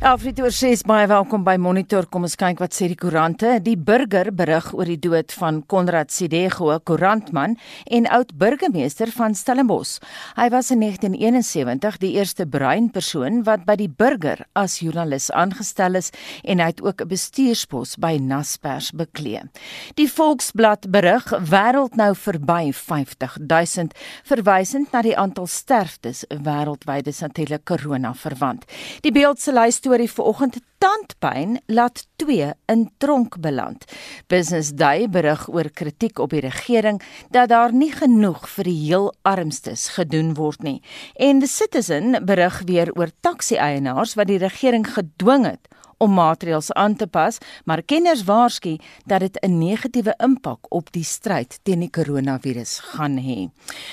Alfred 0.00 0.38
oor 0.40 0.48
6 0.48 0.86
baie 0.88 1.04
welkom 1.10 1.42
by 1.44 1.58
Monitor. 1.60 2.06
Kom 2.08 2.24
ons 2.24 2.32
kyk 2.40 2.62
wat 2.62 2.72
sê 2.72 2.86
die 2.88 2.96
koerante. 2.96 3.58
Die 3.60 3.74
burger 3.76 4.30
berig 4.32 4.70
oor 4.72 4.88
die 4.88 4.96
dood 4.96 5.28
van 5.36 5.58
Konrad 5.68 6.08
Sidego, 6.08 6.70
koerantman 6.88 7.58
en 7.84 8.08
oud 8.08 8.30
burgemeester 8.40 9.12
van 9.12 9.36
Stellenbosch. 9.36 9.98
Hy 10.38 10.46
was 10.54 10.70
in 10.72 10.80
1971 10.80 11.98
die 12.00 12.14
eerste 12.14 12.46
bruin 12.48 12.88
persoon 12.94 13.42
wat 13.44 13.66
by 13.66 13.76
die 13.76 13.90
burger 13.92 14.40
as 14.56 14.78
joernalis 14.80 15.26
aangestel 15.36 16.00
is 16.00 16.08
en 16.48 16.64
hy 16.64 16.70
het 16.72 16.80
ook 16.80 17.04
'n 17.04 17.08
bestuurspos 17.12 17.98
by 18.00 18.16
Naspers 18.16 18.92
beklee. 18.96 19.42
Die 20.00 20.08
Volksblad 20.08 20.88
berig 20.90 21.28
wêreld 21.28 22.00
nou 22.00 22.14
verby 22.14 22.72
50000 22.72 23.92
verwysend 24.24 24.92
na 24.92 25.02
die 25.02 25.16
aantal 25.16 25.46
sterftes 25.46 26.24
wêreldwyd 26.30 27.06
is 27.06 27.20
natuurlik 27.20 27.66
corona 27.66 28.14
verwant. 28.14 28.64
Die 29.02 29.12
beeld 29.12 29.38
se 29.38 29.52
lys 29.52 29.89
storie 29.90 30.12
vanoggend 30.12 30.56
tandpyn 30.78 31.56
laat 31.66 32.04
2 32.22 32.52
in 32.70 32.90
tronk 33.02 33.40
beland. 33.42 33.84
Business 34.30 34.70
Day 34.70 35.08
berig 35.10 35.48
oor 35.50 35.66
kritiek 35.74 36.18
op 36.22 36.30
die 36.30 36.44
regering 36.44 37.00
dat 37.34 37.50
daar 37.50 37.74
nie 37.74 37.90
genoeg 37.90 38.46
vir 38.52 38.70
die 38.70 38.76
heel 38.84 39.08
armstes 39.26 39.88
gedoen 39.96 40.36
word 40.38 40.62
nie. 40.62 40.78
En 41.18 41.42
The 41.42 41.50
Citizen 41.50 42.22
berig 42.24 42.62
weer 42.70 42.94
oor 42.94 43.10
taxi-eienaars 43.20 44.14
wat 44.14 44.30
die 44.30 44.38
regering 44.38 44.86
gedwing 44.86 45.48
het 45.50 45.66
om 46.00 46.14
maatreëls 46.16 46.72
aan 46.72 46.96
te 46.96 47.06
pas, 47.06 47.38
maar 47.64 47.82
kenners 47.84 48.24
waarsku 48.24 48.78
dat 49.04 49.20
dit 49.20 49.36
'n 49.42 49.58
negatiewe 49.58 50.14
impak 50.18 50.66
op 50.68 50.92
die 50.92 51.04
stryd 51.04 51.58
teen 51.62 51.80
die 51.80 51.90
koronavirus 51.90 52.78
gaan 52.78 53.18
hê. 53.18 53.50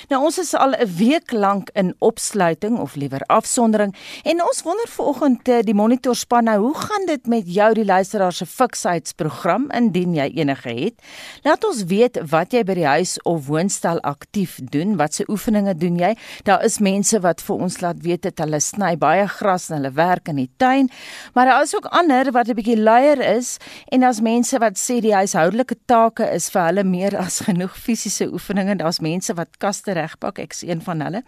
Nou 0.08 0.24
ons 0.24 0.38
is 0.38 0.54
al 0.54 0.72
'n 0.72 0.96
week 0.96 1.32
lank 1.32 1.70
in 1.74 1.94
opsluiting 1.98 2.78
of 2.78 2.94
liewer 2.94 3.20
afsondering 3.26 3.94
en 4.24 4.42
ons 4.42 4.62
wonder 4.62 4.88
vanoggend 4.88 5.48
eh, 5.48 5.62
die 5.62 5.74
monitor 5.74 6.14
span 6.14 6.44
nou, 6.44 6.58
hoe 6.58 6.74
gaan 6.74 7.06
dit 7.06 7.26
met 7.26 7.44
jou 7.46 7.74
die 7.74 7.84
luisteraar 7.84 8.32
se 8.32 8.46
fiksheidsprogram 8.46 9.70
indien 9.70 10.14
jy 10.14 10.32
enige 10.34 10.68
het? 10.68 10.94
Laat 11.42 11.64
ons 11.64 11.84
weet 11.84 12.18
wat 12.30 12.52
jy 12.52 12.62
by 12.64 12.74
die 12.74 12.86
huis 12.86 13.16
of 13.22 13.46
woonstel 13.46 14.00
aktief 14.00 14.58
doen, 14.62 14.96
watse 14.96 15.24
oefeninge 15.28 15.74
doen 15.74 15.98
jy? 15.98 16.14
Daar 16.44 16.64
is 16.64 16.78
mense 16.78 17.20
wat 17.20 17.42
vir 17.44 17.56
ons 17.56 17.80
laat 17.80 18.02
weet 18.02 18.22
dat 18.22 18.38
hulle 18.38 18.60
sny 18.60 18.96
baie 18.96 19.26
gras 19.28 19.68
en 19.70 19.76
hulle 19.76 19.92
werk 19.96 20.28
in 20.28 20.36
die 20.36 20.50
tuin, 20.56 20.90
maar 21.34 21.50
daar 21.50 21.62
is 21.62 21.74
ook 21.76 21.90
ander 21.98 22.30
wat 22.32 22.48
'n 22.48 22.54
bietjie 22.54 22.78
luier 22.78 23.20
is 23.36 23.56
en 23.92 24.02
as 24.02 24.20
mense 24.20 24.58
wat 24.58 24.78
sê 24.78 25.00
die 25.00 25.14
huishoudelike 25.14 25.76
take 25.86 26.24
is 26.34 26.50
vir 26.50 26.62
hulle 26.68 26.84
meer 26.84 27.16
as 27.24 27.40
genoeg 27.46 27.74
fisiese 27.76 28.28
oefeninge. 28.32 28.76
Daar's 28.76 29.00
mense 29.00 29.34
wat 29.34 29.58
kaste 29.58 29.92
regpak, 29.92 30.38
ek's 30.38 30.62
een 30.62 30.82
van 30.82 31.00
hulle. 31.00 31.22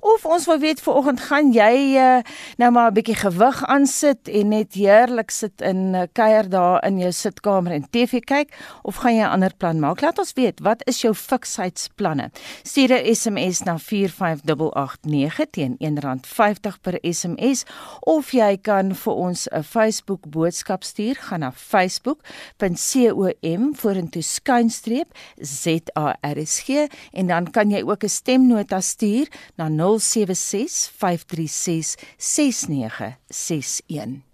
Of 0.00 0.24
ons 0.24 0.46
wil 0.46 0.58
weet 0.58 0.80
vanoggend 0.80 1.20
gaan 1.20 1.52
jy 1.52 1.96
uh, 1.96 2.22
nou 2.56 2.70
maar 2.70 2.90
'n 2.90 2.94
bietjie 2.94 3.18
gewig 3.20 3.64
aansit 3.66 4.28
en 4.28 4.48
net 4.48 4.74
heerlik 4.74 5.30
sit 5.30 5.60
in 5.60 5.90
'n 5.90 5.94
uh, 5.94 6.06
kuier 6.12 6.48
daar 6.48 6.84
in 6.86 6.98
jou 6.98 7.12
sitkamer 7.12 7.72
en 7.72 7.86
TV 7.90 8.20
kyk 8.20 8.48
of 8.82 8.96
gaan 8.96 9.14
jy 9.14 9.24
'n 9.24 9.32
ander 9.32 9.54
plan 9.56 9.80
maak? 9.80 10.00
Laat 10.00 10.18
ons 10.18 10.32
weet, 10.32 10.60
wat 10.60 10.82
is 10.86 11.00
jou 11.00 11.14
fiksheidsplanne? 11.14 12.30
Stuur 12.62 12.92
'n 12.92 13.14
SMS 13.14 13.62
na 13.62 13.78
45889 13.78 15.50
teen 15.50 15.76
R1.50 15.78 16.80
per 16.80 16.98
SMS 17.02 17.64
of 18.00 18.30
jy 18.32 18.56
kan 18.62 18.94
vir 18.94 19.12
ons 19.12 19.48
'n 19.48 19.62
Facebook 19.62 20.13
Facebook 20.14 20.32
boodskap 20.32 20.84
stuur, 20.84 21.16
gaan 21.18 21.40
na 21.40 21.52
facebook.com 21.52 23.76
vorentoe 23.76 24.22
skynstreep 24.22 25.06
ZARSG 25.40 26.68
en 27.12 27.26
dan 27.26 27.50
kan 27.50 27.70
jy 27.70 27.82
ook 27.82 28.04
'n 28.04 28.08
stemnota 28.08 28.80
stuur 28.80 29.28
na 29.56 29.68
076 29.68 30.90
536 30.96 31.96
6961. 32.16 34.33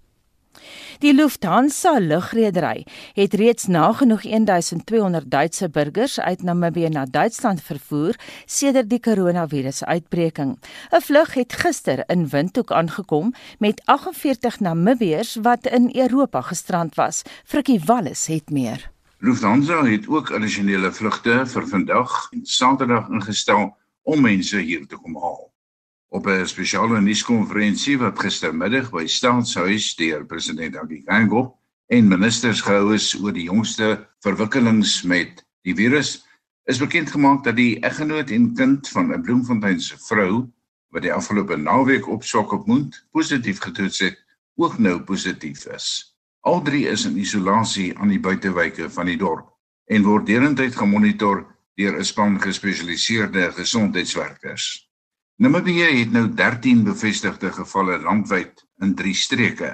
Die 0.98 1.14
Lufthansa 1.14 1.98
lugredery 1.98 2.86
het 3.14 3.34
reeds 3.34 3.66
nagenoeg 3.66 4.22
1200 4.22 5.30
Duitse 5.30 5.68
burgers 5.68 6.20
uit 6.20 6.42
Namibië 6.42 6.88
na 6.88 7.04
Duitsland 7.04 7.62
vervoer 7.62 8.14
sedert 8.44 8.90
die 8.90 9.00
koronavirusuitbreking. 9.00 10.58
'n 10.90 11.00
Vlug 11.00 11.34
het 11.34 11.52
gister 11.52 12.04
in 12.06 12.28
Windhoek 12.28 12.72
aangekom 12.72 13.34
met 13.58 13.82
48 13.84 14.60
Namibiërs 14.60 15.38
wat 15.42 15.66
in 15.66 15.90
Europa 15.92 16.40
gestrand 16.40 16.94
was. 16.94 17.22
Frikkie 17.44 17.80
Wallis 17.84 18.26
het 18.26 18.50
meer. 18.50 18.90
Lufthansa 19.18 19.84
het 19.84 20.08
ook 20.08 20.30
addisionele 20.30 20.92
vlugte 20.92 21.46
vir 21.46 21.66
vandag 21.68 22.28
en 22.32 22.40
Saterdag 22.46 23.08
ingestel 23.08 23.76
om 24.02 24.20
mense 24.20 24.58
hier 24.58 24.86
te 24.86 24.96
kom 24.96 25.16
haal. 25.16 25.49
Op 26.12 26.26
'n 26.26 26.46
spesiale 26.46 27.00
nuuskonferensie 27.00 27.98
wat 27.98 28.18
gistermiddag 28.18 28.88
by 28.90 29.06
Staatshuis 29.06 29.94
deur 29.94 30.24
president 30.26 30.76
Abigango 30.76 31.54
en 31.86 32.08
ministers 32.08 32.60
gehou 32.60 32.94
is 32.94 33.14
oor 33.14 33.32
die 33.32 33.46
jongste 33.46 34.08
verwikkelings 34.26 35.02
met 35.02 35.44
die 35.62 35.74
virus, 35.74 36.26
is 36.64 36.82
bekend 36.82 37.10
gemaak 37.10 37.44
dat 37.44 37.56
die 37.56 37.78
eggenoot 37.86 38.30
en 38.30 38.54
kind 38.54 38.88
van 38.88 39.14
'n 39.14 39.22
Bloemfontein 39.22 39.80
se 39.80 39.98
vrou 40.08 40.50
wat 40.90 41.02
die 41.02 41.12
afgelope 41.12 41.56
naweek 41.56 42.08
op 42.08 42.24
Swakopmund 42.24 43.06
positief 43.12 43.60
getoets 43.60 43.98
het, 43.98 44.18
ook 44.56 44.78
nou 44.78 45.00
positief 45.00 45.66
is. 45.66 46.16
Al 46.40 46.62
drie 46.62 46.88
is 46.88 47.04
in 47.04 47.18
isolasie 47.18 47.98
aan 47.98 48.08
die 48.08 48.20
buitewyke 48.20 48.90
van 48.90 49.06
die 49.06 49.16
dorp 49.16 49.46
en 49.86 50.02
word 50.02 50.26
deurentyd 50.26 50.76
gemonitor 50.76 51.46
deur 51.74 51.98
'n 51.98 52.04
span 52.04 52.40
gespesialiseerde 52.40 53.52
gesondheidswerkers. 53.52 54.89
Namibië 55.40 55.86
het 55.96 56.10
nou 56.12 56.26
13 56.36 56.82
bevestigde 56.84 57.48
gevalle 57.52 57.94
landwyd 57.98 58.58
in 58.84 58.90
3 58.94 59.14
streke: 59.14 59.68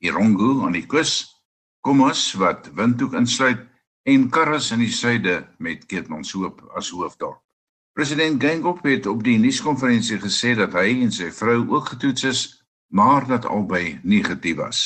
Irongo 0.00 0.62
aan 0.64 0.72
die 0.72 0.86
kus, 0.88 1.42
Komos 1.84 2.22
wat 2.40 2.70
Windhoek 2.72 3.12
insluit 3.20 3.60
en 4.08 4.30
Karras 4.32 4.70
in 4.72 4.80
die 4.80 4.88
suide 4.88 5.34
met 5.58 5.84
Keetmanshoop 5.90 6.62
as 6.80 6.88
hoofdorp. 6.96 7.42
President 7.92 8.40
Gengop 8.40 8.80
het 8.88 9.06
op 9.06 9.20
die 9.26 9.36
nuuskonferensie 9.38 10.16
gesê 10.22 10.54
dat 10.56 10.72
hy 10.80 11.02
en 11.04 11.12
sy 11.12 11.28
vrou 11.28 11.58
ook 11.74 11.90
getoets 11.92 12.24
is, 12.30 12.40
maar 12.88 13.28
dat 13.28 13.44
albei 13.44 13.98
negatief 14.02 14.56
was. 14.62 14.80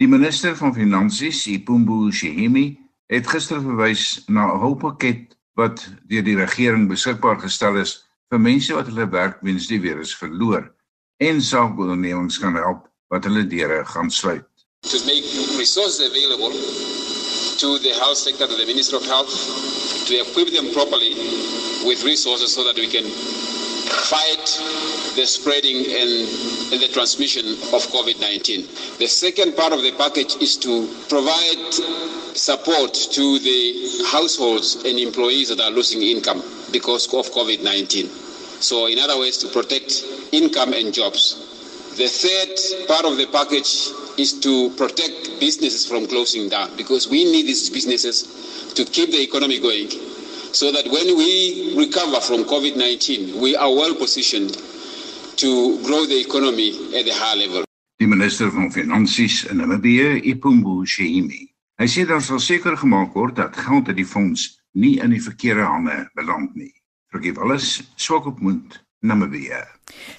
Die 0.00 0.08
minister 0.08 0.56
van 0.56 0.72
Finansies, 0.72 1.42
Ipumbu 1.46 2.08
Shihimi, 2.08 2.78
het 3.12 3.28
gister 3.28 3.60
verwys 3.60 4.24
na 4.32 4.48
'n 4.48 4.64
hulppakket 4.64 5.36
wat 5.60 5.84
deur 6.08 6.24
die 6.24 6.38
regering 6.40 6.88
beskikbaar 6.88 7.36
gestel 7.44 7.76
is 7.84 7.98
vir 8.32 8.40
mense 8.40 8.72
wat 8.72 8.88
hulle 8.88 9.04
werk 9.12 9.42
weens 9.44 9.66
die 9.68 9.80
virus 9.80 10.14
verloor 10.16 10.64
en 11.20 11.42
saakondernemings 11.44 12.38
kan 12.40 12.56
help 12.56 12.86
wat 13.12 13.26
hulle 13.28 13.44
deure 13.44 13.82
gaan 13.92 14.08
sluit. 14.10 14.46
To 14.88 14.98
make 15.04 15.28
resources 15.60 16.00
available 16.00 16.50
to 17.60 17.78
the 17.84 17.92
health 18.00 18.16
sector 18.16 18.48
to 18.48 18.56
the 18.56 18.64
Ministry 18.64 18.96
of 18.96 19.04
Health 19.04 19.28
to 20.08 20.14
equip 20.24 20.48
them 20.56 20.72
properly 20.72 21.12
with 21.84 22.02
resources 22.08 22.54
so 22.54 22.64
that 22.64 22.76
we 22.80 22.88
can 22.88 23.04
fight 24.08 24.48
the 25.14 25.26
spreading 25.26 25.84
and, 25.92 26.12
and 26.72 26.80
the 26.80 26.88
transmission 26.88 27.44
of 27.76 27.84
COVID-19. 27.92 28.98
The 28.98 29.06
second 29.06 29.56
part 29.56 29.74
of 29.74 29.82
the 29.82 29.92
package 29.92 30.40
is 30.40 30.56
to 30.64 30.88
provide 31.12 31.74
support 32.34 32.94
to 33.12 33.38
the 33.38 34.08
households 34.10 34.76
and 34.88 34.98
employees 34.98 35.50
that 35.50 35.60
are 35.60 35.70
losing 35.70 36.00
income 36.00 36.42
because 36.72 37.06
of 37.12 37.28
COVID-19. 37.30 38.21
So, 38.62 38.86
in 38.86 38.98
other 38.98 39.18
words, 39.18 39.38
to 39.38 39.48
protect 39.48 40.04
income 40.30 40.72
and 40.72 40.94
jobs. 40.94 41.34
The 41.96 42.06
third 42.06 42.86
part 42.86 43.04
of 43.04 43.18
the 43.18 43.26
package 43.26 43.90
is 44.16 44.38
to 44.40 44.70
protect 44.76 45.40
businesses 45.40 45.84
from 45.86 46.06
closing 46.06 46.48
down 46.48 46.76
because 46.76 47.08
we 47.08 47.24
need 47.24 47.46
these 47.46 47.68
businesses 47.70 48.72
to 48.74 48.84
keep 48.84 49.10
the 49.10 49.20
economy 49.20 49.58
going 49.58 49.90
so 50.52 50.70
that 50.70 50.86
when 50.86 51.16
we 51.16 51.74
recover 51.76 52.20
from 52.20 52.44
COVID 52.44 52.76
19, 52.76 53.40
we 53.40 53.56
are 53.56 53.72
well 53.74 53.94
positioned 53.94 54.56
to 55.36 55.82
grow 55.82 56.06
the 56.06 56.20
economy 56.20 56.70
at 56.94 57.08
a 57.08 57.14
high 57.14 57.34
level. 57.34 57.64
Die 57.98 58.06
minister 58.06 58.50
van 58.50 58.70
Finansies 58.72 59.44
in 59.50 59.56
Namibië, 59.58 60.22
Ipumbu 60.32 60.86
Shihimi, 60.86 61.48
hy 61.78 61.88
sê 61.88 62.04
daar 62.06 62.22
sal 62.22 62.40
seker 62.40 62.76
gemaak 62.76 63.14
word 63.14 63.36
dat 63.36 63.56
geld 63.56 63.88
uit 63.88 63.98
die 63.98 64.06
fonds 64.06 64.48
nie 64.72 64.98
in 65.02 65.14
die 65.14 65.22
verkeerde 65.22 65.66
hande 65.66 65.98
beland 66.14 66.54
nie. 66.54 66.72
Vergeef 67.12 67.38
alles, 67.38 67.92
swak 67.94 68.26
op 68.26 68.40
mond. 68.40 68.80
Namibië. 69.02 69.58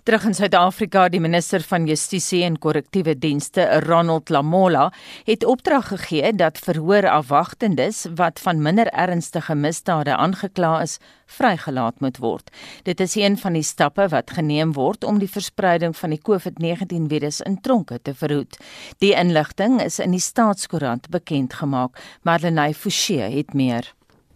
Terug 0.03 0.25
in 0.27 0.33
Suid-Afrika, 0.35 1.05
die 1.09 1.21
minister 1.23 1.63
van 1.63 1.85
Justisie 1.87 2.41
en 2.43 2.57
Korrektiewe 2.59 3.13
Dienste, 3.15 3.63
Ronald 3.85 4.29
Lamola, 4.29 4.89
het 5.23 5.45
opdrag 5.47 5.87
gegee 5.87 6.33
dat 6.35 6.59
verhoorafwagtendes 6.59 8.05
wat 8.15 8.43
van 8.43 8.61
minder 8.61 8.91
ernstige 8.91 9.55
misdade 9.55 10.15
aangekla 10.15 10.81
is, 10.81 10.97
vrygelaat 11.25 12.03
moet 12.03 12.19
word. 12.19 12.51
Dit 12.83 12.99
is 12.99 13.15
een 13.15 13.39
van 13.39 13.55
die 13.55 13.63
stappe 13.63 14.09
wat 14.11 14.35
geneem 14.35 14.75
word 14.75 15.07
om 15.07 15.23
die 15.23 15.31
verspreiding 15.31 15.95
van 15.97 16.11
die 16.11 16.21
COVID-19 16.21 17.07
virus 17.07 17.41
in 17.41 17.61
tronke 17.61 18.01
te 18.01 18.13
verhoed. 18.13 18.59
Die 18.99 19.15
inligting 19.15 19.79
is 19.81 19.99
in 20.03 20.11
die 20.11 20.21
Staatskoerant 20.21 21.09
bekend 21.09 21.53
gemaak, 21.63 21.97
maar 22.21 22.43
Lenay 22.43 22.73
Forsie 22.73 23.23
het 23.23 23.53
meer. 23.53 23.93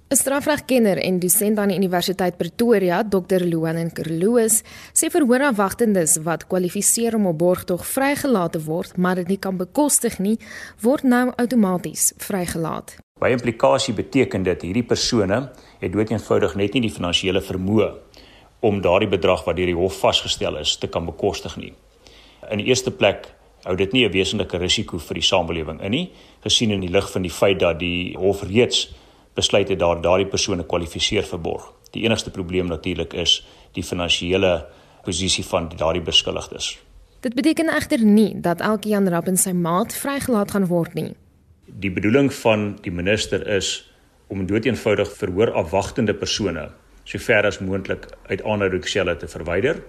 'n 0.09 0.15
Strafregkenner 0.15 0.97
en 0.97 1.19
dosent 1.19 1.57
aan 1.57 1.67
die 1.67 1.75
Universiteit 1.75 2.37
Pretoria, 2.37 3.03
Dr. 3.03 3.43
Luan 3.43 3.91
Kerloos, 3.91 4.61
sê 4.95 5.09
verhoorafwagtendes 5.11 6.21
wat 6.23 6.45
kwalifiseer 6.47 7.15
om 7.15 7.25
op 7.27 7.37
borgtog 7.37 7.83
vrygelaat 7.83 8.53
te 8.55 8.61
word, 8.63 8.95
maar 8.97 9.15
dit 9.19 9.27
nie 9.27 9.37
kan 9.37 9.57
bekostig 9.57 10.15
nie, 10.23 10.37
word 10.79 11.03
nou 11.03 11.33
outomaties 11.35 12.13
vrygelaat. 12.23 12.95
By 13.19 13.33
implikasie 13.35 13.93
beteken 13.97 14.45
dit 14.47 14.63
hierdie 14.63 14.85
persone 14.87 15.41
het 15.81 15.91
doeteenvoudig 15.91 16.55
net 16.55 16.77
nie 16.77 16.85
die 16.85 16.93
finansiële 16.93 17.41
vermoë 17.43 17.89
om 18.63 18.79
daardie 18.81 19.09
bedrag 19.11 19.43
wat 19.43 19.59
deur 19.59 19.73
die 19.73 19.75
hof 19.75 19.97
vasgestel 19.99 20.55
is 20.61 20.77
te 20.79 20.87
kan 20.87 21.03
bekostig 21.05 21.57
nie. 21.59 21.73
In 22.47 22.63
die 22.63 22.69
eerste 22.71 22.95
plek 22.95 23.27
hou 23.65 23.75
dit 23.75 23.91
nie 23.91 24.05
'n 24.05 24.13
wesenlike 24.13 24.57
risiko 24.57 24.99
vir 24.99 25.15
die 25.15 25.27
samelewing 25.27 25.81
in 25.81 25.91
nie, 25.91 26.11
gesien 26.43 26.71
in 26.71 26.79
die 26.79 26.93
lig 26.95 27.11
van 27.11 27.21
die 27.21 27.33
feit 27.41 27.59
dat 27.59 27.79
die 27.79 28.15
hof 28.15 28.43
reeds 28.43 28.87
besluit 29.37 29.69
het 29.69 29.79
daar 29.79 30.01
daardie 30.01 30.27
persone 30.29 30.65
kwalifiseer 30.65 31.25
vir 31.29 31.41
borg. 31.41 31.69
Die 31.93 32.03
enigste 32.07 32.33
probleem 32.33 32.67
natuurlik 32.71 33.13
is 33.13 33.39
die 33.77 33.85
finansiële 33.85 34.65
posisie 35.05 35.45
van 35.45 35.69
daardie 35.77 36.03
beskuldigdes. 36.03 36.73
Dit 37.25 37.35
beteken 37.37 37.69
egter 37.73 38.03
nie 38.05 38.31
dat 38.41 38.61
elke 38.61 38.89
Jan 38.89 39.09
Rapp 39.09 39.29
en 39.29 39.37
sy 39.37 39.53
maat 39.53 39.95
vrygelaat 39.95 40.53
gaan 40.53 40.67
word 40.69 40.97
nie. 40.97 41.11
Die 41.67 41.91
bedoeling 41.91 42.31
van 42.41 42.67
die 42.85 42.93
minister 42.93 43.45
is 43.57 43.71
om 44.27 44.45
doeteenvoudig 44.47 45.11
verhoor 45.17 45.53
afwagtende 45.61 46.13
persone 46.13 46.69
sover 47.07 47.47
as 47.47 47.61
moontlik 47.63 48.07
uit 48.27 48.43
aanhoudingsselle 48.43 49.15
te 49.17 49.29
verwyder. 49.31 49.79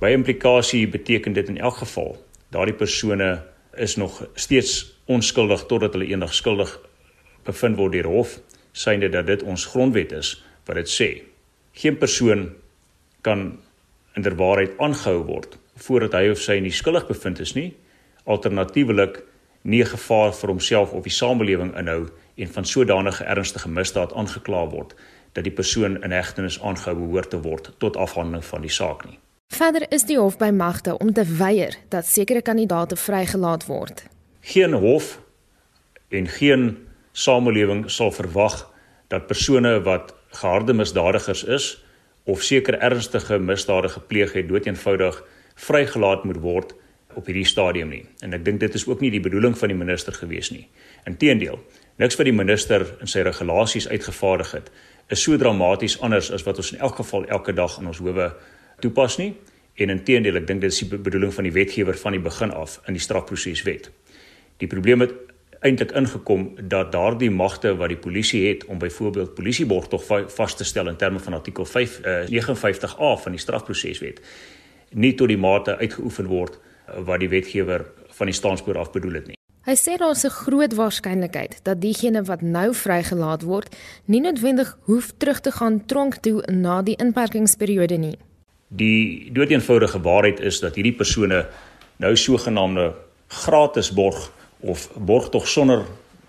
By 0.00 0.14
implikasie 0.16 0.86
beteken 0.88 1.36
dit 1.36 1.50
in 1.52 1.58
elk 1.60 1.82
geval 1.82 2.16
daardie 2.52 2.76
persone 2.76 3.34
is 3.76 3.96
nog 3.96 4.22
steeds 4.34 4.80
onskuldig 5.08 5.66
totdat 5.68 5.96
hulle 5.96 6.08
eendag 6.08 6.34
skuldig 6.34 6.72
bevind 7.44 7.78
word 7.80 7.96
deur 7.96 8.08
hof 8.08 8.38
synde 8.72 9.08
dat 9.08 9.26
dit 9.26 9.42
ons 9.42 9.66
grondwet 9.66 10.12
is 10.12 10.34
wat 10.66 10.76
dit 10.80 10.90
sê. 10.90 11.10
Geen 11.72 11.98
persoon 11.98 12.50
kan 13.20 13.58
inderwaarheid 14.16 14.78
aangehou 14.78 15.22
word 15.28 15.58
voordat 15.82 16.12
hy 16.14 16.28
of 16.30 16.40
sy 16.40 16.58
nie 16.60 16.72
skuldig 16.74 17.06
bevind 17.08 17.40
is 17.40 17.54
nie, 17.56 17.72
alternatiefelik 18.28 19.22
nie 19.62 19.82
gevaar 19.86 20.34
vir 20.36 20.52
homself 20.52 20.92
of 20.92 21.06
die 21.06 21.14
samelewing 21.14 21.72
inhou 21.78 22.06
en 22.36 22.52
van 22.54 22.66
sodanige 22.68 23.24
ernstige 23.24 23.70
misdaad 23.70 24.12
aangekla 24.12 24.66
word 24.70 24.94
dat 25.32 25.44
die 25.44 25.54
persoon 25.54 25.96
in 26.04 26.12
hegtenis 26.12 26.60
aangehou 26.60 26.96
behoort 26.98 27.30
te 27.30 27.40
word 27.40 27.70
tot 27.78 27.96
afhandeling 27.96 28.44
van 28.44 28.64
die 28.66 28.72
saak 28.72 29.06
nie. 29.08 29.18
Verder 29.52 29.86
is 29.92 30.04
die 30.08 30.18
hof 30.18 30.38
by 30.40 30.50
magte 30.54 30.96
om 30.98 31.12
te 31.12 31.24
weier 31.38 31.76
dat 31.92 32.08
sekere 32.08 32.42
kandidaate 32.42 32.96
vrygelaat 32.96 33.66
word. 33.68 34.04
Geen 34.40 34.72
hof 34.72 35.18
en 36.08 36.28
geen 36.28 36.64
samelewing 37.12 37.86
sal 37.90 38.12
verwag 38.12 38.72
dat 39.12 39.26
persone 39.26 39.80
wat 39.84 40.14
geharde 40.40 40.72
misdadigers 40.72 41.44
is 41.44 41.84
of 42.24 42.42
seker 42.42 42.78
ernstige 42.78 43.38
misdade 43.38 43.88
gepleeg 43.88 44.32
het 44.32 44.48
doeteenvoudig 44.48 45.22
vrygelaat 45.54 46.24
moet 46.24 46.40
word 46.40 46.72
op 47.14 47.26
hierdie 47.28 47.44
stadium 47.44 47.90
nie. 47.92 48.04
En 48.24 48.32
ek 48.32 48.44
dink 48.46 48.60
dit 48.62 48.74
is 48.74 48.86
ook 48.88 49.02
nie 49.04 49.10
die 49.12 49.20
bedoeling 49.20 49.56
van 49.58 49.68
die 49.68 49.76
minister 49.76 50.14
gewees 50.16 50.48
nie. 50.54 50.64
Inteendeel, 51.08 51.58
niks 52.00 52.16
wat 52.16 52.28
die 52.28 52.36
minister 52.36 52.86
in 53.04 53.10
sy 53.10 53.24
regulasies 53.26 53.88
uitgevaardig 53.90 54.54
het 54.56 54.70
is 55.12 55.20
so 55.20 55.36
dramaties 55.36 55.98
anders 56.00 56.30
as 56.32 56.44
wat 56.46 56.62
ons 56.62 56.72
in 56.72 56.80
elk 56.80 56.96
geval 57.02 57.26
elke 57.28 57.52
dag 57.52 57.74
in 57.80 57.90
ons 57.90 58.00
howe 58.00 58.30
toepas 58.80 59.18
nie. 59.20 59.34
En 59.80 59.92
inteendeel, 59.92 60.38
ek 60.40 60.46
dink 60.48 60.62
dit 60.64 60.72
is 60.72 60.80
die 60.84 60.88
bedoeling 60.96 61.32
van 61.34 61.48
die 61.48 61.52
wetgewer 61.52 61.96
van 61.98 62.16
die 62.16 62.22
begin 62.22 62.52
af 62.56 62.78
in 62.88 62.96
die 62.96 63.02
strafproseswet. 63.02 63.90
Die 64.60 64.68
probleem 64.70 65.02
met 65.04 65.12
eintlik 65.62 65.92
ingekom 65.98 66.48
dat 66.68 66.92
daardie 66.92 67.30
magte 67.30 67.74
wat 67.78 67.92
die 67.92 68.00
polisie 68.00 68.42
het 68.48 68.64
om 68.64 68.78
byvoorbeeld 68.78 69.34
polisieborg 69.34 69.86
tog 69.88 70.06
vas 70.34 70.56
te 70.56 70.64
stel 70.64 70.88
in 70.90 70.96
terme 70.96 71.18
van 71.22 71.38
artikel 71.38 71.64
5 71.64 72.00
uh, 72.00 72.16
59A 72.30 73.12
van 73.22 73.36
die 73.36 73.40
strafproseswet 73.40 74.20
nie 74.90 75.14
tot 75.14 75.30
die 75.30 75.38
mate 75.38 75.76
uitgeoefen 75.76 76.26
word 76.26 76.58
uh, 76.58 76.98
wat 77.06 77.22
die 77.22 77.30
wetgewer 77.30 77.86
van 78.18 78.26
die 78.26 78.36
staanspoor 78.36 78.78
af 78.78 78.90
bedoel 78.92 79.20
het 79.20 79.30
nie. 79.30 79.38
Hy 79.62 79.76
sê 79.78 79.94
daar 79.98 80.10
is 80.10 80.24
'n 80.26 80.34
groot 80.34 80.74
waarskynlikheid 80.74 81.60
dat 81.62 81.80
diegene 81.80 82.22
wat 82.22 82.42
nou 82.42 82.74
vrygelaat 82.74 83.42
word, 83.42 83.76
nie 84.04 84.20
noodwendig 84.20 84.78
hoef 84.90 85.12
terug 85.16 85.40
te 85.40 85.52
gaan 85.52 85.86
tronk 85.86 86.14
toe 86.14 86.42
na 86.50 86.82
die 86.82 86.96
inperkingsperiode 86.96 87.96
nie. 87.96 88.18
Die 88.68 89.32
doeteenvoudige 89.32 90.00
waarheid 90.00 90.40
is 90.40 90.60
dat 90.60 90.74
hierdie 90.74 90.96
persone 90.96 91.46
nou 91.96 92.16
sogenaamde 92.16 92.94
gratis 93.28 93.92
borg 93.92 94.32
of 94.62 94.88
borg 94.96 95.28
tog 95.28 95.48
sonder 95.48 95.84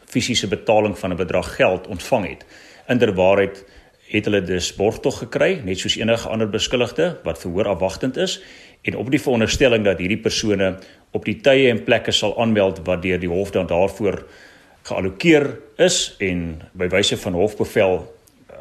fisiese 0.06 0.48
betaling 0.48 0.98
van 0.98 1.12
'n 1.12 1.16
bedrag 1.16 1.56
geld 1.56 1.88
ontvang 1.88 2.28
het. 2.30 2.46
Inderwaarheid 2.88 3.66
het 4.08 4.26
hulle 4.26 4.42
dus 4.42 4.76
borg 4.76 5.00
tog 5.00 5.18
gekry, 5.18 5.62
net 5.64 5.80
soos 5.80 5.96
enige 5.98 6.30
ander 6.30 6.50
beskuldigde 6.50 7.18
wat 7.24 7.40
verhoor 7.40 7.68
afwagtend 7.68 8.18
is 8.18 8.42
en 8.82 8.98
op 8.98 9.12
die 9.12 9.22
veronderstelling 9.22 9.86
dat 9.86 9.98
hierdie 9.98 10.20
persone 10.22 10.76
op 11.12 11.26
die 11.26 11.40
tye 11.42 11.70
en 11.70 11.84
plekke 11.84 12.12
sal 12.12 12.36
aanmeld 12.42 12.82
wat 12.84 13.02
deur 13.02 13.20
die 13.20 13.30
hof 13.30 13.52
dan 13.52 13.68
daarvoor 13.68 14.24
geallokeer 14.84 15.48
is 15.78 16.16
en 16.20 16.62
by 16.74 16.90
wyse 16.92 17.18
van 17.18 17.34
hofbevel 17.34 18.02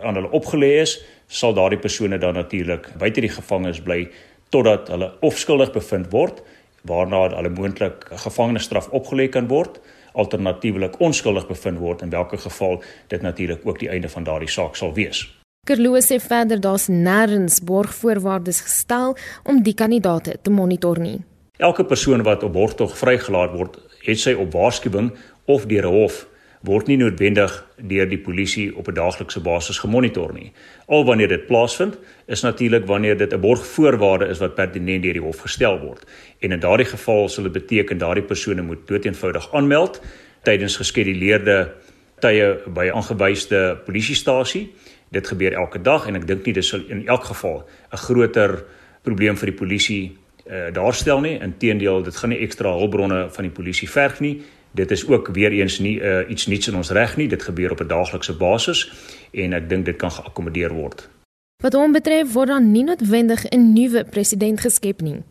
aan 0.02 0.14
hulle 0.14 0.30
opgelê 0.30 0.78
is, 0.82 1.00
sal 1.26 1.54
daardie 1.54 1.80
persone 1.80 2.18
dan 2.18 2.34
natuurlik 2.34 2.88
buite 2.98 3.20
die 3.20 3.32
gevangenis 3.32 3.80
bly 3.82 4.06
totdat 4.54 4.88
hulle 4.92 5.12
of 5.20 5.38
skuldig 5.38 5.72
bevind 5.74 6.10
word 6.12 6.42
waarna 6.82 7.28
hulle 7.36 7.48
moontlik 7.48 8.06
gevangenisstraf 8.10 8.88
opgelê 8.90 9.28
kan 9.28 9.48
word 9.48 9.80
alternatiefelik 10.12 10.98
onskuldig 11.00 11.46
bevind 11.48 11.78
word 11.78 12.02
in 12.02 12.10
watter 12.10 12.38
geval 12.38 12.82
dit 13.08 13.22
natuurlik 13.22 13.66
ook 13.66 13.78
die 13.78 13.88
einde 13.88 14.08
van 14.08 14.24
daardie 14.24 14.50
saak 14.50 14.76
sal 14.76 14.92
wees. 14.94 15.24
Kerloos 15.66 16.08
sê 16.10 16.18
verder 16.18 16.60
daar's 16.60 16.88
nêrens 16.90 17.60
borgvoorwaardes 17.64 18.60
gestel 18.66 19.16
om 19.44 19.62
die 19.62 19.74
kandidaate 19.74 20.38
te 20.42 20.50
monitor 20.50 20.98
nie. 20.98 21.20
Elke 21.56 21.84
persoon 21.84 22.22
wat 22.26 22.42
op 22.42 22.52
borgtog 22.52 22.96
vrygelaat 22.98 23.52
word, 23.54 23.78
het 24.02 24.18
sy 24.18 24.34
op 24.34 24.52
waarskuwing 24.52 25.12
of 25.46 25.66
deur 25.70 25.86
'n 25.86 25.94
hof 25.94 26.26
word 26.62 26.86
nie 26.86 26.96
noodwendig 26.96 27.54
deur 27.90 28.06
die 28.06 28.20
polisie 28.22 28.70
op 28.76 28.88
'n 28.88 28.94
daaglikse 28.94 29.40
basis 29.40 29.78
gemonitor 29.78 30.32
nie. 30.32 30.52
Al 30.86 31.04
wanneer 31.04 31.28
dit 31.28 31.46
plaasvind, 31.46 31.98
is 32.26 32.42
natuurlik 32.42 32.86
wanneer 32.86 33.16
dit 33.16 33.32
'n 33.32 33.40
borgvoorwaarde 33.40 34.26
is 34.26 34.38
wat 34.38 34.54
pertinent 34.54 35.02
deur 35.02 35.12
die 35.12 35.22
hof 35.22 35.40
gestel 35.40 35.78
word. 35.78 36.06
En 36.40 36.52
in 36.52 36.60
daardie 36.60 36.86
geval 36.86 37.28
sal 37.28 37.44
dit 37.44 37.52
beteken 37.52 37.98
daardie 37.98 38.22
persone 38.22 38.62
moet 38.62 38.86
doeteenvoudig 38.86 39.52
aanmeld 39.52 40.00
tydens 40.42 40.76
geskeduleerde 40.76 41.72
tye 42.20 42.60
by 42.66 42.90
aangewyse 42.90 43.80
polisiestasie. 43.84 44.70
Dit 45.10 45.26
gebeur 45.26 45.52
elke 45.52 45.82
dag 45.82 46.06
en 46.06 46.16
ek 46.16 46.26
dink 46.26 46.46
nie 46.46 46.54
dis 46.54 46.68
sal 46.68 46.80
in 46.88 47.08
elk 47.08 47.24
geval 47.24 47.66
'n 47.92 47.96
groter 47.96 48.64
probleem 49.02 49.36
vir 49.36 49.46
die 49.46 49.58
polisie 49.58 50.16
uh, 50.46 50.72
daarstel 50.72 51.20
nie. 51.20 51.40
Inteendeel, 51.40 52.02
dit 52.02 52.16
gaan 52.16 52.30
nie 52.30 52.38
ekstra 52.38 52.72
hulpbronne 52.72 53.30
van 53.30 53.44
die 53.44 53.52
polisie 53.52 53.90
verg 53.90 54.20
nie 54.20 54.42
Dit 54.74 54.90
is 54.90 55.08
ook 55.08 55.28
weer 55.28 55.52
eens 55.52 55.78
nie 55.78 56.00
uh, 56.00 56.28
iets 56.28 56.46
niets 56.46 56.68
in 56.68 56.74
ons 56.74 56.90
reg 56.90 57.16
nie. 57.16 57.28
Dit 57.28 57.42
gebeur 57.42 57.70
op 57.70 57.80
'n 57.80 57.86
daaglikse 57.86 58.36
basis 58.36 58.92
en 59.30 59.52
ek 59.52 59.68
dink 59.68 59.84
dit 59.84 59.96
kan 59.96 60.10
geakkommodeer 60.10 60.72
word. 60.72 61.08
Wat 61.62 61.72
hom 61.72 61.92
betref 61.92 62.32
word 62.32 62.48
dan 62.48 62.72
nie 62.72 62.84
noodwendig 62.84 63.44
'n 63.44 63.72
nuwe 63.72 64.04
president 64.04 64.60
geskep 64.60 65.00
nie. 65.00 65.22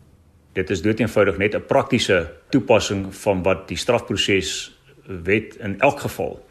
Dit 0.52 0.70
is 0.70 0.82
doeteenvoudig 0.82 1.38
net 1.38 1.54
'n 1.54 1.66
praktiese 1.66 2.30
toepassing 2.48 3.14
van 3.14 3.42
wat 3.42 3.68
die 3.68 3.76
strafproses 3.76 4.78
wet 5.06 5.56
in 5.56 5.80
elk 5.80 6.00
geval 6.00 6.44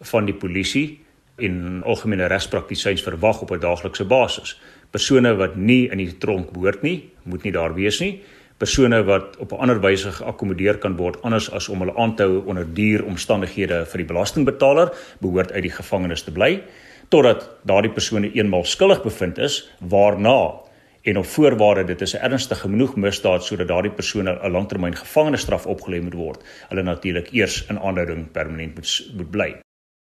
van 0.00 0.24
die 0.24 0.34
polisie 0.34 1.00
en 1.36 1.82
algemene 1.84 2.26
regspraktisyns 2.26 3.02
verwag 3.02 3.40
op 3.40 3.50
'n 3.50 3.58
daaglikse 3.60 4.04
basis. 4.04 4.60
Persone 4.90 5.34
wat 5.34 5.56
nie 5.56 5.90
in 5.90 5.98
die 5.98 6.18
tronk 6.18 6.50
behoort 6.50 6.82
nie, 6.82 7.10
moet 7.22 7.42
nie 7.42 7.52
daar 7.52 7.74
wees 7.74 8.00
nie 8.00 8.22
persone 8.58 9.02
wat 9.04 9.36
op 9.36 9.52
'n 9.52 9.60
ander 9.60 9.80
wyse 9.80 10.12
geakkommodeer 10.12 10.78
kan 10.78 10.96
word 10.96 11.22
anders 11.22 11.50
as 11.50 11.68
om 11.68 11.78
hulle 11.78 11.96
aan 11.96 12.16
te 12.16 12.22
hou 12.22 12.42
onder 12.46 12.74
duur 12.74 13.04
omstandighede 13.04 13.84
vir 13.86 13.98
die 13.98 14.06
belastingbetaler 14.06 14.92
behoort 15.20 15.52
uit 15.52 15.62
die 15.62 15.76
gevangenis 15.76 16.22
te 16.22 16.32
bly 16.32 16.62
totdat 17.08 17.50
daardie 17.62 17.92
persone 17.92 18.32
eenmal 18.32 18.64
skuldig 18.64 19.02
bevind 19.02 19.38
is 19.38 19.70
waarna 19.80 20.66
en 21.02 21.18
op 21.18 21.26
voorwaarde 21.26 21.84
dit 21.84 22.00
is 22.00 22.14
'n 22.14 22.22
ernstige 22.22 22.60
genoeg 22.60 22.96
misdaad 22.96 23.44
sodat 23.44 23.68
daardie 23.68 23.92
persone 23.92 24.38
'n 24.42 24.50
langtermyn 24.50 24.96
gevangenisstraf 24.96 25.66
opgelê 25.66 26.02
moet 26.02 26.14
word 26.14 26.44
hulle 26.68 26.82
natuurlik 26.82 27.28
eers 27.32 27.66
in 27.68 27.78
aanhouding 27.78 28.30
permanent 28.32 28.74
moet 28.74 29.10
moet 29.16 29.30
bly. 29.30 29.56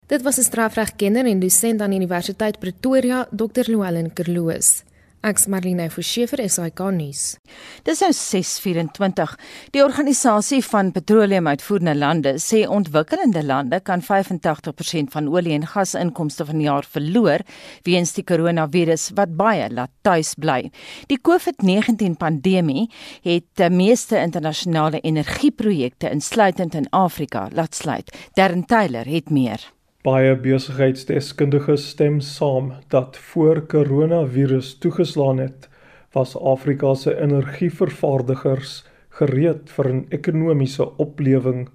Dit 0.06 0.22
was 0.22 0.38
'n 0.38 0.42
strafregkenner 0.42 1.26
en 1.26 1.40
dosent 1.40 1.80
aan 1.80 1.92
Universiteit 1.92 2.58
Pretoria 2.58 3.28
Dr 3.30 3.70
Louwelen 3.70 4.12
Kerloos 4.12 4.85
Ek's 5.24 5.46
Marlene 5.50 5.88
Forsie 5.90 6.26
vir 6.28 6.42
SAK 6.48 6.80
nuus. 6.94 7.22
Dis 7.84 8.00
nou 8.04 8.10
6:24. 8.12 9.34
Die 9.72 9.82
organisasie 9.82 10.62
van 10.64 10.92
petroleumuitvoerende 10.92 11.94
lande 11.94 12.32
sê 12.38 12.66
ontwikkelende 12.68 13.42
lande 13.42 13.80
kan 13.80 14.02
85% 14.02 15.12
van 15.12 15.28
olie 15.28 15.54
en 15.54 15.66
gasinkomste 15.66 16.46
van 16.46 16.58
die 16.58 16.66
jaar 16.66 16.84
verloor 16.84 17.40
weens 17.82 18.12
die 18.12 18.24
koronavirus 18.24 19.10
wat 19.14 19.36
baie 19.36 19.70
laat 19.70 19.90
tuis 20.02 20.34
bly. 20.34 20.70
Die 21.08 21.18
COVID-19 21.18 22.16
pandemie 22.18 22.88
het 23.22 23.44
die 23.54 23.70
meeste 23.70 24.18
internasionale 24.20 25.00
energieprojekte 25.00 26.10
insluitend 26.10 26.74
in 26.74 26.90
Afrika 26.90 27.48
laat 27.52 27.74
sluit. 27.74 28.12
Darren 28.34 28.64
Taylor 28.66 29.04
het 29.04 29.30
meer. 29.30 29.75
Baie 30.06 30.36
besigheidsdeskundiges 30.38 31.88
stem 31.90 32.20
saam 32.22 32.68
dat 32.94 33.16
voor 33.18 33.60
koronavirus 33.66 34.68
toegeslaan 34.78 35.38
het, 35.42 35.64
was 36.14 36.36
Afrika 36.38 36.92
se 36.94 37.14
energievervaardigers 37.22 38.84
gereed 39.18 39.72
vir 39.76 39.88
'n 39.92 40.04
ekonomiese 40.18 40.84
oplewing. 41.04 41.66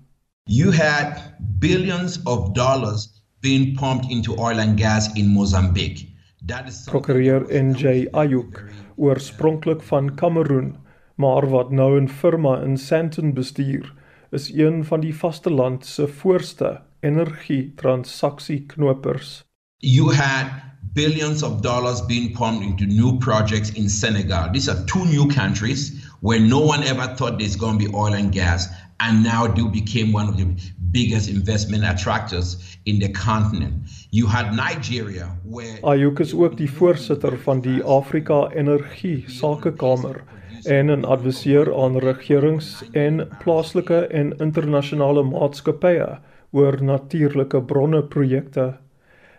You 0.47 0.71
had 0.71 1.19
billions 1.59 2.21
of 2.23 2.53
dollars 2.55 3.09
being 3.41 3.75
pumped 3.79 4.07
into 4.09 4.35
oil 4.35 4.59
and 4.59 4.79
gas 4.79 5.11
in 5.13 5.27
Mozambique. 5.27 6.07
That 6.45 6.67
is 6.67 6.87
Prokureur 6.87 7.43
NJ 7.51 8.07
Ayuk, 8.11 8.63
oorspronklik 8.95 9.81
van 9.81 10.15
Kameroen, 10.15 10.75
maar 11.15 11.49
wat 11.49 11.71
nou 11.71 11.99
'n 12.01 12.07
firma 12.07 12.61
in 12.61 12.77
Sandton 12.77 13.33
bestuur, 13.33 13.93
is 14.31 14.53
een 14.53 14.85
van 14.85 14.99
die 14.99 15.15
vasteland 15.15 15.85
se 15.85 16.07
voorste 16.07 16.81
energietransaksieknopers. 17.01 19.43
You 19.79 20.09
had 20.09 20.71
billions 20.93 21.43
of 21.43 21.61
dollars 21.61 22.01
being 22.01 22.33
pumped 22.33 22.63
into 22.63 22.85
new 22.85 23.17
projects 23.19 23.71
in 23.71 23.89
Senegal. 23.89 24.49
These 24.51 24.69
are 24.69 24.83
two 24.85 25.05
new 25.05 25.27
countries 25.27 26.05
where 26.21 26.39
no 26.39 26.59
one 26.59 26.83
ever 26.83 27.07
thought 27.15 27.39
there's 27.39 27.55
going 27.55 27.79
to 27.79 27.87
be 27.87 27.95
oil 27.95 28.13
and 28.13 28.31
gas 28.31 28.67
and 28.99 29.23
now 29.23 29.47
do 29.47 29.67
became 29.67 30.13
one 30.13 30.27
of 30.27 30.37
the 30.37 30.45
biggest 30.91 31.29
investment 31.29 31.83
attractors 31.83 32.77
in 32.85 32.99
the 32.99 33.09
continent. 33.09 33.73
You 34.11 34.27
had 34.27 34.53
Nigeria 34.53 35.35
where 35.43 35.79
Ayuk 35.83 36.19
is 36.19 36.33
ook 36.33 36.57
die 36.57 36.71
voorsitter 36.71 37.39
van 37.39 37.61
die 37.61 37.83
Afrika 37.83 38.49
Energie 38.49 39.23
Sakekamer 39.27 40.23
en 40.63 40.91
'n 40.91 41.05
adviseur 41.05 41.75
aan 41.83 41.97
regerings 41.97 42.83
en 42.91 43.27
plaaslike 43.43 44.07
en 44.07 44.37
internasionale 44.37 45.23
maatskappye 45.23 46.19
oor 46.51 46.83
natuurlike 46.83 47.61
bronne 47.67 48.03
projekte. 48.03 48.77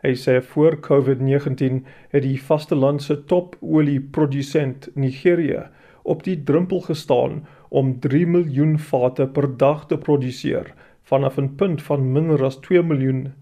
Hy 0.02 0.14
sê 0.18 0.40
voor 0.42 0.80
COVID-19 0.82 1.82
het 2.10 2.24
die 2.24 2.38
vastelandse 2.42 3.24
top 3.30 3.56
olieprodusent 3.60 4.88
Nigerië 4.94 5.68
op 6.02 6.24
die 6.26 6.42
drempel 6.42 6.80
gestaan 6.80 7.46
om 7.68 8.00
3 8.00 8.26
miljoen 8.26 8.78
vate 8.78 9.26
per 9.26 9.46
dag 9.56 9.86
te 9.86 9.98
produseer 9.98 10.74
vanaf 11.02 11.38
'n 11.38 11.54
punt 11.56 11.82
van 11.82 12.12
minder 12.12 12.44
as 12.44 12.56
2 12.56 12.82
miljoen 12.82 13.32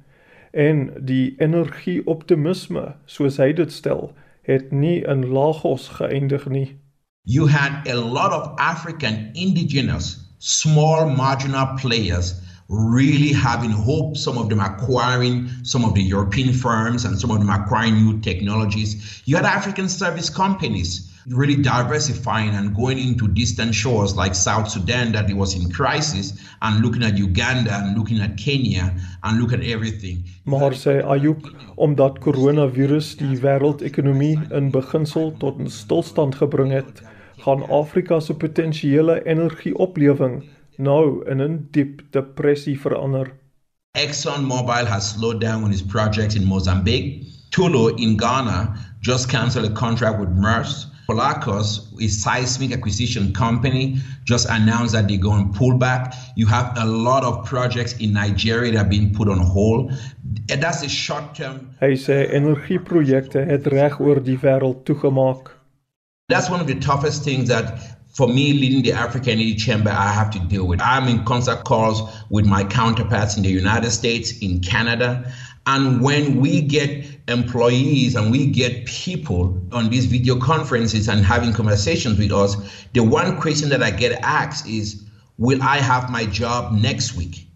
en 0.50 0.90
die 1.00 1.34
energieoptimisme 1.38 2.94
soos 3.06 3.36
hy 3.36 3.52
dit 3.52 3.72
stel 3.72 4.12
het 4.42 4.72
nie 4.72 5.04
in 5.14 5.26
Lagos 5.26 5.88
geëindig 5.88 6.46
nie 6.48 6.68
You 7.24 7.48
had 7.48 7.88
a 7.88 7.94
lot 7.94 8.32
of 8.32 8.58
African 8.58 9.30
indigenous 9.34 10.18
small 10.38 11.10
marginal 11.16 11.68
players 11.82 12.34
really 12.70 13.32
having 13.32 13.70
hope. 13.70 14.16
Some 14.16 14.38
of 14.38 14.48
them 14.48 14.60
acquiring 14.60 15.50
some 15.62 15.84
of 15.84 15.94
the 15.94 16.02
European 16.02 16.52
firms 16.52 17.04
and 17.04 17.18
some 17.18 17.30
of 17.30 17.40
them 17.40 17.50
acquiring 17.50 17.94
new 17.94 18.20
technologies. 18.20 19.22
You 19.26 19.36
had 19.36 19.44
African 19.44 19.88
service 19.88 20.30
companies 20.30 21.10
really 21.26 21.56
diversifying 21.56 22.54
and 22.54 22.74
going 22.74 22.98
into 22.98 23.28
distant 23.28 23.74
shores 23.74 24.16
like 24.16 24.34
South 24.34 24.68
Sudan 24.68 25.12
that 25.12 25.28
it 25.28 25.36
was 25.36 25.54
in 25.54 25.70
crisis 25.70 26.32
and 26.62 26.82
looking 26.82 27.02
at 27.02 27.18
Uganda 27.18 27.74
and 27.74 27.98
looking 27.98 28.20
at 28.20 28.36
Kenya 28.36 28.94
and 29.22 29.40
look 29.40 29.52
at 29.52 29.62
everything. 29.62 30.24
Maar 30.44 30.74
sê 30.74 31.02
Ayuk 31.02 31.52
omdat 31.76 32.18
coronavirus 32.18 33.16
die 33.16 33.36
wêreldekonomie 33.42 34.38
in 34.50 34.70
beginsel 34.70 35.34
tot 35.38 35.58
'n 35.58 35.68
stilstand 35.68 36.34
gebring 36.34 36.72
het, 36.72 37.02
gaan 37.44 37.68
Afrika 37.68 38.20
se 38.20 38.34
potensiële 38.34 39.26
energieoplewing 39.26 40.42
nou 40.80 41.22
in 41.30 41.40
'n 41.40 41.68
diep 41.70 42.02
depressie 42.10 42.78
verander. 42.78 43.32
ExxonMobil 43.96 44.86
has 44.86 45.10
slowed 45.10 45.40
down 45.40 45.64
on 45.64 45.72
its 45.72 45.82
projects 45.82 46.34
in 46.34 46.44
Mozambique. 46.44 47.26
Tullow 47.50 47.88
in 47.98 48.16
Ghana 48.16 48.74
just 49.00 49.28
canceled 49.28 49.66
a 49.66 49.74
contract 49.74 50.20
with 50.20 50.30
Maersk. 50.30 50.86
Polacos, 51.08 51.90
a 52.00 52.06
seismic 52.06 52.70
acquisition 52.70 53.32
company, 53.32 53.98
just 54.24 54.48
announced 54.48 54.92
that 54.92 55.08
they're 55.08 55.18
going 55.18 55.52
to 55.52 55.58
pull 55.58 55.76
back. 55.76 56.14
You 56.36 56.46
have 56.46 56.72
a 56.76 56.84
lot 56.84 57.24
of 57.24 57.44
projects 57.44 57.94
in 57.98 58.12
Nigeria 58.12 58.70
that 58.72 58.86
are 58.86 58.88
being 58.88 59.12
put 59.12 59.28
on 59.28 59.38
hold. 59.38 59.90
And 60.50 60.62
that's 60.62 60.84
a 60.84 60.88
short 60.88 61.34
term. 61.34 61.74
Hy 61.80 61.96
sê 61.98 62.30
energieprojekte 62.30 63.42
het 63.42 63.66
reg 63.66 63.98
oor 63.98 64.22
die 64.22 64.38
wêreld 64.38 64.84
toegemaak. 64.86 65.50
That's 66.28 66.48
one 66.48 66.60
of 66.60 66.68
the 66.68 66.78
toughest 66.78 67.24
things 67.24 67.48
that 67.48 67.99
for 68.12 68.28
me 68.28 68.52
leading 68.52 68.82
the 68.82 68.92
African 68.92 69.34
Energy 69.34 69.54
Chamber, 69.54 69.90
I 69.90 70.12
have 70.12 70.30
to 70.32 70.38
deal 70.40 70.66
with. 70.66 70.80
I'm 70.80 71.08
in 71.08 71.24
constant 71.24 71.64
calls 71.64 72.02
with 72.28 72.46
my 72.46 72.64
counterparts 72.64 73.36
in 73.36 73.42
the 73.42 73.50
United 73.50 73.90
States, 73.90 74.38
in 74.38 74.60
Canada. 74.60 75.32
And 75.66 76.00
when 76.00 76.40
we 76.40 76.62
get 76.62 77.04
employees 77.28 78.16
and 78.16 78.30
we 78.30 78.46
get 78.46 78.86
people 78.86 79.60
on 79.72 79.90
these 79.90 80.06
video 80.06 80.38
conferences 80.38 81.08
and 81.08 81.24
having 81.24 81.52
conversations 81.52 82.18
with 82.18 82.32
us, 82.32 82.56
the 82.92 83.04
one 83.04 83.40
question 83.40 83.68
that 83.68 83.82
I 83.82 83.90
get 83.90 84.18
asked 84.22 84.66
is, 84.66 85.04
Will 85.38 85.62
I 85.62 85.78
have 85.78 86.10
my 86.10 86.26
job 86.26 86.70
next 86.72 87.16
week? 87.16 87.48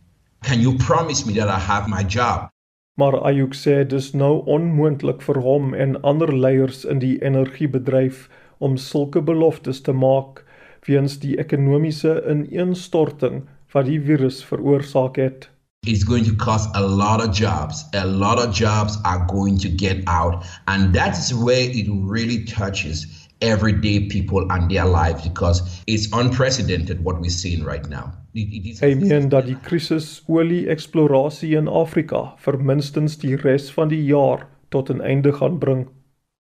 Can 0.42 0.60
you 0.60 0.78
promise 0.78 1.26
me 1.26 1.34
that 1.34 1.48
I 1.48 1.58
have 1.58 1.86
my 1.86 2.02
job? 2.02 2.48
Maar 2.96 3.12
Ayuk 3.28 3.54
sê 3.58 3.82
dis 3.84 4.12
nou 4.14 4.44
onmoontlik 4.46 5.20
vir 5.26 5.40
hom 5.44 5.74
en 5.74 5.96
ander 6.00 6.30
leiers 6.32 6.84
in 6.84 7.02
die 7.02 7.16
energiebedryf 7.20 8.28
om 8.58 8.76
sulke 8.78 9.20
beloftes 9.20 9.82
te 9.82 9.92
maak 9.92 10.43
weens 10.86 11.18
die 11.22 11.36
ekonomiese 11.38 12.22
ineenstorting 12.30 13.42
wat 13.74 13.88
die 13.90 14.00
virus 14.00 14.44
veroorsaak 14.44 15.16
het. 15.16 15.48
It's 15.86 16.04
going 16.04 16.24
to 16.24 16.34
cost 16.40 16.70
a 16.74 16.80
lot 16.80 17.20
of 17.20 17.36
jobs. 17.36 17.84
A 17.92 18.06
lot 18.06 18.38
of 18.38 18.56
jobs 18.56 18.96
are 19.04 19.24
going 19.28 19.58
to 19.60 19.68
get 19.68 20.00
out 20.08 20.44
and 20.66 20.94
that's 20.94 21.32
where 21.32 21.68
it 21.70 21.88
really 21.88 22.44
touches 22.44 23.06
everyday 23.40 24.08
people 24.08 24.46
and 24.50 24.70
their 24.70 24.86
lives 24.86 25.22
because 25.22 25.82
it's 25.86 26.08
unprecedented 26.12 27.04
what 27.04 27.20
we're 27.20 27.30
seeing 27.30 27.64
right 27.64 27.88
now. 27.88 28.12
Hy 28.34 28.94
meen 28.98 29.28
dat 29.30 29.46
die 29.46 29.58
krisis 29.62 30.22
olie 30.26 30.64
eksplorasie 30.72 31.52
in 31.54 31.68
Afrika 31.70 32.32
vir 32.42 32.58
minstens 32.58 33.18
die 33.22 33.36
res 33.44 33.68
van 33.76 33.92
die 33.92 34.02
jaar 34.08 34.48
tot 34.74 34.90
'n 34.90 35.00
einde 35.00 35.32
gaan 35.32 35.58
bring. 35.58 35.86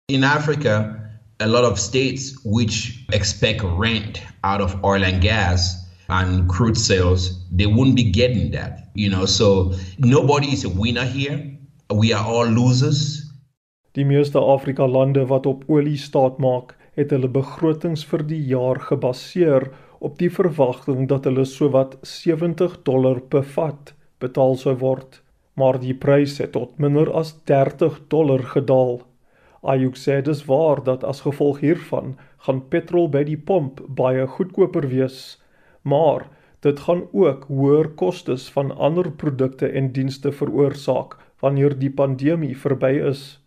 In 0.10 0.24
Africa, 0.24 1.03
a 1.40 1.48
lot 1.48 1.64
of 1.64 1.80
states 1.80 2.38
which 2.44 3.06
expect 3.12 3.64
rent 3.64 4.22
out 4.44 4.62
of 4.62 4.84
oil 4.84 5.04
and 5.04 5.22
gas 5.22 5.84
and 6.10 6.48
crude 6.50 6.78
sales, 6.78 7.46
they 7.52 7.66
wouldn't 7.66 7.96
be 7.96 8.04
getting 8.04 8.52
that. 8.52 8.90
You 8.94 9.10
know, 9.10 9.26
so 9.26 9.74
nobody 9.98 10.48
is 10.48 10.64
a 10.64 10.70
winner 10.70 11.06
here. 11.06 11.58
We 11.90 12.14
are 12.14 12.26
all 12.26 12.46
losers. 12.46 13.24
Die 13.94 14.06
meeste 14.06 14.40
Afrika 14.40 14.88
lande 14.88 15.26
wat 15.30 15.46
op 15.46 15.64
olie 15.70 15.98
staat 15.98 16.40
maak, 16.42 16.74
het 16.98 17.12
hulle 17.14 17.30
begrotings 17.30 18.04
vir 18.10 18.24
die 18.26 18.42
jaar 18.50 18.80
gebaseer 18.82 19.68
op 20.04 20.18
die 20.18 20.32
verwagting 20.34 21.06
dat 21.10 21.28
hulle 21.30 21.46
sowat 21.46 21.96
70 22.02 22.80
dollar 22.90 23.22
per 23.22 23.46
vat 23.56 23.94
betaal 24.24 24.58
sou 24.58 24.74
word, 24.82 25.22
maar 25.54 25.78
die 25.82 25.94
prys 25.94 26.40
het 26.42 26.56
tot 26.58 26.80
minder 26.82 27.12
as 27.14 27.36
30 27.50 28.02
dollar 28.10 28.42
gedaal. 28.56 29.02
Ayuk 29.64 29.96
sê 29.96 30.22
dis 30.22 30.44
waar 30.46 30.84
dat 30.84 31.04
as 31.08 31.22
gevolg 31.24 31.62
hiervan 31.64 32.18
gaan 32.46 32.60
petrol 32.70 33.08
by 33.10 33.24
die 33.24 33.38
pomp 33.38 33.80
baie 33.88 34.26
goedkoper 34.28 34.90
wees, 34.92 35.38
maar 35.88 36.28
dit 36.64 36.80
gaan 36.80 37.06
ook 37.12 37.46
hoër 37.48 37.90
kostes 38.00 38.50
van 38.56 38.76
ander 38.76 39.12
produkte 39.12 39.68
en 39.68 39.92
dienste 39.96 40.32
veroorsaak 40.32 41.16
wanneer 41.40 41.76
die 41.80 41.92
pandemie 41.92 42.56
verby 42.58 42.92
is. 43.12 43.40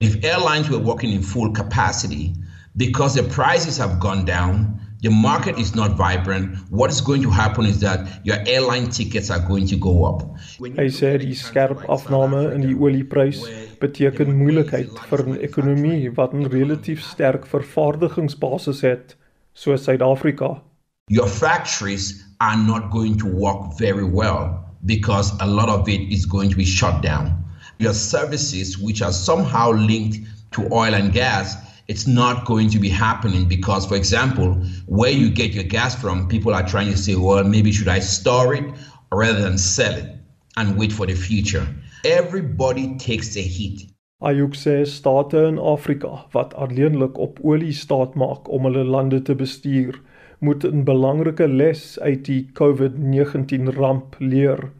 If 0.00 0.16
airlines 0.24 0.68
were 0.68 0.82
working 0.82 1.12
in 1.12 1.22
full 1.22 1.52
capacity 1.52 2.32
because 2.76 3.14
the 3.14 3.28
prices 3.28 3.76
have 3.76 4.00
gone 4.00 4.24
down, 4.24 4.80
the 5.02 5.10
market 5.10 5.58
is 5.58 5.74
not 5.74 5.96
vibrant, 5.96 6.56
what 6.70 6.90
is 6.90 7.00
going 7.00 7.22
to 7.22 7.30
happen 7.30 7.64
is 7.64 7.80
that 7.80 8.24
your 8.24 8.36
airline 8.46 8.90
tickets 8.90 9.30
are 9.30 9.40
going 9.40 9.66
to 9.66 9.76
go 9.76 10.04
up. 10.04 10.22
Hy 10.60 10.88
sê 10.92 11.14
die 11.20 11.36
skerp 11.36 11.86
afname 11.88 12.42
in 12.54 12.66
die 12.66 12.76
olieprys 12.76 13.40
beteken 13.80 14.34
moeilikheid 14.36 14.92
vir 15.08 15.24
'n 15.26 15.38
ekonomie 15.40 16.12
wat 16.16 16.34
'n 16.34 16.50
relatief 16.52 17.00
sterk 17.02 17.46
vervaardigingsbasis 17.46 18.82
het, 18.82 19.16
soos 19.54 19.84
Suid-Afrika. 19.84 20.60
Your 21.08 21.28
factories 21.28 22.24
are 22.40 22.56
not 22.56 22.90
going 22.90 23.16
to 23.18 23.26
work 23.26 23.78
very 23.78 24.04
well 24.04 24.64
because 24.84 25.32
a 25.40 25.46
lot 25.46 25.68
of 25.68 25.88
it 25.88 26.00
is 26.12 26.26
going 26.26 26.50
to 26.50 26.56
be 26.56 26.64
shut 26.64 27.02
down. 27.02 27.32
Your 27.78 27.94
services 27.94 28.78
which 28.78 29.02
are 29.02 29.12
somehow 29.12 29.72
linked 29.72 30.20
to 30.52 30.68
oil 30.72 30.94
and 30.94 31.12
gas 31.12 31.56
it's 31.90 32.06
not 32.06 32.44
going 32.44 32.70
to 32.70 32.78
be 32.78 32.88
happening 32.88 33.48
because, 33.48 33.84
for 33.84 33.96
example, 33.96 34.54
where 34.86 35.10
you 35.10 35.28
get 35.28 35.50
your 35.52 35.64
gas 35.64 35.92
from, 36.00 36.28
people 36.28 36.54
are 36.54 36.64
trying 36.64 36.88
to 36.88 36.96
say, 36.96 37.16
well, 37.16 37.42
maybe 37.42 37.72
should 37.72 37.88
I 37.88 37.98
store 37.98 38.54
it 38.54 38.64
rather 39.10 39.40
than 39.40 39.58
sell 39.58 39.94
it 39.96 40.08
and 40.56 40.78
wait 40.78 40.92
for 40.92 41.06
the 41.06 41.16
future? 41.16 41.66
Everybody 42.04 42.96
takes 42.96 43.36
a 43.36 43.42
hit. 43.42 43.90
Ayuk 44.22 44.54
sê 44.54 44.86
state 44.86 45.34
in 45.48 45.58
Afrika 45.58 46.10
wat 46.34 46.54
alleenlik 46.54 47.18
op 47.18 47.40
olie 47.42 47.72
staat 47.72 48.14
maak 48.14 48.46
om 48.52 48.68
hulle 48.68 48.84
lande 48.84 49.18
te 49.22 49.34
bestuur, 49.34 49.98
moet 50.38 50.64
'n 50.64 50.84
belangrike 50.84 51.48
les 51.48 51.98
uit 51.98 52.24
die 52.24 52.42
COVID-19 52.60 53.72
ramp 53.80 54.14
leer. 54.18 54.70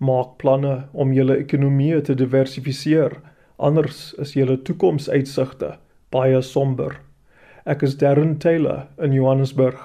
Maak 0.00 0.36
planne 0.36 0.74
om 0.92 1.12
julle 1.12 1.36
ekonomie 1.36 2.00
te 2.00 2.14
diversifiseer, 2.14 3.16
anders 3.56 4.12
is 4.18 4.34
julle 4.34 4.58
toekomsuitsigte 4.62 5.78
baie 6.12 6.42
somber. 6.42 6.98
Ek 7.64 7.82
is 7.82 7.96
Darren 7.96 8.38
Taylor 8.38 8.88
in 8.98 9.12
Johannesburg. 9.16 9.80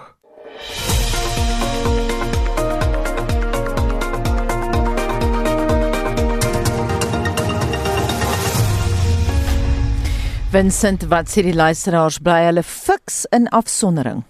Vincent, 10.51 11.03
wat 11.11 11.27
sê 11.27 11.43
die 11.43 11.53
luisteraars 11.53 12.21
bly 12.23 12.39
hulle 12.47 12.63
fiks 12.63 13.25
in 13.35 13.49
afsondering? 13.51 14.23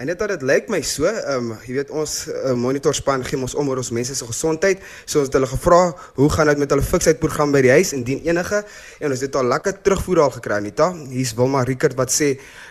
En 0.00 0.08
net 0.08 0.16
dat 0.16 0.30
dit 0.32 0.44
lyk 0.48 0.70
my 0.72 0.78
so, 0.80 1.04
ehm 1.04 1.50
um, 1.50 1.56
jy 1.68 1.74
weet 1.76 1.90
ons 1.92 2.12
uh, 2.32 2.54
monitorspan 2.56 3.20
gee 3.26 3.36
ons 3.36 3.52
om 3.60 3.68
oor 3.68 3.82
ons 3.82 3.90
mense 3.92 4.14
se 4.16 4.24
gesondheid. 4.24 4.80
So 5.04 5.20
ons 5.20 5.28
het 5.28 5.36
hulle 5.36 5.48
gevra, 5.50 5.80
hoe 6.16 6.28
gaan 6.32 6.48
dit 6.48 6.62
met 6.62 6.72
hulle 6.72 6.86
fiksheid 6.86 7.20
program 7.20 7.52
by 7.52 7.60
die 7.66 7.72
huis 7.74 7.92
indien 7.92 8.22
enige? 8.24 8.62
En 9.04 9.12
ons 9.12 9.24
het 9.26 9.36
al 9.36 9.50
lekker 9.52 9.76
terugvoer 9.84 10.22
al 10.24 10.32
gekry, 10.38 10.56
Anita. 10.62 10.88
Hier's 11.10 11.34
Wilma 11.36 11.66
Rickert 11.68 11.98
wat 12.00 12.16
sê, 12.16 12.30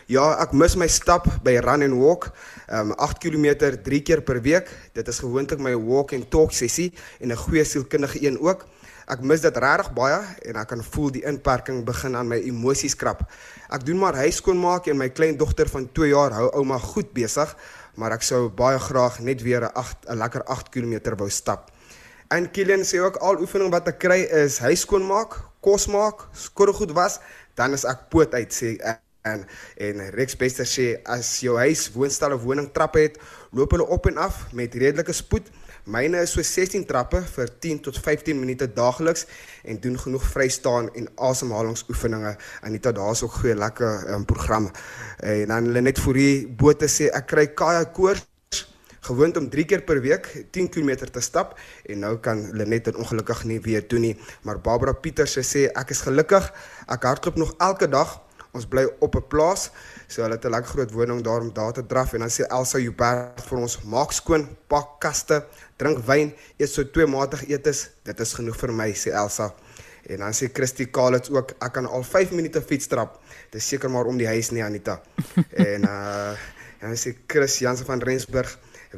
"Ja, 0.09 0.41
ek 0.41 0.57
mis 0.57 0.75
my 0.75 0.87
stap 0.87 1.27
by 1.43 1.59
Run 1.61 1.85
and 1.85 2.01
Walk, 2.01 2.31
ehm 2.65 2.89
um, 2.89 2.97
8 2.97 3.21
km 3.21 3.77
3 3.77 4.01
keer 4.01 4.21
per 4.21 4.41
week. 4.41 4.65
Dit 4.93 5.07
is 5.07 5.19
gewoonlik 5.19 5.59
my 5.59 5.75
walk 5.75 6.13
and 6.13 6.31
talk 6.31 6.51
sessie 6.51 6.93
en 7.21 7.29
'n 7.29 7.37
goeie 7.37 7.63
sielkundige 7.63 8.25
een 8.25 8.39
ook." 8.39 8.65
Ek 9.09 9.23
mis 9.25 9.41
dit 9.41 9.55
regtig 9.57 9.87
baie 9.97 10.17
en 10.45 10.57
ek 10.61 10.67
kan 10.69 10.81
voel 10.85 11.09
die 11.15 11.23
inperking 11.25 11.79
begin 11.85 12.13
aan 12.13 12.27
my 12.29 12.37
emosies 12.45 12.93
krap. 12.93 13.23
Ek 13.73 13.81
doen 13.87 13.97
maar 13.97 14.13
huiskoonmaak 14.21 14.85
en 14.91 14.99
my 15.01 15.07
kleindogter 15.09 15.71
van 15.71 15.87
2 15.97 16.11
jaar 16.11 16.35
hou 16.37 16.45
ouma 16.59 16.77
goed 16.83 17.09
besig, 17.17 17.55
maar 17.97 18.13
ek 18.13 18.27
sou 18.27 18.43
baie 18.53 18.77
graag 18.77 19.17
net 19.25 19.41
weer 19.41 19.65
'n 19.65 19.73
8 19.73 20.05
'n 20.09 20.17
lekker 20.21 20.43
8 20.45 20.69
km 20.69 21.17
wou 21.17 21.29
stap. 21.29 21.71
En 22.29 22.51
Kilian 22.51 22.85
sê 22.85 23.01
ook 23.01 23.17
al 23.17 23.41
oefening 23.41 23.71
wat 23.71 23.87
ek 23.87 23.99
kry 23.99 24.19
is 24.45 24.59
huiskoonmaak, 24.59 25.33
kos 25.61 25.87
maak, 25.87 26.29
skottelgoed 26.33 26.91
was, 26.93 27.19
dan 27.55 27.73
is 27.73 27.85
ek 27.85 28.09
poot 28.09 28.33
uit 28.33 28.53
sê 28.53 28.77
en 29.25 29.45
en 29.77 30.11
Rex 30.11 30.37
Bester 30.37 30.65
sê 30.65 31.01
as 31.03 31.39
jou 31.41 31.57
huis 31.57 31.89
woonstel 31.95 32.33
of 32.33 32.43
woning 32.43 32.69
trappe 32.71 32.99
het, 32.99 33.17
loop 33.51 33.71
hulle 33.71 33.87
op 33.87 34.05
en 34.05 34.17
af 34.17 34.53
met 34.53 34.75
redelike 34.75 35.13
spoed. 35.13 35.49
Myne 35.89 36.21
is 36.21 36.35
so 36.35 36.43
16 36.45 36.83
trappe 36.85 37.23
vir 37.33 37.49
10 37.65 37.79
tot 37.87 37.97
15 37.97 38.37
minute 38.37 38.67
daagliks 38.77 39.23
en 39.65 39.79
doen 39.81 39.95
genoeg 39.97 40.25
vrystaan 40.35 40.91
en 40.93 41.07
asemhalingsoefeninge. 41.15 42.35
Anita, 42.61 42.91
daar's 42.93 43.23
ook 43.25 43.39
goeie 43.39 43.55
lekker 43.57 44.05
um, 44.13 44.25
programme. 44.25 44.69
En 45.17 45.47
dan 45.49 45.71
hulle 45.71 45.81
net 45.81 46.01
vir 46.05 46.19
die 46.19 46.35
bote 46.61 46.85
sê 46.85 47.09
ek 47.09 47.31
kry 47.33 47.47
kaja 47.57 47.87
koors 47.89 48.21
gewoond 49.09 49.39
om 49.41 49.49
3 49.49 49.65
keer 49.65 49.81
per 49.87 49.97
week 50.05 50.29
10 50.53 50.69
km 50.69 51.09
te 51.09 51.23
stap 51.25 51.55
en 51.89 52.03
nou 52.05 52.17
kan 52.21 52.43
hulle 52.51 52.69
net 52.69 52.91
ongelukkig 52.93 53.47
nie 53.49 53.57
weer 53.65 53.87
doen 53.89 54.11
nie. 54.11 54.15
Maar 54.45 54.61
Barbara 54.61 54.93
Pieters 54.93 55.39
sê 55.41 55.71
ek 55.73 55.95
is 55.95 56.05
gelukkig. 56.05 56.53
Ek 56.85 57.09
hardloop 57.09 57.41
nog 57.41 57.57
elke 57.57 57.89
dag. 57.89 58.19
Ons 58.51 58.65
bly 58.65 58.85
op 58.99 59.15
'n 59.15 59.27
plaas. 59.27 59.69
So 60.07 60.21
hulle 60.21 60.35
het 60.35 60.45
'n 60.45 60.49
lekker 60.49 60.71
groot 60.71 60.91
woning 60.91 61.21
daar 61.23 61.41
om 61.41 61.53
daar 61.53 61.73
te 61.73 61.85
draf 61.85 62.13
en 62.13 62.19
dan 62.19 62.29
sê 62.29 62.47
Elsa 62.47 62.77
Joubert 62.77 63.41
vir 63.41 63.57
ons 63.57 63.81
maak 63.83 64.11
skoon, 64.11 64.57
pak 64.67 64.99
kaste, 64.99 65.45
drink 65.77 66.05
wyn, 66.05 66.33
eet 66.57 66.69
so 66.69 66.83
twee 66.83 67.05
matige 67.05 67.45
etes. 67.47 67.89
Dit 68.03 68.19
is 68.19 68.33
genoeg 68.33 68.57
vir 68.57 68.73
my, 68.73 68.93
sê 68.93 69.11
Elsa. 69.11 69.53
En 70.09 70.17
dan 70.17 70.33
sê 70.33 70.49
Christy 70.53 70.85
Kalitz 70.85 71.29
ook 71.29 71.51
ek 71.61 71.73
kan 71.73 71.85
al 71.85 72.03
5 72.03 72.31
minute 72.31 72.61
fiets 72.61 72.87
trap. 72.87 73.19
Dis 73.51 73.67
seker 73.67 73.89
maar 73.89 74.05
om 74.05 74.17
die 74.17 74.27
huis 74.27 74.49
nie 74.49 74.63
Anita. 74.63 75.01
en 75.67 75.83
uh 75.83 76.33
en 76.79 76.87
dan 76.87 76.97
sê 76.97 77.11
Chris 77.27 77.57
Jansen 77.59 77.85
van 77.85 77.99
Rensburg 77.99 78.53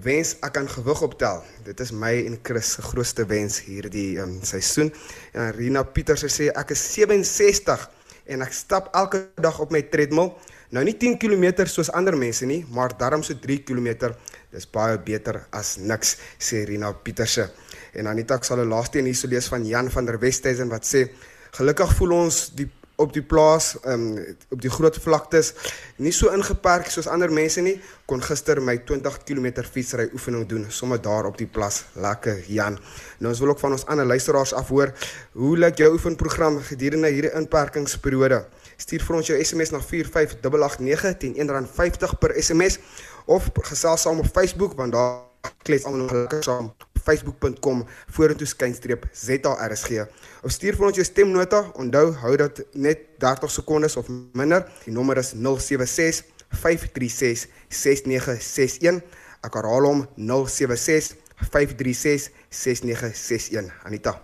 wens 0.06 0.36
ek 0.46 0.54
kan 0.54 0.68
gewig 0.70 1.02
optel. 1.02 1.42
Dit 1.66 1.80
is 1.80 1.92
my 1.92 2.14
en 2.26 2.38
Chris 2.44 2.76
se 2.76 2.82
grootste 2.82 3.26
wens 3.26 3.58
hierdie 3.66 4.20
um, 4.22 4.38
seisoen. 4.46 4.94
En 5.34 5.50
Rina 5.58 5.84
Pieters 5.84 6.24
sê 6.30 6.52
ek 6.54 6.76
is 6.76 6.84
67 6.94 7.90
en 8.32 8.42
ek 8.46 8.56
stap 8.56 8.90
elke 8.96 9.28
dag 9.42 9.60
op 9.60 9.72
my 9.76 9.82
treadmill. 9.92 10.32
Nou 10.72 10.84
nie 10.88 10.96
10 10.96 11.18
km 11.20 11.66
soos 11.68 11.92
ander 11.92 12.16
mense 12.16 12.48
nie, 12.48 12.62
maar 12.72 12.96
darm 12.98 13.24
so 13.28 13.36
3 13.36 13.60
km. 13.68 14.14
Dis 14.52 14.68
baie 14.72 14.98
beter 14.98 15.44
as 15.52 15.78
niks, 15.78 16.18
sê 16.40 16.64
Rina 16.68 16.94
Pieterse. 16.94 17.50
En 17.94 18.08
Anita 18.08 18.36
ek 18.40 18.48
sal 18.48 18.64
'n 18.64 18.70
laaste 18.70 19.00
een 19.00 19.12
hierso 19.12 19.28
lees 19.28 19.48
van 19.48 19.66
Jan 19.66 19.90
van 19.90 20.06
der 20.06 20.20
Westhuizen 20.20 20.70
wat 20.70 20.84
sê: 20.84 21.10
"Gelukkig 21.52 21.94
voel 21.96 22.12
ons 22.12 22.52
die 22.56 22.70
op 22.96 23.14
die 23.14 23.24
plaas, 23.24 23.76
um, 23.88 24.18
op 24.50 24.62
die 24.62 24.70
groot 24.70 24.98
vlaktes, 25.02 25.54
nie 25.98 26.14
so 26.14 26.32
ingeperk 26.34 26.90
soos 26.92 27.08
ander 27.10 27.32
mense 27.34 27.62
nie. 27.64 27.78
Kon 28.10 28.22
gister 28.22 28.62
my 28.62 28.78
20 28.88 29.18
km 29.26 29.64
fietsry 29.64 30.10
oefening 30.14 30.46
doen 30.50 30.68
sommer 30.70 31.02
daar 31.02 31.30
op 31.30 31.38
die 31.40 31.48
plas. 31.48 31.84
Lekker 31.96 32.44
Jan. 32.52 32.78
Nou 33.20 33.32
ons 33.32 33.42
wil 33.42 33.54
ook 33.54 33.64
van 33.64 33.78
ons 33.78 33.86
ander 33.86 34.06
luisteraars 34.06 34.54
afhoor, 34.54 34.94
hoe 35.38 35.56
lyk 35.58 35.82
jou 35.82 35.92
oefenprogram 35.96 36.60
gedurende 36.68 37.14
hierdie 37.14 37.34
inperkingsperiode? 37.40 38.44
Stuur 38.82 39.08
vir 39.08 39.20
ons 39.22 39.34
jou 39.34 39.40
SMS 39.42 39.74
na 39.74 39.82
45889 39.82 41.18
teen 41.22 41.36
R1.50 41.48 42.18
per 42.22 42.36
SMS 42.38 42.80
of 43.26 43.52
gesels 43.72 44.08
saam 44.08 44.20
op 44.20 44.32
Facebook 44.34 44.78
want 44.80 44.98
daar 44.98 45.22
klets 45.64 45.86
almal 45.86 46.10
lekker 46.24 46.44
saam 46.44 46.74
facebook.com 47.06 47.86
vorentoe 48.16 48.48
skynstreep 48.48 49.08
ZARSG. 49.14 50.06
Of 50.44 50.54
stuur 50.56 50.78
vir 50.80 50.90
ons 50.90 51.00
jou 51.00 51.06
stemnota. 51.06 51.64
Onthou, 51.82 52.14
hou 52.24 52.36
dit 52.44 52.62
net 52.74 53.08
30 53.24 53.52
sekondes 53.52 53.98
of 53.98 54.10
minder. 54.38 54.66
Die 54.86 54.94
nommer 54.94 55.22
is 55.22 55.34
076 55.36 56.24
536 56.62 57.48
6961. 57.70 59.02
Ek 59.42 59.58
herhaal 59.58 59.90
hom 59.90 60.06
076 60.18 61.16
536 61.50 62.30
6961. 62.50 63.72
Anita. 63.88 64.18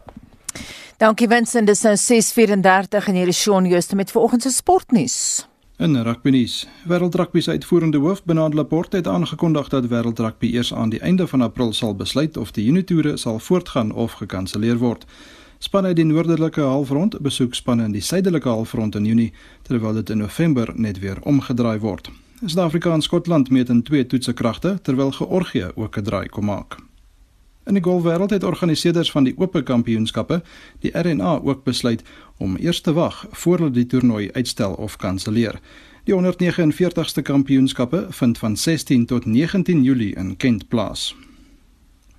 Dankie 0.98 1.28
Vincent, 1.30 1.68
dis 1.70 1.84
nou 1.86 1.94
6:34 1.94 3.08
en 3.08 3.16
hier 3.16 3.30
is 3.30 3.38
Shaun 3.42 3.66
Jooste 3.70 3.96
met 3.96 4.12
vanoggend 4.12 4.42
se 4.42 4.52
sportnuus. 4.52 5.48
In 5.78 6.02
rugby 6.02 6.30
nuus, 6.30 6.68
Wêreld 6.90 7.16
Rugby 7.16 7.40
se 7.40 7.52
uitvoerende 7.52 7.98
hoof, 7.98 8.24
Bernard 8.24 8.54
Laporte, 8.54 8.96
het 8.96 9.08
aangekondig 9.08 9.68
dat 9.68 9.86
Wêreld 9.86 10.20
Rugby 10.20 10.48
eers 10.54 10.74
aan 10.74 10.90
die 10.90 11.00
einde 11.00 11.28
van 11.28 11.42
April 11.42 11.74
sal 11.74 11.96
besluit 11.96 12.38
of 12.38 12.52
die 12.52 12.68
Unitoure 12.68 13.18
sal 13.18 13.40
voortgaan 13.40 13.92
of 13.92 14.12
gekanselleer 14.12 14.78
word. 14.78 15.06
Spanne 15.58 15.88
uit 15.88 15.96
die 15.96 16.06
noordelike 16.06 16.62
halfrond 16.62 17.20
besoek 17.22 17.54
spanne 17.54 17.84
in 17.84 17.92
die 17.92 18.02
suidelike 18.02 18.50
halfrond 18.50 18.96
in 18.96 19.06
Junie, 19.06 19.34
terwyl 19.62 19.94
dit 19.94 20.10
in 20.10 20.18
November 20.18 20.74
net 20.76 21.00
weer 21.00 21.22
omgedraai 21.22 21.78
word. 21.80 22.10
Suid-Afrika 22.46 22.94
en 22.94 23.02
Skotland 23.02 23.50
meet 23.50 23.70
in 23.70 23.84
twee 23.84 24.06
toetse 24.06 24.34
kragte, 24.34 24.80
terwyl 24.82 25.12
Georgië 25.12 25.72
ook 25.76 25.98
'n 25.98 26.04
draai 26.04 26.28
kom 26.28 26.46
maak. 26.46 26.78
In 27.68 27.76
die 27.76 27.84
golfwêreld 27.84 28.30
het 28.30 28.44
organiseerders 28.44 29.12
van 29.12 29.26
die 29.28 29.34
Ope 29.38 29.64
Kampioenskappe, 29.64 30.42
die 30.80 30.92
RNA, 30.96 31.40
ook 31.44 31.64
besluit 31.64 32.04
om 32.38 32.58
eers 32.58 32.82
te 32.82 32.94
wag 32.94 33.26
voor 33.32 33.58
hulle 33.58 33.72
die 33.72 33.86
toernooi 33.86 34.32
uitstel 34.32 34.74
of 34.74 34.96
kanselleer. 34.96 35.60
Die 36.04 36.16
149ste 36.16 37.22
kampioenskappe 37.22 38.06
vind 38.10 38.38
van 38.38 38.58
16 38.58 39.06
tot 39.06 39.26
19 39.26 39.84
Julie 39.84 40.16
in 40.16 40.38
Kent 40.38 40.68
plaas. 40.68 41.16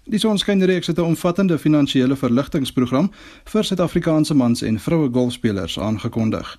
Die 0.04 0.18
Sonskynreeks 0.18 0.86
het 0.86 0.98
'n 0.98 1.00
omvattende 1.00 1.58
finansiële 1.58 2.16
verligtingprogram 2.16 3.10
vir 3.44 3.64
Suid-Afrikaanse 3.64 4.34
mans 4.34 4.62
en 4.62 4.80
vroue 4.80 5.08
golfspelers 5.12 5.78
aangekondig. 5.78 6.58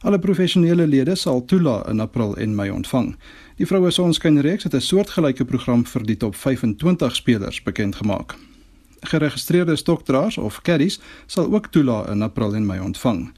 Alle 0.00 0.18
professionele 0.18 0.86
lede 0.86 1.14
sal 1.14 1.44
toelaat 1.44 1.88
in 1.88 2.00
April 2.00 2.36
en 2.36 2.54
Mei 2.54 2.70
ontvang. 2.70 3.16
Die 3.56 3.66
vroue 3.66 3.90
sonskynreeks 3.90 4.62
het 4.62 4.74
'n 4.74 4.80
soortgelyke 4.80 5.44
program 5.44 5.86
vir 5.86 6.02
die 6.02 6.16
top 6.16 6.36
25 6.36 7.16
spelers 7.16 7.62
bekend 7.62 7.94
gemaak. 7.94 8.36
Geregistreerde 9.04 9.76
stokdraers 9.76 10.38
of 10.38 10.60
caddies 10.62 11.00
sal 11.26 11.52
ook 11.52 11.66
toelaat 11.66 12.08
in 12.08 12.22
April 12.22 12.54
en 12.54 12.66
Mei 12.66 12.80
ontvang. 12.80 13.32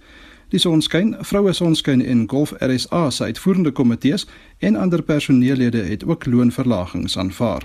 Die 0.49 0.61
sonskyn, 0.63 1.17
vroue 1.21 1.53
sonskyn 1.53 2.05
en 2.05 2.29
golf 2.31 2.53
RSA 2.59 3.11
se 3.11 3.25
uitvoerende 3.25 3.71
komitees 3.71 4.27
en 4.59 4.77
ander 4.77 5.03
personeellede 5.03 5.83
het 5.83 6.05
ook 6.07 6.27
loonverlagings 6.27 7.19
aanvaar. 7.19 7.63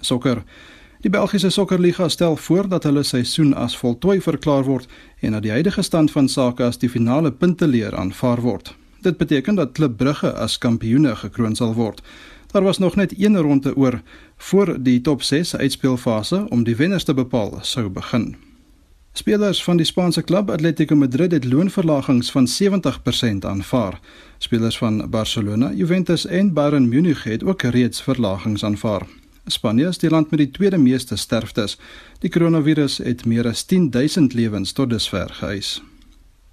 Sokker 0.00 0.42
Die 0.98 1.10
Belgiese 1.10 1.50
Sokkerliga 1.50 2.08
stel 2.08 2.36
voor 2.36 2.68
dat 2.68 2.82
hulle 2.82 3.02
seisoen 3.02 3.54
as 3.54 3.76
voltooi 3.78 4.20
verklaar 4.20 4.64
word 4.66 4.88
en 5.20 5.32
dat 5.32 5.42
die 5.42 5.50
huidige 5.50 5.82
stand 5.82 6.10
van 6.10 6.28
sake 6.28 6.64
as 6.64 6.78
die 6.82 6.90
finale 6.90 7.30
punteleer 7.32 7.94
aanvaar 7.96 8.40
word. 8.42 8.74
Dit 9.00 9.16
beteken 9.16 9.54
dat 9.54 9.72
Klub 9.72 9.96
Brugge 9.96 10.32
as 10.32 10.58
kampioene 10.58 11.14
gekroon 11.16 11.54
sal 11.54 11.74
word. 11.74 12.02
Daar 12.50 12.62
was 12.62 12.78
nog 12.78 12.96
net 12.96 13.14
een 13.18 13.36
ronde 13.36 13.76
oor 13.76 14.00
voor 14.36 14.76
die 14.82 15.00
top 15.00 15.22
6 15.22 15.56
uitspelfase 15.56 16.46
om 16.48 16.64
die 16.64 16.76
wenners 16.76 17.04
te 17.04 17.14
bepaal 17.14 17.58
sou 17.62 17.88
begin. 17.88 18.36
Spelers 19.12 19.64
van 19.64 19.76
die 19.76 19.86
Spaanse 19.86 20.22
klub 20.22 20.50
Atletico 20.50 20.96
Madrid 20.96 21.32
het 21.32 21.44
loonverlagings 21.44 22.30
van 22.30 22.48
70% 22.62 23.38
aanvaar. 23.38 24.00
Spelers 24.38 24.78
van 24.78 25.10
Barcelona, 25.10 25.72
Juventus 25.72 26.26
en 26.26 26.52
Bayern 26.52 26.88
Munich 26.88 27.24
het 27.24 27.44
ook 27.44 27.62
reeds 27.62 28.02
verlagings 28.02 28.64
aanvaar. 28.64 29.06
Spanje 29.46 29.86
is 29.88 29.98
die 29.98 30.10
land 30.10 30.30
met 30.30 30.38
die 30.38 30.50
tweede 30.50 30.78
meeste 30.78 31.16
sterftes. 31.16 31.78
Die 32.18 32.30
koronavirus 32.30 32.98
het 32.98 33.24
meer 33.24 33.46
as 33.48 33.64
10000 33.64 34.32
lewens 34.32 34.72
tot 34.72 34.90
dusver 34.90 35.30
geëis. 35.40 35.82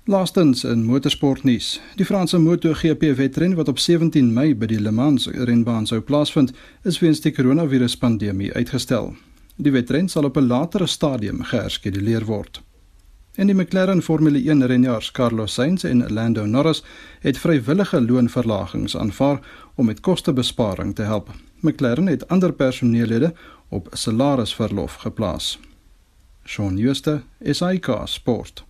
Laastens 0.07 0.63
in 0.63 0.83
motorsportnuus. 0.85 1.81
Die 1.95 2.05
Franse 2.05 2.37
MotoGP 2.37 3.01
wedren 3.15 3.55
wat 3.55 3.67
op 3.67 3.79
17 3.79 4.33
Mei 4.33 4.51
by 4.55 4.67
die 4.69 4.77
Le 4.77 4.91
Mans 4.91 5.23
renbaan 5.27 5.87
sou 5.89 5.97
plaasvind, 6.01 6.51
is 6.85 6.99
weens 7.01 7.23
die 7.23 7.31
koronaviruspandemie 7.33 8.51
uitgestel. 8.53 9.15
Die 9.57 9.71
wedren 9.73 10.05
sal 10.09 10.27
op 10.29 10.37
'n 10.37 10.45
latere 10.45 10.85
stadium 10.85 11.41
geherskeduleer 11.43 12.25
word. 12.25 12.61
En 13.35 13.47
die 13.47 13.55
McLaren 13.55 14.01
Formule 14.01 14.37
1 14.37 14.65
renjaars 14.67 15.11
Carlos 15.11 15.53
Sainz 15.53 15.83
en 15.83 16.13
Lando 16.13 16.45
Norris 16.45 16.83
het 17.19 17.37
vrywillige 17.37 18.01
loonverlagings 18.01 18.97
aanvaar 18.97 19.39
om 19.75 19.85
met 19.85 19.99
kostebesparing 19.99 20.95
te 20.95 21.01
help. 21.01 21.31
McLaren 21.59 22.07
het 22.07 22.27
ander 22.27 22.53
personeellede 22.53 23.33
op 23.69 23.87
salarisverlof 23.91 24.93
geplaas. 24.93 25.59
Shaun 26.43 26.77
Schuster, 26.77 27.23
SAK 27.41 28.01
Sport. 28.03 28.65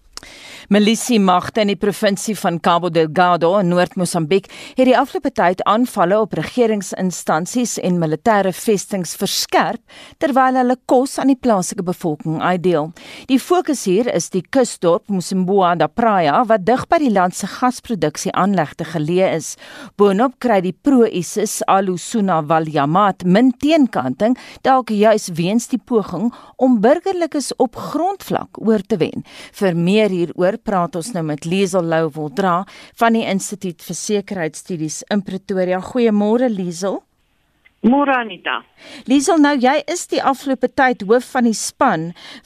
Milisie 0.70 1.20
magte 1.22 1.62
in 1.62 1.70
die 1.70 1.78
provinsie 1.78 2.34
van 2.40 2.58
Cabo 2.60 2.90
Delgado 2.90 3.52
in 3.60 3.68
Noord-Mosambiek 3.70 4.48
het 4.78 4.88
die 4.88 4.96
afgelope 4.98 5.30
tyd 5.38 5.60
aanvalle 5.70 6.18
op 6.24 6.34
regeringsinstansies 6.34 7.76
en 7.86 8.00
militêre 8.02 8.50
vestings 8.56 9.14
verskerp 9.20 9.82
terwyl 10.18 10.58
hulle 10.58 10.78
kos 10.90 11.20
aan 11.22 11.30
die 11.30 11.38
plaaslike 11.38 11.86
bevolking 11.86 12.40
uitdeel. 12.42 12.90
Die 13.30 13.38
fokus 13.40 13.84
hier 13.86 14.10
is 14.10 14.32
die 14.34 14.42
kusdorp 14.42 15.06
Msimboa 15.14 15.76
da 15.78 15.86
Praia 15.88 16.42
wat 16.50 16.66
dig 16.66 16.88
by 16.90 17.00
die 17.04 17.14
land 17.14 17.38
se 17.38 17.50
gasproduksie 17.52 18.34
aanlegte 18.34 18.88
geleë 18.90 19.30
is. 19.36 19.52
Boonop 20.02 20.40
kry 20.42 20.62
die 20.66 20.74
pro-ISIS 20.74 21.60
Alusuna 21.70 22.42
Walyamat 22.50 23.22
min 23.26 23.54
teenkanting 23.62 24.34
dalk 24.66 24.90
juis 24.90 25.30
weens 25.38 25.70
die 25.70 25.82
poging 25.82 26.32
om 26.58 26.82
burgerlikes 26.82 27.52
op 27.62 27.78
grondvlak 27.78 28.58
oor 28.66 28.82
te 28.82 28.98
wen. 28.98 29.26
Vir 29.54 29.78
meer 29.78 30.14
hieroor 30.16 30.58
praat 30.64 30.96
ons 31.00 31.12
nou 31.16 31.24
met 31.28 31.46
Liesel 31.46 31.86
Lou 31.86 32.06
Woldra 32.16 32.62
van 33.00 33.18
die 33.18 33.26
Instituut 33.28 33.84
vir 33.86 34.00
Sekuriteitsstudies 34.02 35.04
in 35.14 35.24
Pretoria. 35.28 35.82
Goeiemôre 35.84 36.50
Liesel. 36.52 37.02
Môre 37.86 38.16
Anita. 38.18 38.64
Liesel, 39.06 39.38
nou 39.38 39.52
jy 39.62 39.76
is 39.92 40.08
die 40.10 40.22
afgelope 40.24 40.72
tyd 40.74 41.04
hoof 41.06 41.28
van 41.36 41.46
die 41.46 41.58
span 41.58 42.06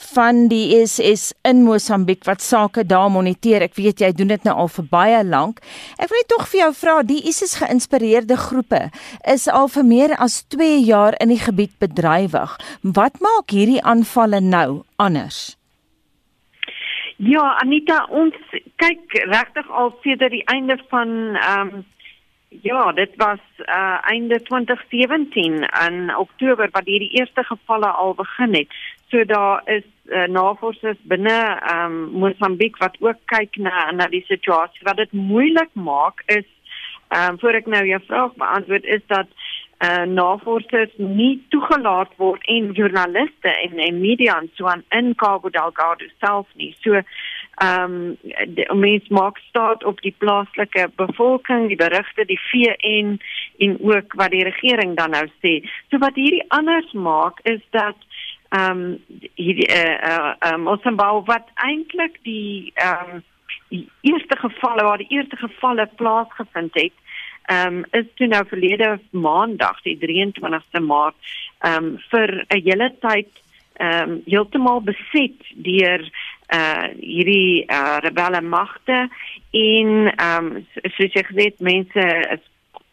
van 0.09 0.41
die 0.51 0.81
SS 0.81 1.29
in 1.47 1.61
Mosambiek 1.63 2.25
wat 2.27 2.43
sake 2.43 2.83
daar 2.83 3.07
moniteer. 3.13 3.63
Ek 3.63 3.77
weet 3.79 4.03
jy 4.03 4.09
doen 4.17 4.33
dit 4.33 4.47
nou 4.47 4.57
al 4.65 4.71
vir 4.73 4.89
baie 4.91 5.21
lank. 5.23 5.61
Ek 5.95 6.11
wil 6.11 6.19
net 6.19 6.31
tog 6.33 6.43
vir 6.51 6.59
jou 6.65 6.71
vra, 6.81 6.97
die 7.07 7.21
ISIS 7.31 7.55
geïnspireerde 7.61 8.35
groepe 8.49 8.81
is 9.23 9.47
al 9.47 9.71
vir 9.71 9.87
meer 9.87 10.15
as 10.19 10.41
2 10.51 10.81
jaar 10.83 11.15
in 11.23 11.31
die 11.31 11.39
gebied 11.39 11.77
bedrywig. 11.79 12.57
Wat 12.83 13.23
maak 13.23 13.55
hierdie 13.55 13.79
aanvalle 13.79 14.43
nou 14.43 14.83
anders? 14.99 15.58
Ja, 17.19 17.57
Anita, 17.59 18.05
ons 18.15 18.35
kyk 18.79 19.15
regtig 19.27 19.67
al 19.75 19.89
sedert 20.05 20.31
die 20.31 20.45
einde 20.47 20.77
van 20.87 21.09
ehm 21.35 21.71
um, 21.75 21.87
ja, 22.63 22.91
dit 22.95 23.11
was 23.19 23.41
uh 23.65 23.97
einde 24.09 24.39
2017 24.41 25.67
in 25.87 26.15
Oktober 26.15 26.69
wat 26.71 26.87
hierdie 26.87 27.11
eerste 27.19 27.43
gevalle 27.43 27.89
al 27.91 28.15
begin 28.15 28.55
het. 28.55 28.71
So 29.11 29.25
daar 29.25 29.61
is 29.65 29.83
uh, 30.05 30.23
navorsers 30.31 30.97
binne 31.11 31.35
ehm 31.59 31.91
um, 31.91 31.99
Mosambiek 32.23 32.77
wat 32.77 32.95
ook 32.99 33.19
kyk 33.25 33.59
na 33.67 33.91
na 33.91 34.07
die 34.07 34.23
situasie. 34.31 34.87
Wat 34.87 34.97
dit 35.03 35.11
moeilik 35.11 35.69
maak 35.73 36.23
is 36.25 36.47
ehm 37.09 37.33
um, 37.33 37.39
voor 37.39 37.59
ek 37.59 37.67
nou 37.67 37.85
jou 37.85 38.01
vraag 38.07 38.33
beantwoord 38.39 38.83
is 38.83 39.03
dat 39.07 39.27
uh, 39.79 40.05
navorsers 40.05 40.91
nie 40.97 41.39
toegelaat 41.53 42.11
word 42.17 42.43
en 42.51 42.71
joernaliste 42.77 43.51
en 43.51 43.79
en 43.79 44.01
media 44.01 44.37
en 44.39 44.49
so 44.55 44.67
aan 44.67 44.83
in 44.89 45.13
Cabo 45.15 45.49
Delgado 45.49 46.05
self 46.19 46.47
nie. 46.55 46.73
So 46.83 47.01
ehm 47.59 48.15
um, 48.71 48.79
mens 48.79 49.07
maak 49.07 49.37
staat 49.49 49.83
op 49.83 50.01
die 50.01 50.15
plaaslike 50.17 50.89
bevolking, 50.95 51.67
die 51.67 51.79
berigte, 51.79 52.25
die 52.25 52.39
VN 52.49 53.17
en 53.57 53.77
ook 53.81 54.13
wat 54.15 54.31
die 54.31 54.43
regering 54.43 54.95
dan 54.95 55.11
nou 55.15 55.25
sê. 55.43 55.59
So 55.89 55.99
wat 55.99 56.15
hierdie 56.15 56.45
anders 56.47 56.91
maak 56.91 57.39
is 57.43 57.63
dat 57.75 57.95
ehm 58.49 58.83
um, 58.83 59.25
hierdie 59.35 59.67
eh 59.67 59.97
uh, 60.11 60.33
uh, 60.43 60.53
um, 60.53 60.61
Mosambau 60.67 61.23
wat 61.25 61.51
eintlik 61.55 62.19
die 62.23 62.71
ehm 62.75 63.15
um, 63.15 63.23
die 63.69 63.89
eerste 64.01 64.37
gevalle 64.37 64.83
waar 64.83 64.97
die 64.97 65.11
eerste 65.13 65.35
gevalle 65.35 65.85
plaasgevind 65.95 66.73
het 66.73 66.93
ehm 67.49 67.81
um, 67.81 67.85
is 67.97 68.05
toe 68.15 68.27
nou 68.27 68.43
verlede 68.47 68.99
maandag 69.11 69.81
die 69.85 69.97
23ste 69.97 70.81
Maart 70.85 71.17
ehm 71.65 71.85
um, 71.85 71.87
vir 72.11 72.29
'n 72.45 72.61
hele 72.67 72.89
tyd 73.01 73.31
ehm 73.79 74.11
um, 74.11 74.21
heeltemal 74.25 74.81
beset 74.81 75.39
deur 75.69 76.03
uh 76.57 76.87
hierdie 76.99 77.65
uh, 77.65 77.97
rebelle 78.05 78.41
magte 78.41 78.99
en 79.51 79.89
ehm 80.15 80.45
um, 80.45 80.65
soos 80.95 81.13
jy 81.17 81.23
gesê 81.31 81.49
het 81.49 81.59
mense 81.71 82.05
is 82.35 82.45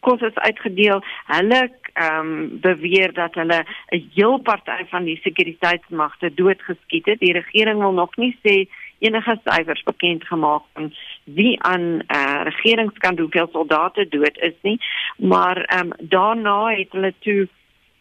kos 0.07 0.21
is 0.21 0.35
uitgedeel. 0.49 1.03
Hulle 1.27 1.61
ehm 1.93 2.19
um, 2.19 2.59
beweer 2.61 3.13
dat 3.13 3.33
hulle 3.35 3.59
'n 3.65 4.09
heel 4.13 4.37
party 4.37 4.85
van 4.89 5.03
die 5.03 5.19
sekuriteitsmagte 5.23 6.33
doodgeskiet 6.33 7.05
het. 7.05 7.19
Die 7.19 7.33
regering 7.33 7.79
wil 7.79 7.93
nog 7.93 8.15
nie 8.15 8.35
sê 8.45 8.55
enige 8.99 9.39
syfers 9.43 9.83
bekend 9.83 10.23
gemaak 10.27 10.63
van 10.73 10.93
wie 11.23 11.61
aan 11.63 12.03
eh 12.07 12.17
uh, 12.17 12.41
regeringskant 12.43 13.19
hoeveel 13.19 13.49
soldate 13.51 14.07
dood 14.07 14.37
is 14.37 14.57
nie 14.61 14.79
maar 15.17 15.57
ehm 15.57 15.85
um, 15.85 15.93
daarna 15.99 16.69
het 16.69 16.91
hulle 16.91 17.13
toe 17.19 17.47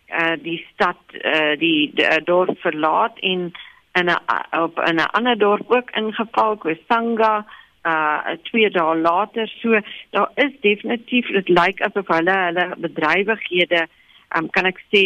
eh 0.07 0.27
uh, 0.33 0.37
die 0.43 0.67
stad 0.73 0.99
eh 1.11 1.33
uh, 1.33 1.59
die, 1.59 1.91
die 1.95 2.05
uh, 2.05 2.25
dorp 2.25 2.59
verlaat 2.61 3.19
en 3.19 3.53
in 3.93 4.09
'n 4.11 4.63
op 4.63 4.79
'n 4.79 4.99
ander 4.99 5.39
dorp 5.39 5.71
ook 5.71 5.91
ingeval 5.91 6.57
Kwesanga 6.57 7.47
uh 7.83 8.35
twee 8.43 8.71
dae 8.71 8.97
later. 8.97 9.49
So 9.49 9.81
daar 10.11 10.31
is 10.35 10.53
definitief 10.61 11.27
dit 11.27 11.49
lyk 11.49 11.81
asof 11.81 12.07
hulle 12.07 12.37
hulle 12.47 12.67
bedrywighede 12.77 13.87
um, 14.37 14.51
kan 14.51 14.67
ek 14.67 14.81
sê 14.95 15.05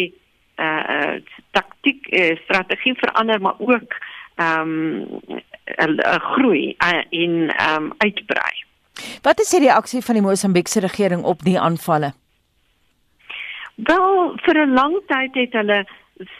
uh, 0.56 0.82
uh 0.96 1.16
taktik 1.50 2.08
uh, 2.08 2.36
strategie 2.44 2.94
verander 2.94 3.40
maar 3.40 3.58
ook 3.58 3.98
ehm 4.40 4.70
um, 4.70 5.42
'n 5.76 6.20
groei 6.20 6.74
en 6.78 7.50
ehm 7.50 7.84
um, 7.84 7.92
uitbrei. 7.98 8.54
Wat 9.22 9.40
is 9.40 9.50
die 9.50 9.60
reaksie 9.60 10.02
van 10.02 10.14
die 10.14 10.24
Mosambiekse 10.24 10.80
regering 10.80 11.22
op 11.22 11.42
die 11.42 11.60
aanvalle? 11.60 12.12
Wel, 13.74 14.36
vir 14.44 14.66
'n 14.66 14.72
lang 14.72 14.96
tyd 15.06 15.34
het 15.34 15.52
hulle 15.52 15.86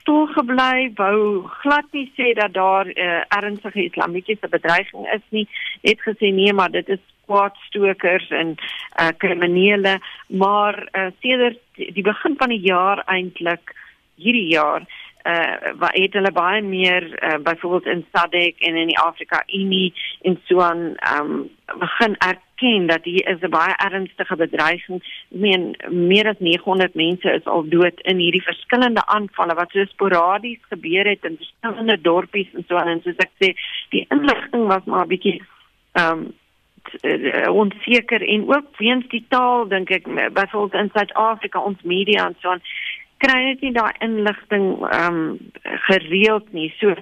stil 0.00 0.26
gebly, 0.26 0.92
wou 0.96 1.48
glad 1.62 1.86
nie 1.92 2.12
sê 2.16 2.34
dat 2.34 2.52
daar 2.52 2.86
'n 2.86 2.98
uh, 2.98 3.22
ernstige 3.28 3.84
islamitiese 3.84 4.48
bedreiging 4.48 5.06
is 5.12 5.26
nie. 5.28 5.48
Het 5.82 6.00
gesê 6.00 6.32
nee, 6.32 6.52
maar 6.52 6.70
dit 6.70 6.88
is 6.88 6.98
kwaadstokers 7.26 8.28
en 8.30 8.54
uh, 9.00 9.08
kriminele, 9.16 10.00
maar 10.26 10.88
uh, 10.92 11.06
sedert 11.20 11.58
die 11.74 12.02
begin 12.02 12.34
van 12.36 12.48
die 12.48 12.60
jaar 12.60 13.02
eintlik 13.06 13.74
hierdie 14.14 14.50
jaar 14.52 14.82
uh 15.24 15.72
wat 15.78 15.92
het 15.92 16.12
hulle 16.12 16.32
baie 16.32 16.62
meer 16.62 17.04
uh, 17.22 17.38
byvoorbeeld 17.42 17.86
in 17.86 18.06
SADC 18.12 18.58
en 18.58 18.76
in 18.76 18.86
die 18.86 18.98
Afrika 18.98 19.42
Unie 19.46 19.94
en 20.22 20.40
so 20.44 20.60
aan 20.60 20.94
um 21.16 21.50
begin 21.78 22.16
erken 22.18 22.86
dat 22.86 23.04
hier 23.04 23.28
is 23.28 23.40
'n 23.40 23.50
baie 23.50 23.74
ernstige 23.76 24.36
bedreiging. 24.36 25.02
Ek 25.02 25.38
meen 25.40 25.76
meer 25.88 26.28
as 26.28 26.38
900 26.38 26.94
mense 26.94 27.32
is 27.32 27.44
al 27.44 27.68
dood 27.68 28.00
in 28.00 28.16
hierdie 28.16 28.42
verskillende 28.42 29.06
aanvalle 29.06 29.54
wat 29.54 29.70
so 29.70 29.84
sporadies 29.84 30.58
gebeur 30.68 31.06
het 31.06 31.24
in 31.24 31.36
verskillende 31.36 32.00
dorpies 32.00 32.48
en 32.54 32.64
so 32.68 32.76
aan 32.76 32.88
en 32.88 33.02
soos 33.02 33.16
ek 33.16 33.32
sê, 33.38 33.54
die 33.88 34.06
inligting 34.08 34.66
was 34.66 34.84
maar 34.84 35.06
bietjie 35.06 35.42
um 35.92 36.32
onseker 37.48 38.28
en 38.28 38.48
ook 38.48 38.76
weens 38.76 39.08
die 39.08 39.24
taal 39.28 39.68
dink 39.68 39.90
ek 39.90 40.06
byvoorbeeld 40.08 40.82
in 40.82 40.90
Suid-Afrika 40.92 41.60
ons 41.60 41.82
media 41.82 42.26
en 42.26 42.36
so 42.40 42.50
aan 42.50 42.62
kry 43.24 43.38
net 43.44 43.64
nie 43.64 43.74
daai 43.76 43.92
inligting 44.04 44.66
ehm 44.88 45.20
um, 45.20 45.38
gereeld 45.88 46.52
nie. 46.56 46.70
So 46.80 46.94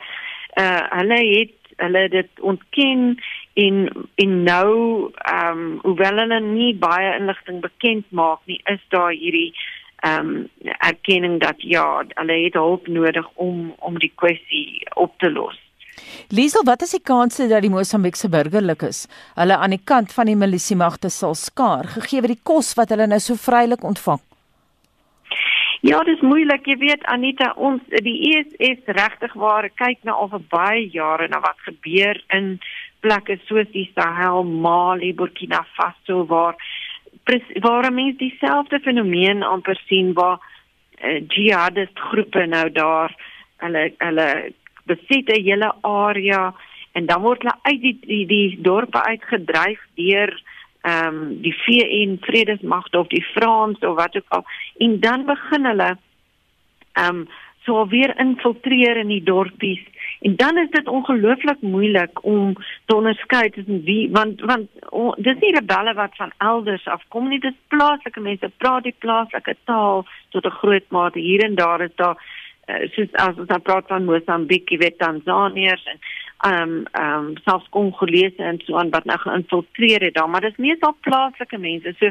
uh 0.58 0.82
hulle 0.98 1.18
het 1.22 1.54
hulle 1.78 2.08
dit 2.10 2.40
ontken 2.40 3.18
en 3.54 3.76
en 4.14 4.42
nou 4.42 4.70
ehm 5.10 5.58
um, 5.58 5.78
hoewel 5.82 6.22
hulle 6.24 6.40
nie 6.40 6.72
baie 6.74 7.14
inligting 7.18 7.60
bekend 7.64 8.06
maak 8.10 8.40
nie, 8.50 8.60
is 8.74 8.82
daar 8.94 9.12
hierdie 9.12 9.52
ehm 10.06 10.34
um, 10.34 10.74
erkenning 10.90 11.40
dat 11.40 11.62
ja, 11.62 12.04
hulle 12.14 12.42
het 12.44 12.58
hulp 12.58 12.86
nodig 12.86 13.30
om 13.34 13.74
om 13.78 13.98
die 13.98 14.12
kwessie 14.14 14.86
op 14.94 15.18
te 15.18 15.30
los. 15.30 15.58
Liesel, 16.30 16.62
wat 16.64 16.82
is 16.82 16.94
die 16.94 17.02
kanse 17.02 17.48
dat 17.50 17.64
die 17.64 17.72
Mosambiekse 17.72 18.28
burgerlikes 18.30 19.06
hulle 19.34 19.56
aan 19.56 19.74
die 19.74 19.84
kant 19.84 20.12
van 20.14 20.30
die 20.30 20.38
milisiemagte 20.38 21.10
sal 21.10 21.34
skaar 21.34 21.90
gegee 21.96 22.22
word 22.22 22.36
die 22.36 22.46
kos 22.52 22.74
wat 22.78 22.94
hulle 22.94 23.08
nou 23.10 23.20
so 23.22 23.34
vrylik 23.34 23.84
ontvang? 23.84 24.22
Ja, 25.88 26.02
dis 26.04 26.20
moeilik, 26.20 26.66
jy 26.68 26.74
weet 26.82 27.04
Anita, 27.08 27.52
ons 27.56 27.80
die 28.04 28.18
ESS 28.28 28.90
regtig 28.92 29.32
waar 29.40 29.70
kyk 29.80 30.02
nou 30.04 30.16
al 30.20 30.28
vir 30.34 30.42
baie 30.52 30.82
jare 30.92 31.28
na 31.32 31.40
wat 31.40 31.56
gebeur 31.64 32.18
in 32.36 32.58
plekke 33.00 33.38
soos 33.46 33.70
die 33.72 33.86
Sahel, 33.94 34.44
Mali, 34.44 35.14
Burkina 35.16 35.62
Faso 35.78 36.26
waar 36.28 36.58
waar 37.64 37.88
mense 37.92 38.18
dieselfde 38.20 38.80
fenomeen 38.84 39.42
amper 39.42 39.80
sien 39.86 40.12
waar 40.16 40.36
uh, 40.40 41.20
jihadist 41.28 42.04
groepe 42.10 42.44
nou 42.46 42.66
daar 42.72 43.14
hulle 43.64 43.88
hulle 43.98 44.28
besit 44.88 45.32
'n 45.32 45.44
hele 45.48 45.72
area 45.82 46.52
en 46.92 47.06
dan 47.06 47.22
word 47.22 47.42
hulle 47.42 47.56
uit 47.62 47.80
die 47.80 47.98
die, 48.04 48.26
die 48.26 48.58
dorpe 48.60 49.00
uitgedryf 49.08 49.80
deur 49.96 50.36
ehm 50.80 51.06
um, 51.14 51.40
die 51.42 51.54
VN 51.54 52.16
vredesmagte 52.20 52.98
of 52.98 53.06
die 53.06 53.24
Frans 53.24 53.78
of 53.78 53.96
wat 53.96 54.16
ook 54.16 54.28
al. 54.28 54.44
En 54.78 55.00
dan 55.00 55.24
begin 55.24 55.64
hulle 55.64 55.96
ehm 56.92 57.16
um, 57.16 57.28
so 57.68 57.86
weer 57.86 58.14
infiltreer 58.18 58.96
in 58.96 59.10
die 59.12 59.22
dorpies. 59.22 59.82
En 60.20 60.36
dan 60.36 60.58
is 60.58 60.70
dit 60.70 60.88
ongelooflik 60.88 61.60
moeilik 61.60 62.24
om 62.24 62.54
te 62.86 62.96
onderskei 62.96 63.50
tussen 63.50 63.82
wie 63.84 64.08
want 64.10 64.40
want 64.40 64.68
oh, 64.88 65.12
dis 65.16 65.38
nie 65.40 65.52
rebelle 65.54 65.94
wat 65.94 66.16
van 66.16 66.32
elders 66.38 66.86
afkom 66.86 67.28
nie. 67.28 67.40
Dis 67.40 67.58
plaaslike 67.74 68.20
mense 68.20 68.50
praat 68.56 68.88
die 68.88 68.94
plaaslike 68.98 69.56
taal 69.64 70.06
tot 70.28 70.46
'n 70.46 70.58
groot 70.60 70.88
mate. 70.88 71.18
Hier 71.18 71.44
en 71.44 71.54
daar 71.54 71.80
is 71.80 71.94
daar 71.94 72.16
uh, 72.68 72.88
soos 72.94 73.12
as 73.12 73.36
ons 73.36 73.62
praat 73.62 73.86
van 73.86 74.04
Mosambik, 74.04 74.70
jy 74.70 74.78
weet 74.78 74.98
Tanzaniërs 74.98 75.84
en 75.92 76.00
ehm 76.38 76.62
um, 76.62 76.86
ehm 76.92 77.26
um, 77.26 77.36
selfs 77.44 77.68
Kongolese 77.74 78.42
en 78.42 78.60
so 78.64 78.76
aan 78.78 78.90
wat 78.90 79.04
nou 79.04 79.18
geïnfiltreer 79.18 80.00
het 80.00 80.14
daar, 80.14 80.30
maar 80.30 80.40
dis 80.40 80.56
nie 80.56 80.76
so 80.80 80.94
plaaslike 81.00 81.58
mense. 81.58 81.94
So 81.98 82.10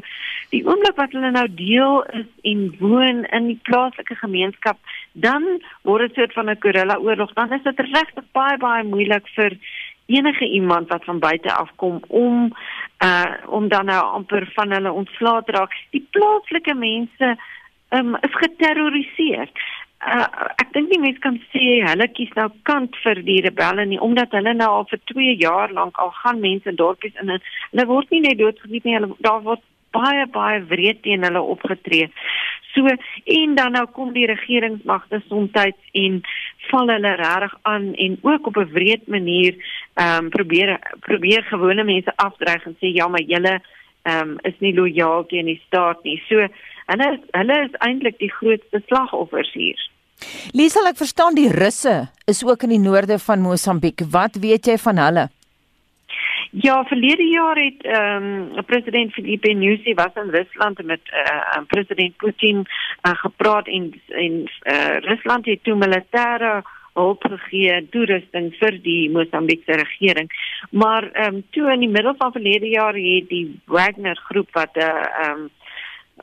die 0.50 0.66
oomblik 0.68 0.96
wat 0.96 1.12
hulle 1.16 1.32
nou 1.32 1.48
deel 1.54 2.04
is 2.04 2.26
en 2.52 2.76
woon 2.80 3.24
in 3.24 3.48
die 3.48 3.60
plaaslike 3.64 4.16
gemeenskap, 4.16 4.78
dan 5.12 5.46
word 5.82 6.08
dit 6.08 6.14
soort 6.20 6.34
van 6.34 6.50
'n 6.50 6.60
gorilla 6.60 6.98
oorlog. 6.98 7.34
Dan 7.34 7.54
is 7.54 7.64
dit 7.64 7.80
regtig 7.80 8.26
baie 8.32 8.58
baie 8.58 8.84
moeilik 8.84 9.28
vir 9.36 9.58
enige 10.08 10.50
iemand 10.50 10.88
wat 10.88 11.04
van 11.04 11.20
buite 11.20 11.54
af 11.54 11.72
kom 11.76 12.00
om 12.08 12.52
uh 13.04 13.34
om 13.46 13.68
dan 13.68 13.86
nou 13.86 14.04
amper 14.06 14.52
van 14.54 14.72
hulle 14.72 14.92
ontslae 14.92 15.44
te 15.44 15.52
raak. 15.52 15.72
Die 15.92 16.08
plaaslike 16.12 16.74
mense 16.74 17.38
um, 17.90 18.16
is 18.16 18.36
geterroriseer 18.36 19.50
uh, 20.02 20.28
ek 20.62 20.74
dink 20.74 20.92
nie 20.92 21.02
mense 21.02 21.22
kan 21.24 21.40
sê 21.54 21.80
hulle 21.86 22.08
kies 22.18 22.34
nou 22.36 22.50
kant 22.70 22.96
vir 23.04 23.22
die 23.30 23.40
rebelle 23.46 23.86
nie 23.86 24.02
omdat 24.10 24.36
hulle 24.38 24.54
nou 24.54 24.70
al 24.80 24.88
vir 24.92 25.02
2 25.14 25.38
jaar 25.42 25.74
lank 25.74 25.98
al 25.98 26.14
gaan 26.22 26.44
mense 26.44 26.70
in 26.70 26.80
dorpies 26.82 27.16
in 27.22 27.30
en 27.30 27.42
hulle 27.72 27.88
word 27.94 28.12
nie 28.12 28.22
net 28.28 28.40
doodgeskiet 28.42 28.86
nie 28.86 28.98
hulle 29.00 29.16
daar 29.30 29.42
word 29.48 29.66
baie 29.96 30.26
baie 30.34 30.60
wreed 30.70 31.02
teen 31.04 31.24
hulle 31.26 31.42
opgetree. 31.42 32.10
So 32.74 32.86
en 33.38 33.56
dan 33.56 33.74
nou 33.74 33.86
kom 33.96 34.12
die 34.14 34.28
regeringsmagte 34.30 35.22
soms 35.28 35.56
en 35.58 36.20
val 36.70 36.92
hulle 36.94 37.14
regtig 37.22 37.56
aan 37.72 37.94
en 37.96 38.18
ook 38.22 38.48
op 38.52 38.58
'n 38.58 38.72
wreed 38.76 39.08
manier 39.08 39.56
ehm 39.96 40.26
um, 40.26 40.30
probeer 40.30 40.80
probeer 41.00 41.44
gewone 41.44 41.84
mense 41.84 42.12
afdreig 42.16 42.66
en 42.66 42.78
sê 42.82 42.94
ja 42.94 43.08
maar 43.08 43.26
julle 43.34 43.62
ehm 44.04 44.30
um, 44.30 44.38
is 44.44 44.60
nie 44.60 44.74
lojaal 44.74 45.26
teen 45.26 45.46
die 45.46 45.62
staat 45.68 46.04
nie. 46.04 46.22
So 46.30 46.48
hulle 46.92 47.10
hulle 47.32 47.62
is 47.68 47.80
eintlik 47.88 48.20
die 48.24 48.32
grootste 48.40 48.82
slagoffers 48.88 49.54
hier. 49.54 49.80
Lisa, 50.58 50.82
ek 50.90 50.98
verstaan 50.98 51.36
die 51.38 51.50
Russe 51.54 52.08
is 52.26 52.44
ook 52.44 52.64
in 52.66 52.74
die 52.76 52.84
noorde 52.84 53.20
van 53.22 53.44
Mosambiek. 53.46 54.02
Wat 54.12 54.40
weet 54.42 54.66
jy 54.66 54.78
van 54.82 54.98
hulle? 54.98 55.28
Ja, 56.52 56.84
verlede 56.88 57.28
jaar 57.28 57.60
het 57.60 57.84
ehm 57.84 58.24
um, 58.24 58.66
president 58.66 59.14
Filipe 59.14 59.54
Nyusi 59.54 59.94
was 59.94 60.16
in 60.16 60.30
Rusland 60.30 60.84
met 60.84 61.02
eh 61.04 61.58
uh, 61.58 61.64
president 61.68 62.18
Putin 62.18 62.58
uh, 62.58 63.12
gepraat 63.14 63.68
en 63.68 63.94
en 64.08 64.34
uh, 64.64 64.98
Rusland 64.98 65.46
het 65.46 65.64
toe 65.64 65.76
militêre 65.76 66.64
hulp 66.94 67.24
gegee, 67.30 67.88
toerusting 67.94 68.54
vir 68.60 68.80
die 68.82 69.10
Mosambiekse 69.10 69.72
regering. 69.72 70.32
Maar 70.72 71.12
ehm 71.12 71.36
um, 71.36 71.44
toe 71.50 71.72
in 71.74 71.80
die 71.80 71.94
middel 71.98 72.16
van 72.18 72.32
verlede 72.32 72.68
jaar 72.68 72.94
het 72.94 73.30
die 73.30 73.60
Wagner 73.66 74.18
groep 74.30 74.50
wat 74.52 74.76
'n 74.76 74.80
uh, 74.80 75.06
ehm 75.26 75.32
um, 75.32 75.50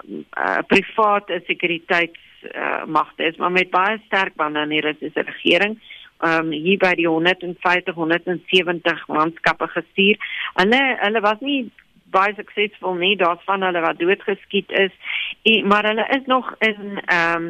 uh, 0.02 0.62
private 0.66 1.42
sekuriteits 1.46 2.20
uh, 2.54 2.84
magte 2.86 3.24
is, 3.24 3.36
maar 3.36 3.52
met 3.52 3.70
baie 3.70 4.00
sterk 4.06 4.34
bande 4.34 4.58
aan 4.58 4.74
die 4.74 4.80
Russiese 4.84 5.20
regering. 5.20 5.78
Um 6.24 6.50
hier 6.54 6.78
by 6.78 6.94
die 6.94 7.08
150 7.08 7.94
170 7.94 9.06
manskappe 9.12 9.66
gestuur. 9.68 10.20
Hulle 10.54 10.82
hulle 11.00 11.20
was 11.20 11.40
nie 11.40 11.70
baie 12.14 12.34
suksesvol 12.38 12.94
nie. 13.00 13.16
Daar's 13.18 13.42
van 13.44 13.66
hulle 13.66 13.82
wat 13.84 13.98
doodgeskiet 13.98 14.70
is, 14.70 14.94
en, 15.42 15.66
maar 15.68 15.84
hulle 15.90 16.06
is 16.16 16.26
nog 16.30 16.54
in 16.58 17.00
um 17.12 17.48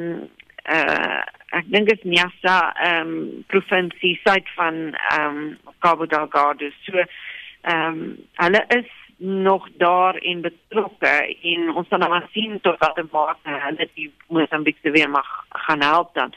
uh 0.64 1.22
ek 1.54 1.68
dink 1.70 1.86
dit 1.86 2.00
is 2.00 2.10
Nyasa 2.16 2.56
um 2.88 3.44
provinsie 3.52 4.16
suid 4.24 4.48
van 4.56 4.96
um 5.20 5.56
Cabo 5.84 6.06
Delgado. 6.06 6.72
So 6.86 7.04
um 7.70 8.00
hulle 8.40 8.64
is 8.78 8.90
nog 9.24 9.68
daar 9.76 10.14
en 10.14 10.40
betrokke 10.40 11.36
en 11.42 11.70
ons 11.74 11.88
gaan 11.88 11.98
nou 11.98 12.10
maar 12.10 12.28
sien 12.32 12.60
tot 12.60 12.78
watter 12.78 13.06
mate 13.12 13.56
hulle 13.66 13.88
die 13.94 14.12
Mosambiekse 14.28 14.90
weer 14.90 15.10
mag 15.10 15.28
gaan 15.48 15.82
help 15.82 16.14
dan. 16.14 16.34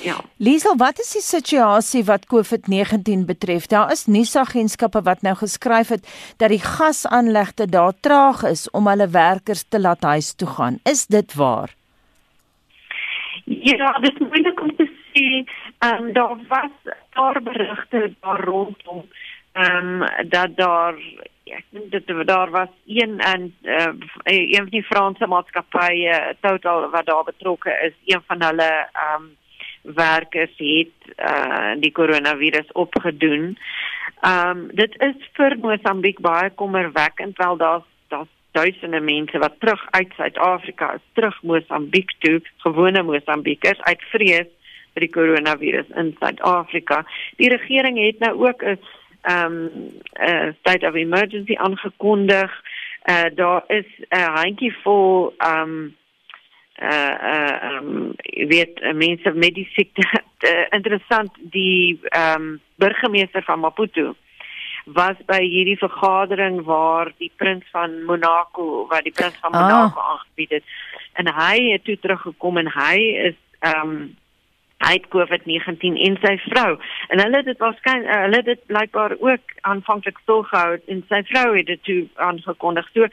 Ja. 0.00 0.16
Liesel, 0.36 0.76
wat 0.76 0.98
is 0.98 1.12
die 1.12 1.22
situasie 1.22 2.04
wat 2.04 2.26
COVID-19 2.26 3.26
betref? 3.26 3.66
Daar 3.66 3.92
is 3.92 4.06
nuusagentskappe 4.06 5.02
wat 5.02 5.22
nou 5.22 5.34
geskryf 5.36 5.88
het 5.88 6.34
dat 6.36 6.48
die 6.48 6.62
gasaanlegte 6.62 7.66
daar 7.68 7.92
traag 8.00 8.42
is 8.48 8.70
om 8.70 8.88
hulle 8.88 9.08
werkers 9.08 9.62
te 9.68 9.80
laat 9.80 10.02
huis 10.02 10.34
toe 10.34 10.48
gaan. 10.48 10.78
Is 10.84 11.06
dit 11.06 11.34
waar? 11.34 11.74
Ja, 13.44 13.92
dit 13.98 14.20
is 14.20 14.26
moeilik 14.28 14.60
om 14.60 14.76
te 14.76 14.88
sê. 14.88 15.44
Ehm 15.78 16.04
um, 16.04 16.12
daar 16.12 16.36
was 16.48 16.94
daar 17.12 17.42
berigte 17.42 18.14
daar 18.20 18.44
rondom 18.44 19.04
ehm 19.52 20.02
um, 20.02 20.28
dat 20.28 20.56
daar 20.56 20.94
ek 21.56 21.64
dink 21.70 21.90
dit 21.90 22.26
daar 22.26 22.50
was 22.50 22.72
een 22.86 23.20
en 23.20 23.54
uh, 23.62 23.92
een 24.24 24.64
van 24.64 24.72
die 24.74 24.82
Franse 24.82 25.26
maatskappye 25.26 26.36
totaal 26.40 26.90
wat 26.90 27.06
daar 27.06 27.24
betrokke 27.24 27.72
is 27.86 27.94
een 28.14 28.22
van 28.26 28.42
hulle 28.42 28.70
ehm 28.72 29.22
um, 29.22 29.30
werkers 29.82 30.52
het 30.56 30.98
uh, 31.18 31.72
die 31.82 31.92
koronavirus 31.92 32.72
opgedoen. 32.72 33.58
Ehm 34.20 34.48
um, 34.48 34.68
dit 34.74 34.94
is 35.02 35.28
vir 35.38 35.56
Mosambiek 35.58 36.20
baie 36.20 36.50
kommerwekkend 36.50 37.36
wel 37.36 37.56
daar's 37.56 37.88
daar's 38.08 38.30
duisende 38.52 39.00
mense 39.00 39.38
wat 39.38 39.54
terug 39.58 39.86
uit 39.90 40.12
Suid-Afrika 40.16 40.92
is 40.94 41.06
terug 41.12 41.42
Mosambiek 41.42 42.10
toe 42.18 42.40
gewone 42.56 43.02
Mosambiekers 43.02 43.80
uit 43.80 44.02
vrees 44.12 44.50
vir 44.92 45.06
die 45.06 45.12
koronavirus 45.12 45.88
in 45.96 46.12
Suid-Afrika. 46.20 47.02
Die 47.40 47.48
regering 47.48 47.98
het 47.98 48.18
nou 48.18 48.34
ook 48.48 48.62
'n 48.62 48.78
um 49.22 49.70
'n 49.70 50.02
uh, 50.20 50.52
state 50.60 50.86
of 50.86 50.94
emergency 50.94 51.56
aangekondig. 51.56 52.62
Uh 53.04 53.24
daar 53.34 53.64
is 53.66 53.86
'n 53.98 54.18
uh, 54.18 54.34
handjie 54.34 54.74
vol 54.82 55.34
um 55.38 55.94
uh 56.82 57.14
uh 57.32 57.72
um 57.72 58.14
weet 58.34 58.80
uh, 58.80 58.92
mense 58.92 59.32
met 59.34 59.54
die 59.54 59.68
siekte 59.72 60.22
uh, 60.40 60.66
interessant 60.78 61.30
die 61.36 62.00
um 62.16 62.60
burgemeester 62.74 63.42
van 63.42 63.60
Maputo 63.60 64.14
was 64.84 65.16
by 65.26 65.38
hierdie 65.44 65.78
vergadering 65.78 66.62
waar 66.66 67.12
die 67.18 67.30
prins 67.36 67.64
van 67.70 68.02
Monaco 68.04 68.86
wat 68.90 69.04
die 69.04 69.12
prins 69.12 69.36
van 69.40 69.52
Monaco 69.52 70.00
ah. 70.00 70.10
aangebied 70.10 70.50
het 70.50 70.64
en 71.12 71.28
hy 71.34 71.70
het 71.70 71.84
toe 71.84 71.98
teruggekom 71.98 72.58
en 72.58 72.72
hy 72.74 72.96
is 73.30 73.38
um 73.60 74.16
hy 74.82 74.96
het 74.98 75.08
COVID-19 75.14 76.00
en 76.06 76.18
sy 76.24 76.34
vrou. 76.48 76.70
En 77.08 77.22
hulle 77.22 77.42
het 77.42 77.50
dit 77.50 77.62
waarskynlik 77.62 78.10
uh, 78.10 78.20
hulle 78.26 78.42
het 78.42 78.50
dit 78.50 78.66
blykbaar 78.66 79.16
ook 79.20 79.56
aanvanklik 79.60 80.18
stil 80.22 80.42
gehou 80.50 80.76
en 80.86 81.04
sy 81.08 81.22
vrou 81.30 81.48
het 81.56 81.66
dit 81.66 81.82
toe 81.88 82.02
aangekondig. 82.28 82.88
So 82.96 83.08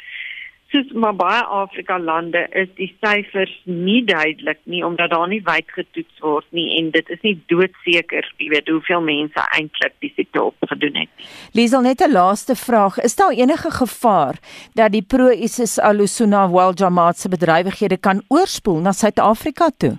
soos 0.70 0.92
maar 0.94 1.16
baie 1.18 1.42
Afrika 1.44 1.98
lande 2.00 2.42
is 2.62 2.70
die 2.78 2.90
syfers 3.02 3.54
nie 3.66 4.02
duidelik 4.06 4.60
nie 4.70 4.84
omdat 4.86 5.10
daar 5.14 5.28
nie 5.30 5.42
wyd 5.46 5.72
getoets 5.74 6.22
word 6.26 6.46
nie 6.54 6.68
en 6.78 6.92
dit 6.94 7.10
is 7.16 7.22
nie 7.26 7.36
doodseker 7.52 8.28
jy 8.38 8.50
weet 8.54 8.70
hoeveel 8.70 9.02
mense 9.06 9.46
eintlik 9.58 9.96
die 10.06 10.12
siekte 10.16 10.44
opgedoen 10.52 11.02
het. 11.04 11.10
Liesel 11.58 11.82
net 11.82 12.02
'n 12.06 12.12
laaste 12.12 12.56
vraag, 12.56 13.00
is 13.00 13.16
daar 13.16 13.34
enige 13.34 13.72
gevaar 13.72 14.36
dat 14.74 14.92
die 14.92 15.02
pro-ISIS 15.02 15.80
Alusuna 15.80 16.50
Wal 16.50 16.74
Jamaat 16.74 17.18
se 17.18 17.30
bedrywighede 17.30 17.98
kan 17.98 18.22
oorspoel 18.28 18.80
na 18.82 18.92
Suid-Afrika 18.92 19.70
toe? 19.78 19.98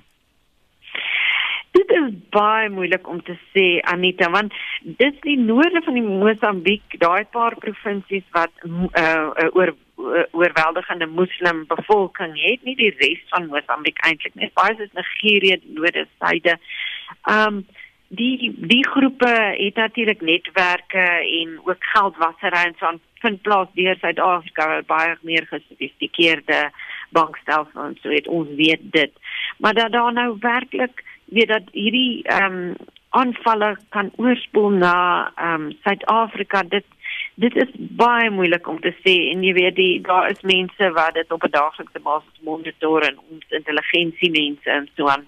Dit 1.70 1.90
is 1.94 2.14
baie 2.34 2.68
moeilik 2.68 3.08
om 3.08 3.20
te 3.22 3.36
sê 3.54 3.66
Anita 3.92 4.30
want 4.34 4.54
dis 4.82 5.18
die 5.26 5.36
noorde 5.38 5.82
van 5.84 5.98
die 5.98 6.06
Mosambiek, 6.06 6.96
daai 7.02 7.24
paar 7.30 7.54
provinsies 7.62 8.26
wat 8.34 8.50
'n 8.64 8.88
uh, 8.98 9.30
uh, 9.42 9.50
oor 9.58 9.70
uh, 9.70 10.24
oorweldigende 10.32 11.06
moslim 11.06 11.66
bevolking 11.66 12.34
het, 12.42 12.64
nie 12.64 12.76
die 12.76 12.94
res 12.98 13.22
van 13.28 13.46
Mosambiek 13.52 13.98
eintlik 14.06 14.34
nie. 14.34 14.50
Baie 14.54 14.74
is 14.78 14.96
Nigerië, 14.98 15.60
noorde, 15.76 16.06
suide. 16.18 16.58
Um 17.36 17.66
die 18.10 18.50
die 18.58 18.86
groepe 18.86 19.30
het 19.54 19.76
natuurlik 19.76 20.20
netwerke 20.20 21.06
en 21.42 21.60
ook 21.64 21.84
geldwasery 21.92 22.64
en 22.64 22.74
so 22.78 22.86
aan 22.86 23.00
vind 23.22 23.42
plaas 23.42 23.68
deur 23.74 23.96
Suid-Afrika 24.00 24.82
baie 24.86 25.16
meer 25.22 25.46
gesofistikeerde 25.46 26.70
bankstelsels 27.10 27.86
en 27.86 27.96
so 28.02 28.10
het 28.10 28.26
ons 28.28 28.48
weet 28.56 28.82
dit. 28.82 29.12
Maar 29.58 29.74
dat 29.74 29.92
daar 29.92 30.12
nou 30.12 30.36
werklik 30.40 31.04
weet 31.30 31.48
dat 31.48 31.68
hierdie 31.72 32.22
ehm 32.22 32.58
um, 32.58 32.74
aanvalle 33.10 33.76
kan 33.88 34.10
oorspoel 34.16 34.70
na 34.70 34.94
ehm 35.36 35.54
um, 35.54 35.76
Suid-Afrika 35.82 36.62
dit 36.62 36.84
dit 37.34 37.56
is 37.56 37.70
baie 37.74 38.30
moeilik 38.30 38.68
om 38.68 38.80
te 38.80 38.92
sê 39.02 39.14
en 39.32 39.42
jy 39.44 39.52
weet 39.56 39.76
die 39.76 40.00
daar 40.06 40.30
is 40.30 40.44
mense 40.46 40.90
wat 40.98 41.14
dit 41.14 41.32
op 41.32 41.44
'n 41.44 41.50
daaglikse 41.56 42.00
basis 42.00 42.44
monitor 42.50 43.02
en 43.08 43.18
ons 43.30 43.58
intelligensie 43.60 44.30
mense 44.30 44.70
en 44.70 44.88
so 44.96 45.06
aan. 45.06 45.26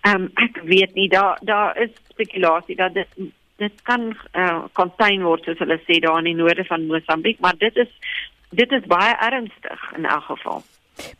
Ehm 0.00 0.14
um, 0.14 0.30
ek 0.34 0.60
weet 0.62 0.94
nie 0.94 1.08
daar 1.08 1.38
daar 1.42 1.76
is 1.76 1.90
spekulasie 2.12 2.76
dat 2.76 2.94
dit 2.94 3.08
dit 3.56 3.82
kan 3.82 4.16
uh, 4.32 4.64
contain 4.72 5.22
word 5.22 5.44
soos 5.44 5.58
hulle 5.58 5.80
sê 5.88 6.00
daar 6.00 6.18
in 6.18 6.24
die 6.24 6.40
noorde 6.42 6.64
van 6.64 6.86
Mosambiek 6.86 7.38
maar 7.40 7.56
dit 7.58 7.76
is 7.76 7.92
dit 8.50 8.72
is 8.72 8.86
baie 8.86 9.14
ernstig 9.30 9.92
in 9.96 10.04
elk 10.04 10.22
geval. 10.22 10.62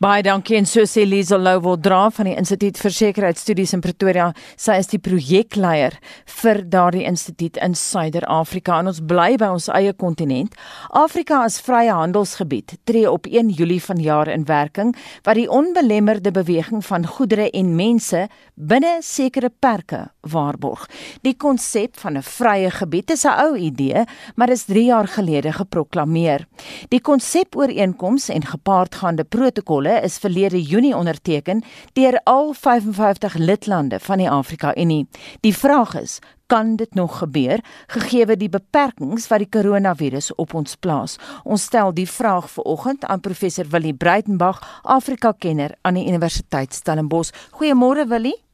Baie 0.00 0.22
dankie 0.24 0.56
en 0.58 0.66
so 0.68 0.84
sê 0.88 1.04
Liesel 1.06 1.42
Louwel 1.44 1.78
dra 1.80 2.06
van 2.12 2.28
die 2.28 2.36
Instituut 2.36 2.78
vir 2.80 2.94
Sekuriteitsstudies 2.96 3.74
in 3.76 3.82
Pretoria. 3.84 4.30
Sy 4.56 4.78
is 4.80 4.90
die 4.92 5.00
projekleier 5.02 5.96
vir 6.40 6.62
daardie 6.72 7.04
instituut 7.08 7.60
in 7.64 7.76
Suider-Afrika 7.76 8.80
en 8.80 8.90
ons 8.92 9.02
bly 9.04 9.36
by 9.40 9.50
ons 9.56 9.68
eie 9.76 9.92
kontinent. 9.92 10.56
Afrika 10.96 11.42
as 11.44 11.60
vrye 11.64 11.92
handelsgebied 11.92 12.78
tree 12.88 13.06
op 13.10 13.28
1 13.28 13.52
Julie 13.58 13.82
vanjaar 13.82 14.32
in 14.32 14.48
werking 14.48 14.94
wat 15.28 15.36
die 15.40 15.48
onbelemmerde 15.52 16.32
beweging 16.32 16.84
van 16.84 17.06
goedere 17.16 17.50
en 17.52 17.74
mense 17.76 18.26
binne 18.56 18.98
sekere 19.04 19.50
perke 19.50 20.06
waarborg. 20.28 20.88
Die 21.22 21.36
konsep 21.36 21.98
van 21.98 22.16
'n 22.16 22.22
vrye 22.22 22.70
gebied 22.70 23.10
is 23.10 23.24
'n 23.24 23.38
ou 23.40 23.56
idee, 23.56 24.04
maar 24.34 24.50
is 24.50 24.64
3 24.64 24.84
jaar 24.84 25.08
gelede 25.08 25.52
geproklaameer. 25.52 26.46
Die 26.88 27.00
konsep 27.00 27.56
ooreenkoms 27.56 28.28
en 28.28 28.44
gepaardgaande 28.44 29.24
protokol 29.24 29.44
protokolle 29.66 30.02
is 30.04 30.18
verlede 30.18 30.60
Junie 30.62 30.94
onderteken 30.96 31.62
deur 31.94 32.20
al 32.24 32.52
55 32.54 33.36
lidlande 33.36 34.00
van 34.00 34.18
die 34.18 34.30
Afrika 34.30 34.74
Unie. 34.76 35.06
Die 35.40 35.54
vraag 35.54 35.94
is, 36.00 36.18
kan 36.46 36.76
dit 36.76 36.94
nog 36.94 37.18
gebeur 37.18 37.60
gegee 37.86 38.36
die 38.36 38.48
beperkings 38.48 39.28
wat 39.28 39.42
die 39.42 39.50
koronavirus 39.50 40.34
op 40.34 40.54
ons 40.54 40.76
plaas? 40.76 41.18
Ons 41.44 41.66
stel 41.66 41.92
die 41.94 42.08
vraag 42.08 42.50
vanoggend 42.50 43.04
aan 43.04 43.20
professor 43.20 43.66
Willie 43.70 43.94
Breitenberg, 43.94 44.62
Afrika-kenner 44.82 45.74
aan 45.82 45.94
die 45.94 46.06
Universiteit 46.06 46.74
Stellenbosch. 46.74 47.32
Goeiemôre 47.58 48.06
Willie. 48.08 48.45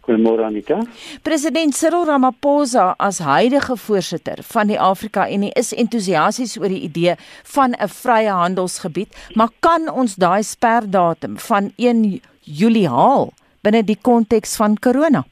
Goeiemôre 0.00 0.44
Anita. 0.44 0.80
President 1.22 1.74
Cyril 1.76 2.06
Ramaphosa 2.08 2.94
as 2.98 3.18
huidige 3.20 3.76
voorsitter 3.76 4.40
van 4.52 4.70
die 4.72 4.78
Afrika 4.80 5.26
Unie 5.28 5.52
is 5.60 5.74
entoesiasties 5.76 6.56
oor 6.56 6.72
die 6.72 6.86
idee 6.88 7.16
van 7.54 7.76
'n 7.76 7.88
vrye 7.88 8.32
handelsgebied, 8.32 9.12
maar 9.34 9.52
kan 9.60 9.90
ons 9.92 10.16
daai 10.16 10.42
sperdatum 10.42 11.36
van 11.38 11.72
1 11.76 12.20
Julie 12.40 12.88
haal 12.88 13.32
binne 13.62 13.82
die 13.84 13.98
konteks 14.00 14.56
van 14.56 14.78
corona? 14.78 15.24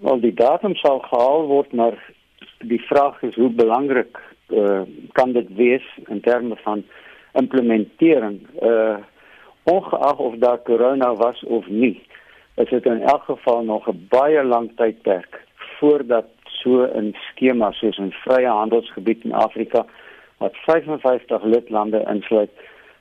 Wel 0.00 0.20
die 0.20 0.34
datum 0.34 0.74
sal 0.74 0.98
gehaal 0.98 1.46
word, 1.46 1.72
maar 1.72 1.96
die 2.58 2.80
vraag 2.80 3.22
is 3.22 3.34
hoe 3.34 3.48
belangrik 3.48 4.18
uh, 4.48 4.82
kan 5.12 5.32
dit 5.32 5.48
wees 5.56 5.86
in 6.08 6.20
terme 6.20 6.56
van 6.64 6.84
implementering 7.32 8.40
uh 8.62 8.96
ongeag 9.62 10.18
of 10.18 10.34
daar 10.36 10.62
corona 10.62 11.14
was 11.14 11.44
of 11.44 11.66
nie 11.68 12.00
is 12.54 12.68
dit 12.68 12.84
in 12.86 13.02
elk 13.02 13.22
geval 13.22 13.62
nog 13.64 13.88
'n 13.88 14.06
baie 14.08 14.44
lang 14.44 14.70
tydperk 14.76 15.46
voordat 15.78 16.26
so 16.44 16.84
'n 16.84 17.14
skema 17.30 17.72
soos 17.72 17.98
'n 17.98 18.12
vrye 18.24 18.46
handelsgebied 18.46 19.24
in 19.24 19.32
Afrika 19.32 19.86
wat 20.38 20.56
55 20.56 21.42
lidlande 21.42 22.04
insluit 22.08 22.50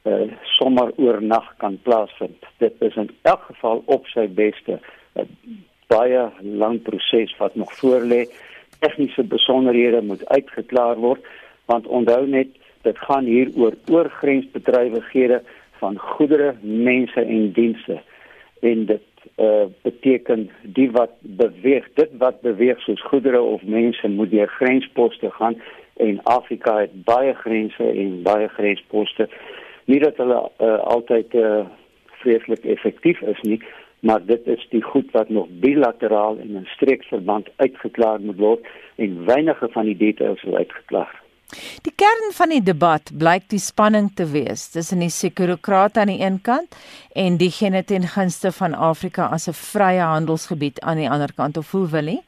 uh, 0.04 0.32
sommer 0.44 0.92
oornag 0.96 1.54
kan 1.58 1.80
plaasvind. 1.82 2.46
Dit 2.58 2.74
is 2.80 2.96
in 2.96 3.10
elk 3.22 3.42
geval 3.42 3.84
op 3.86 4.08
sy 4.08 4.28
beste 4.28 4.80
'n 5.16 5.28
baie 5.88 6.30
lang 6.42 6.82
proses 6.82 7.38
wat 7.38 7.56
nog 7.56 7.72
voorlê. 7.74 8.28
Tegniese 8.80 9.24
besonderhede 9.24 10.02
moet 10.02 10.30
uitgeklaar 10.30 10.96
word 10.96 11.26
want 11.66 11.88
onthou 11.88 12.28
net 12.28 12.48
dit 12.82 12.98
gaan 12.98 13.26
hier 13.26 13.50
oor 13.56 13.74
oorgrensbedrywighede 13.92 15.42
van 15.72 15.98
goedere, 15.98 16.56
mense 16.62 17.22
en 17.22 17.52
dienste 17.52 18.02
en 18.60 18.86
dit 18.86 19.02
uh, 19.36 19.66
beteken 19.82 20.50
die 20.64 20.92
wat 20.92 21.12
beweeg 21.20 21.88
dit 21.94 22.10
wat 22.18 22.42
beweeg 22.42 22.82
soos 22.82 23.02
goedere 23.02 23.42
of 23.42 23.64
mense 23.64 24.08
moet 24.08 24.32
deur 24.32 24.48
grensposte 24.48 25.32
gaan 25.32 25.62
en 25.98 26.24
Afrika 26.24 26.78
het 26.80 27.04
baie 27.04 27.34
grense 27.34 27.84
en 27.84 28.22
baie 28.24 28.48
grensposte. 28.48 29.30
Nie 29.86 30.00
dat 30.00 30.18
hulle 30.18 30.40
uh, 30.62 30.80
altyd 30.80 31.34
uh, 31.34 31.66
vreeslik 32.24 32.66
effektief 32.66 33.22
is 33.22 33.42
nie 33.42 33.62
maar 34.00 34.26
dit 34.26 34.48
is 34.48 34.68
die 34.70 34.82
goed 34.82 35.12
wat 35.12 35.30
nog 35.30 35.48
bilateraal 35.50 36.38
en 36.40 36.56
in 36.56 36.66
streeksverband 36.66 37.50
uitgeklaar 37.56 38.20
moet 38.20 38.38
word 38.38 38.68
en 38.96 39.26
weinige 39.26 39.68
van 39.72 39.86
die 39.86 39.98
details 39.98 40.44
is 40.44 40.54
uitgeklaar 40.54 41.22
Die 41.82 41.94
kern 41.98 42.30
van 42.38 42.52
die 42.54 42.62
debat 42.62 43.10
blyk 43.18 43.48
die 43.50 43.62
spanning 43.62 44.12
te 44.14 44.28
wees 44.30 44.68
tussen 44.70 45.02
die 45.02 45.10
sekurokrate 45.10 46.04
aan 46.04 46.12
die 46.12 46.22
een 46.22 46.38
kant 46.46 46.76
en 47.18 47.40
diegene 47.42 47.82
ten 47.84 48.06
gunste 48.06 48.52
van 48.54 48.76
Afrika 48.78 49.26
as 49.34 49.48
'n 49.50 49.58
vrye 49.58 50.06
handelsgebied 50.14 50.80
aan 50.82 50.98
die 51.02 51.10
ander 51.10 51.34
kant. 51.34 51.58
Of 51.58 51.72
hoe 51.72 51.88
wil 51.90 52.06
hy? 52.14 52.20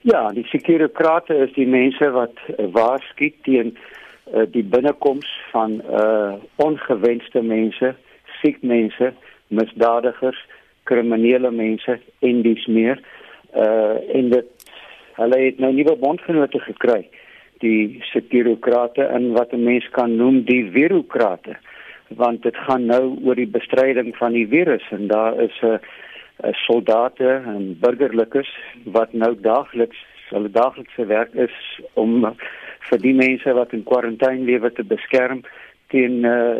Ja, 0.00 0.28
die 0.32 0.46
sekurokrate 0.48 1.34
is 1.34 1.52
die 1.52 1.66
mense 1.66 2.10
wat 2.10 2.36
waarskynlik 2.72 3.36
teen 3.42 3.76
uh, 4.32 4.46
die 4.48 4.64
binnekoms 4.64 5.28
van 5.52 5.82
uh 6.00 6.32
ongewenste 6.56 7.42
mense, 7.42 7.94
siek 8.40 8.62
mense, 8.62 9.12
misdadigers, 9.48 10.40
kriminele 10.84 11.50
mense 11.50 12.00
en 12.18 12.42
dis 12.42 12.66
meer. 12.66 12.98
Uh 13.54 14.16
en 14.16 14.30
dit 14.30 14.46
hulle 15.20 15.38
het 15.38 15.58
nou 15.58 15.72
nuwe 15.72 15.96
bondgenote 15.96 16.58
gekry 16.58 17.08
die 17.64 18.00
sekurokrate 18.12 19.08
in 19.14 19.32
wat 19.32 19.52
'n 19.52 19.64
mens 19.64 19.88
kan 19.90 20.16
noem 20.16 20.42
die 20.44 20.64
virokrate 20.70 21.56
want 22.08 22.42
dit 22.42 22.56
gaan 22.56 22.86
nou 22.86 23.18
oor 23.24 23.34
die 23.34 23.50
bestryding 23.58 24.16
van 24.16 24.32
die 24.32 24.48
virus 24.48 24.84
en 24.90 25.06
daar 25.06 25.40
is 25.40 25.56
'n 25.62 25.66
uh, 25.66 25.78
uh, 26.44 26.52
soldate 26.52 27.42
en 27.46 27.76
burgerlikes 27.80 28.50
wat 28.84 29.12
nou 29.12 29.34
daagliks 29.40 29.98
hulle 30.30 30.50
daaglikse 30.50 31.06
werk 31.06 31.34
is 31.34 31.80
om 31.94 32.34
vir 32.90 32.98
die 32.98 33.14
mense 33.14 33.52
wat 33.52 33.72
in 33.72 33.84
kwarantyne 33.84 34.44
lewe 34.44 34.72
te 34.72 34.84
beskerm 34.84 35.42
teen 35.92 36.24
uh, 36.24 36.58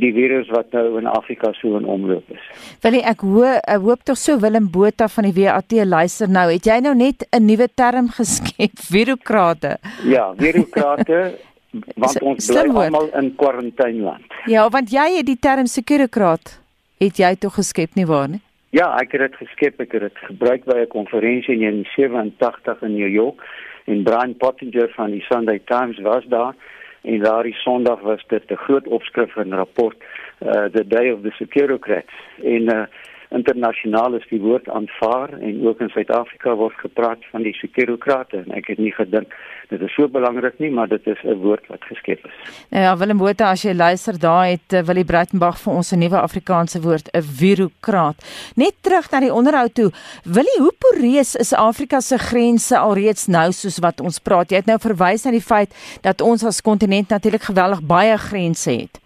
die 0.00 0.12
virus 0.16 0.48
wat 0.52 0.72
nou 0.72 0.98
in 1.00 1.06
Afrika 1.06 1.52
so 1.52 1.76
in 1.76 1.84
omloop 1.84 2.30
is. 2.32 2.44
Wil 2.84 2.98
ek 3.02 3.24
ho 3.26 3.44
ek 3.44 3.84
hoop 3.84 4.04
tog 4.08 4.18
so 4.20 4.38
Willem 4.40 4.70
Botha 4.72 5.08
van 5.08 5.28
die 5.28 5.34
WAT 5.36 5.72
luister 5.84 6.28
nou. 6.28 6.48
Het 6.52 6.66
jy 6.66 6.78
nou 6.80 6.94
net 6.94 7.26
'n 7.30 7.44
nuwe 7.46 7.68
term 7.74 8.08
geskep, 8.08 8.78
virokrate? 8.94 9.76
Ja, 10.04 10.32
virokrate 10.36 11.36
want 12.02 12.22
ons 12.22 12.46
bly 12.46 12.66
almal 12.68 13.10
in 13.18 13.34
kwarantaineland. 13.36 14.40
Ja, 14.46 14.68
want 14.68 14.90
jy 14.92 15.18
het 15.18 15.26
die 15.26 15.38
term 15.40 15.66
sekurokraat 15.66 16.58
het 17.02 17.18
jy 17.18 17.34
tog 17.36 17.54
geskep 17.58 17.96
nie 17.98 18.06
waar 18.06 18.28
nie? 18.28 18.42
Ja, 18.72 18.94
ek 18.96 19.12
het 19.12 19.26
dit 19.26 19.34
geskep, 19.36 19.80
ek 19.84 19.92
het 19.92 20.06
dit 20.08 20.20
gebruik 20.28 20.64
by 20.64 20.78
'n 20.84 20.88
konferensie 20.88 21.60
in 21.60 21.84
87 21.96 22.82
in 22.82 22.94
New 22.96 23.08
York 23.08 23.42
en 23.84 24.02
Brian 24.02 24.36
Pottinger 24.36 24.88
van 24.96 25.10
die 25.10 25.24
Sunday 25.28 25.60
Times 25.66 25.98
was 26.00 26.24
daar 26.28 26.54
en 27.02 27.18
daardie 27.18 27.54
Sondag 27.54 28.00
was 28.00 28.24
dit 28.26 28.50
'n 28.50 28.56
groot 28.56 28.86
opskrif 28.86 29.36
in 29.36 29.48
'n 29.48 29.54
rapport 29.54 29.96
uh 30.40 30.68
the 30.72 30.84
day 30.86 31.10
of 31.12 31.22
the 31.22 31.30
securocrats. 31.30 32.14
En 32.42 32.62
uh 32.62 32.86
internasionaal 33.32 34.14
is 34.14 34.26
die 34.28 34.40
woord 34.40 34.68
aanvaar 34.68 35.32
en 35.40 35.66
ook 35.66 35.80
in 35.80 35.88
Suid-Afrika 35.88 36.54
word 36.54 36.76
gepraat 36.84 37.24
van 37.30 37.42
die 37.42 37.54
sekurokrate 37.54 38.44
en 38.44 38.52
ek 38.58 38.72
het 38.72 38.78
nie 38.78 38.92
gedink 38.92 39.34
dit 39.72 39.82
is 39.86 39.94
so 39.96 40.08
belangrik 40.08 40.58
nie 40.62 40.70
maar 40.70 40.88
dit 40.88 41.06
is 41.06 41.20
'n 41.24 41.38
woord 41.44 41.66
wat 41.72 41.84
geskep 41.90 42.20
is. 42.26 42.36
Nou 42.70 42.82
ja, 42.84 42.96
Willem 42.96 43.18
Botha 43.18 43.50
as 43.50 43.62
jy 43.62 43.74
luister 43.74 44.18
daar 44.18 44.46
het 44.46 44.72
uh, 44.72 44.80
Willie 44.80 45.04
Breitenberg 45.04 45.58
vir 45.58 45.72
ons 45.72 45.92
'n 45.92 45.98
nuwe 45.98 46.20
Afrikaanse 46.20 46.80
woord 46.80 47.08
'n 47.12 47.22
virokraat. 47.22 48.18
Net 48.56 48.74
terug 48.80 49.10
na 49.10 49.20
die 49.20 49.32
onderhoud 49.32 49.74
toe. 49.74 49.90
Willie, 50.24 50.58
hoe 50.58 50.74
poreus 50.78 51.34
is 51.34 51.52
Afrika 51.54 52.00
se 52.00 52.18
grense 52.18 52.78
alreeds 52.78 53.26
nou 53.26 53.52
soos 53.52 53.78
wat 53.78 54.00
ons 54.00 54.18
praat? 54.18 54.50
Jy 54.50 54.56
het 54.56 54.66
nou 54.66 54.78
verwys 54.78 55.24
na 55.24 55.30
die 55.30 55.40
feit 55.52 55.74
dat 56.02 56.20
ons 56.20 56.44
as 56.44 56.60
kontinent 56.60 57.08
natuurlik 57.08 57.42
geweldig 57.42 57.82
baie 57.82 58.16
grense 58.18 58.70
het. 58.70 59.01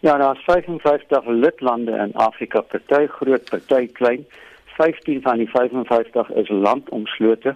Ja, 0.00 0.16
daar 0.16 0.36
is 0.36 0.42
55 0.44 1.26
lidlande 1.26 1.90
in 1.90 2.14
Afrika, 2.14 2.60
party 2.60 3.06
groot, 3.06 3.50
party 3.50 3.92
klein. 3.92 4.26
15 4.64 5.22
van 5.22 5.36
die 5.36 5.48
55 5.48 6.30
is 6.30 6.48
landomslote. 6.48 7.54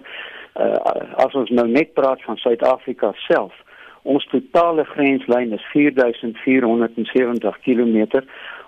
Uh, 0.59 0.75
as 1.15 1.33
ons 1.33 1.49
nou 1.49 1.67
net 1.67 1.93
praat 1.93 2.21
van 2.23 2.37
Suid-Afrika 2.37 3.13
self, 3.15 3.55
ons 4.01 4.27
totale 4.27 4.83
grenslyn 4.83 5.55
is 5.55 5.63
4470 5.71 7.59
km. 7.63 8.21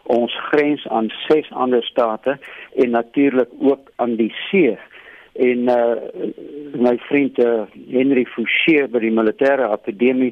Ons 0.04 0.40
grens 0.50 0.88
aan 0.88 1.12
ses 1.28 1.52
ander 1.52 1.84
state 1.84 2.38
en 2.76 2.90
natuurlik 2.90 3.50
ook 3.60 3.92
aan 3.96 4.16
die 4.16 4.32
see. 4.48 4.78
En 5.34 5.68
uh, 5.70 5.96
my 6.80 6.98
vriend 7.10 7.40
uh, 7.44 7.62
Henry 7.92 8.24
Fouché 8.26 8.88
by 8.88 9.04
die 9.04 9.12
militêre 9.12 9.68
akademie 9.68 10.32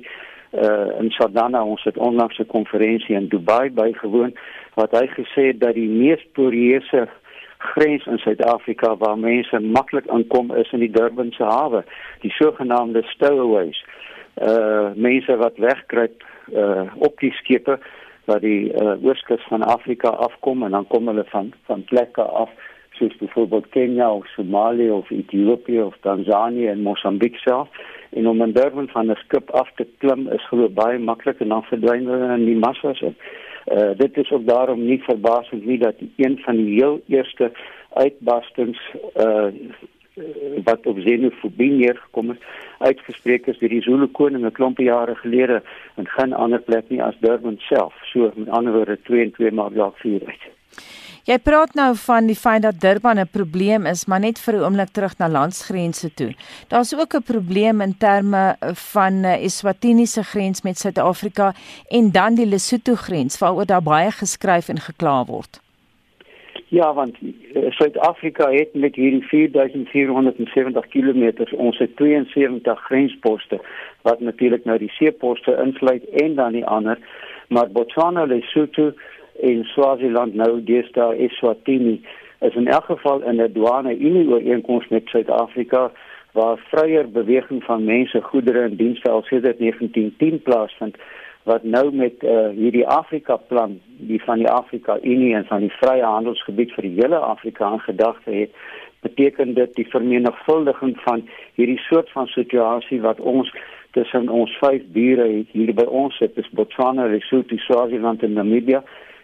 uh 0.53 0.99
in 0.99 1.09
Saldanha 1.09 1.63
ons 1.63 1.83
het 1.83 1.97
onlangs 1.97 2.37
'n 2.39 2.45
konferensie 2.45 3.15
in 3.15 3.27
Dubai 3.27 3.71
bygewoon 3.71 4.33
wat 4.73 4.91
hy 4.91 5.07
gesê 5.07 5.41
het 5.51 5.59
dat 5.59 5.73
die 5.73 5.89
mees 5.89 6.25
poreuse 6.33 7.07
grens 7.57 8.05
in 8.05 8.17
Suid-Afrika 8.17 8.95
waar 8.97 9.17
mense 9.17 9.59
maklik 9.59 10.07
aankom 10.07 10.55
is 10.55 10.71
in 10.71 10.79
die 10.79 10.91
Durbanse 10.91 11.43
hawe, 11.43 11.83
die 12.19 12.31
sogenaamde 12.31 13.03
stowaways. 13.03 13.85
Uh 14.41 14.89
mense 14.95 15.35
wat 15.37 15.57
wegkruip 15.57 16.23
uh 16.53 16.91
op 16.97 17.19
die 17.19 17.31
skepe 17.31 17.79
wat 18.25 18.41
die 18.41 18.71
uh, 18.71 18.95
ooskus 19.03 19.43
van 19.47 19.63
Afrika 19.63 20.09
afkom 20.09 20.63
en 20.63 20.71
dan 20.71 20.87
kom 20.87 21.07
hulle 21.07 21.25
van 21.27 21.51
van 21.65 21.83
plekke 21.83 22.21
af 22.21 22.49
soos 22.93 23.15
byvoorbeeld 23.17 23.69
Kenia 23.69 24.13
of 24.13 24.27
Somalië 24.27 24.89
of 24.89 25.09
Ethiopië 25.09 25.81
of 25.81 25.95
Tanzanië 26.01 26.67
en 26.67 26.81
Mosambiek 26.81 27.35
self. 27.35 27.69
En 28.09 28.27
om 28.27 28.41
in 28.41 28.51
Durban 28.51 28.87
van 28.87 29.11
'n 29.11 29.15
skip 29.15 29.49
af 29.49 29.69
te 29.75 29.87
klim 29.97 30.27
is 30.27 30.47
glo 30.47 30.69
baie 30.69 30.99
maklik 30.99 31.39
en 31.39 31.47
dan 31.47 31.63
verdwyn 31.63 32.05
hulle 32.05 32.33
in 32.37 32.45
die 32.45 32.57
massas 32.57 33.01
in. 33.01 33.15
Uh 33.65 33.91
dit 33.97 34.17
is 34.17 34.31
ook 34.31 34.45
daarom 34.47 34.85
nie 34.85 35.03
verbasend 35.03 35.65
nie 35.65 35.77
dat 35.77 35.95
een 36.15 36.37
van 36.45 36.55
die 36.55 36.73
heel 36.73 37.01
eerste 37.07 37.51
uitbarstings 37.93 38.79
uh 39.15 39.47
wat 40.63 40.85
op 40.85 40.97
xenofobie 40.97 41.71
neergekom 41.71 42.29
het 42.29 42.41
uitgespreek 42.77 43.47
is 43.47 43.57
deur 43.57 43.69
die 43.69 43.81
Zulu 43.81 44.07
koning 44.07 44.45
'n 44.45 44.51
klompe 44.51 44.83
jare 44.83 45.15
gelede 45.15 45.61
en 45.95 46.07
geen 46.07 46.33
ander 46.33 46.61
plek 46.61 46.89
nie 46.89 47.03
as 47.03 47.17
Durban 47.19 47.57
self. 47.57 47.93
So 48.03 48.31
met 48.35 48.49
ander 48.49 48.73
woorde 48.73 49.01
2 49.01 49.21
en 49.21 49.31
2 49.31 49.51
maak 49.51 49.73
dalk 49.73 49.97
4 49.97 50.21
uit 50.25 50.43
Jy 51.23 51.37
praat 51.39 51.71
nou 51.79 51.93
van 51.95 52.25
die 52.27 52.35
feit 52.35 52.65
dat 52.65 52.81
Durban 52.83 53.19
'n 53.19 53.29
probleem 53.31 53.85
is, 53.87 54.05
maar 54.05 54.19
net 54.19 54.39
vir 54.39 54.55
'n 54.55 54.63
oomblik 54.63 54.91
terug 54.91 55.17
na 55.17 55.29
landsgrense 55.29 56.13
toe. 56.13 56.35
Daar's 56.67 56.93
ook 56.93 57.15
'n 57.15 57.23
probleem 57.23 57.81
in 57.81 57.97
terme 57.97 58.55
van 58.93 59.23
Eswatini 59.23 60.05
se 60.05 60.23
grens 60.23 60.61
met 60.61 60.77
Suid-Afrika 60.77 61.53
en 61.87 62.11
dan 62.11 62.35
die 62.35 62.45
Lesotho 62.45 62.95
grens 62.95 63.37
waaroor 63.39 63.65
daar 63.65 63.83
baie 63.83 64.11
geskryf 64.11 64.67
en 64.69 64.79
gekla 64.79 65.25
word. 65.25 65.61
Ja, 66.67 66.93
want 66.93 67.15
uh, 67.21 67.71
Suid-Afrika 67.71 68.51
het 68.51 68.73
met 68.73 68.95
hierdie 68.95 69.23
4470 69.23 70.87
km 70.87 71.45
ons 71.55 71.77
het 71.77 71.95
72 71.95 72.79
grensposte 72.79 73.61
wat 74.01 74.19
natuurlik 74.19 74.65
nou 74.65 74.77
die 74.77 74.91
seeposte 74.91 75.59
insluit 75.63 76.05
en 76.09 76.35
dan 76.35 76.51
die 76.51 76.65
ander, 76.65 76.97
maar 77.47 77.71
Botswana, 77.71 78.25
Lesotho 78.25 78.91
en 79.41 79.63
Swaziland 79.63 80.33
nou 80.33 80.63
deesdae 80.63 81.17
Eswatini 81.27 82.01
is 82.39 82.55
in 82.55 82.67
elk 82.67 82.85
geval 82.85 83.21
in 83.21 83.41
'n 83.41 83.53
douane 83.53 83.97
unie 83.97 84.27
ooreenkoms 84.29 84.87
met 84.87 85.07
Suid-Afrika 85.07 85.91
waar 86.31 86.57
vryer 86.57 87.11
beweging 87.11 87.63
van 87.63 87.83
mense, 87.83 88.21
goedere 88.21 88.61
en 88.61 88.75
dienste 88.75 89.09
al 89.09 89.21
sedert 89.23 89.59
1910 89.59 90.41
plaasvind 90.41 90.97
wat 91.43 91.63
nou 91.63 91.91
met 91.95 92.23
uh, 92.23 92.49
hierdie 92.55 92.87
Afrika 92.87 93.35
plan, 93.35 93.79
die 93.97 94.21
van 94.23 94.37
die 94.37 94.49
Afrika 94.49 94.97
Unie 95.01 95.35
en 95.35 95.45
van 95.45 95.59
die 95.59 95.73
vrye 95.81 96.03
handelsgebied 96.03 96.71
vir 96.71 96.87
die 96.87 96.95
hele 97.01 97.19
Afrika 97.19 97.71
in 97.71 97.79
gedagte 97.79 98.31
het, 98.31 98.51
beteken 99.03 99.53
dit 99.53 99.75
die 99.75 99.87
vermenigvuldiging 99.91 100.95
van 101.03 101.27
hierdie 101.55 101.79
soort 101.89 102.11
van 102.11 102.27
situasie 102.27 103.01
wat 103.01 103.19
ons 103.19 103.51
tussen 103.91 104.29
ons 104.29 104.55
vyf 104.61 104.85
bure 104.95 105.27
hier 105.51 105.73
by 105.75 105.83
ons 105.83 106.15
het, 106.23 106.35
dis 106.35 106.49
Botswana, 106.55 107.09
Lesotho, 107.11 107.57
Swaziland 107.57 108.23
en 108.23 108.33
Namibia 108.39 108.83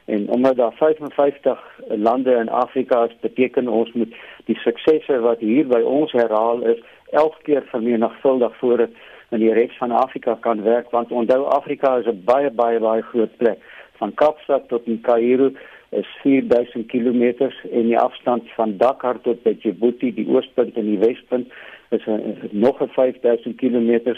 en 0.09 0.29
omdat 0.29 0.55
daar 0.55 0.73
55 0.73 1.59
lande 1.87 2.31
in 2.31 2.49
Afrika 2.49 3.03
is, 3.03 3.15
beteken 3.21 3.67
ons 3.67 3.91
moet 3.93 4.13
die 4.45 4.57
suksesse 4.65 5.19
wat 5.19 5.39
hier 5.39 5.67
by 5.67 5.81
ons 5.81 6.11
herhaal 6.11 6.61
is, 6.73 6.81
elke 7.11 7.41
keer 7.43 7.63
vermenigvuldig 7.71 8.57
voordat 8.57 8.89
in 9.29 9.43
die 9.43 9.53
res 9.53 9.75
van 9.77 9.91
Afrika 9.91 10.37
kan 10.45 10.63
werk 10.65 10.89
want 10.95 11.11
onthou 11.11 11.43
Afrika 11.53 11.97
is 11.97 12.05
'n 12.05 12.21
baie 12.25 12.49
baie 12.49 12.79
baie 12.79 13.01
groot 13.01 13.37
plek. 13.37 13.59
Van 14.01 14.13
Kaapstad 14.13 14.67
tot 14.67 14.87
in 14.87 15.01
Kaïro 15.01 15.51
is 15.89 16.07
4000 16.21 16.87
km 16.87 17.51
en 17.71 17.83
die 17.83 17.97
afstand 17.97 18.43
van 18.55 18.77
Dakar 18.77 19.21
tot 19.21 19.43
by 19.43 19.55
Djibouti 19.57 20.13
die 20.13 20.27
oostpunt 20.29 20.77
en 20.77 20.85
die 20.85 20.99
westpunt 20.99 21.47
is 21.89 22.05
nog 22.51 22.81
'n 22.81 22.87
5000 22.87 23.55
km 23.55 24.15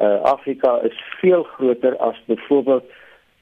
uh, 0.00 0.22
Afrika 0.22 0.80
is 0.82 0.96
veel 1.20 1.42
groter 1.42 1.96
as 1.96 2.22
byvoorbeeld 2.24 2.84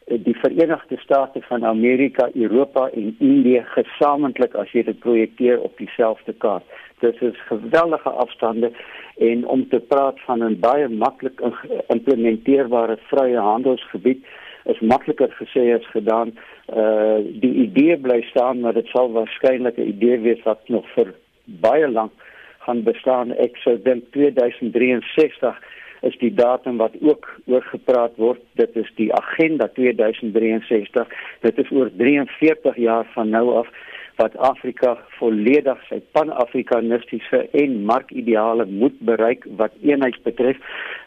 die 0.08 0.34
Verenigde 0.34 0.96
State 0.96 1.40
van 1.42 1.64
Amerika, 1.64 2.28
Europa 2.34 2.88
en 2.90 3.16
Indië 3.18 3.62
gesamentlik 3.74 4.54
as 4.54 4.70
jy 4.72 4.82
dit 4.88 4.98
projekteer 4.98 5.60
op 5.60 5.76
dieselfde 5.76 6.32
kaart. 6.32 6.64
Dit 7.00 7.20
is 7.22 7.36
geweldige 7.48 8.10
afstande 8.10 8.72
en 9.18 9.46
om 9.46 9.68
te 9.68 9.80
praat 9.80 10.20
van 10.26 10.44
'n 10.44 10.60
baie 10.60 10.88
maklik 10.88 11.40
implementeerbare 11.88 12.96
vrye 13.10 13.38
handelsgebied 13.38 14.24
is 14.64 14.80
makliker 14.80 15.30
gesê 15.40 15.74
as 15.74 15.86
gedaan. 15.90 16.32
Uh 16.76 17.18
die 17.40 17.54
idee 17.54 17.96
bly 17.96 18.22
staan, 18.22 18.60
maar 18.60 18.72
dit 18.72 18.86
sal 18.86 19.12
waarskynlik 19.12 19.76
'n 19.76 19.88
idee 19.88 20.18
wees 20.18 20.42
wat 20.42 20.68
nog 20.68 20.86
vir 20.94 21.14
baie 21.44 21.88
lank 21.88 22.12
gaan 22.58 22.82
bestaan. 22.82 23.32
Ek 23.36 23.56
sou 23.56 23.82
dink 23.82 24.04
2063 24.10 25.56
is 26.00 26.16
die 26.18 26.34
datum 26.34 26.76
wat 26.76 26.94
ook 27.00 27.28
oor 27.46 27.62
gepraat 27.62 28.16
word. 28.16 28.40
Dit 28.60 28.76
is 28.76 28.90
die 28.96 29.12
agenda 29.14 29.68
2063. 29.74 31.08
Dit 31.40 31.58
is 31.58 31.70
oor 31.70 31.90
43 31.96 32.76
jaar 32.76 33.06
van 33.14 33.30
nou 33.30 33.54
af 33.62 33.70
wat 34.18 34.36
Afrika 34.42 34.96
volledig 35.18 35.82
sy 35.86 36.00
pan-afrikanistiese 36.16 37.44
en 37.60 37.76
markideale 37.86 38.66
moet 38.66 38.96
bereik 39.06 39.46
wat 39.60 39.76
eenheid 39.82 40.18
betref. 40.24 40.58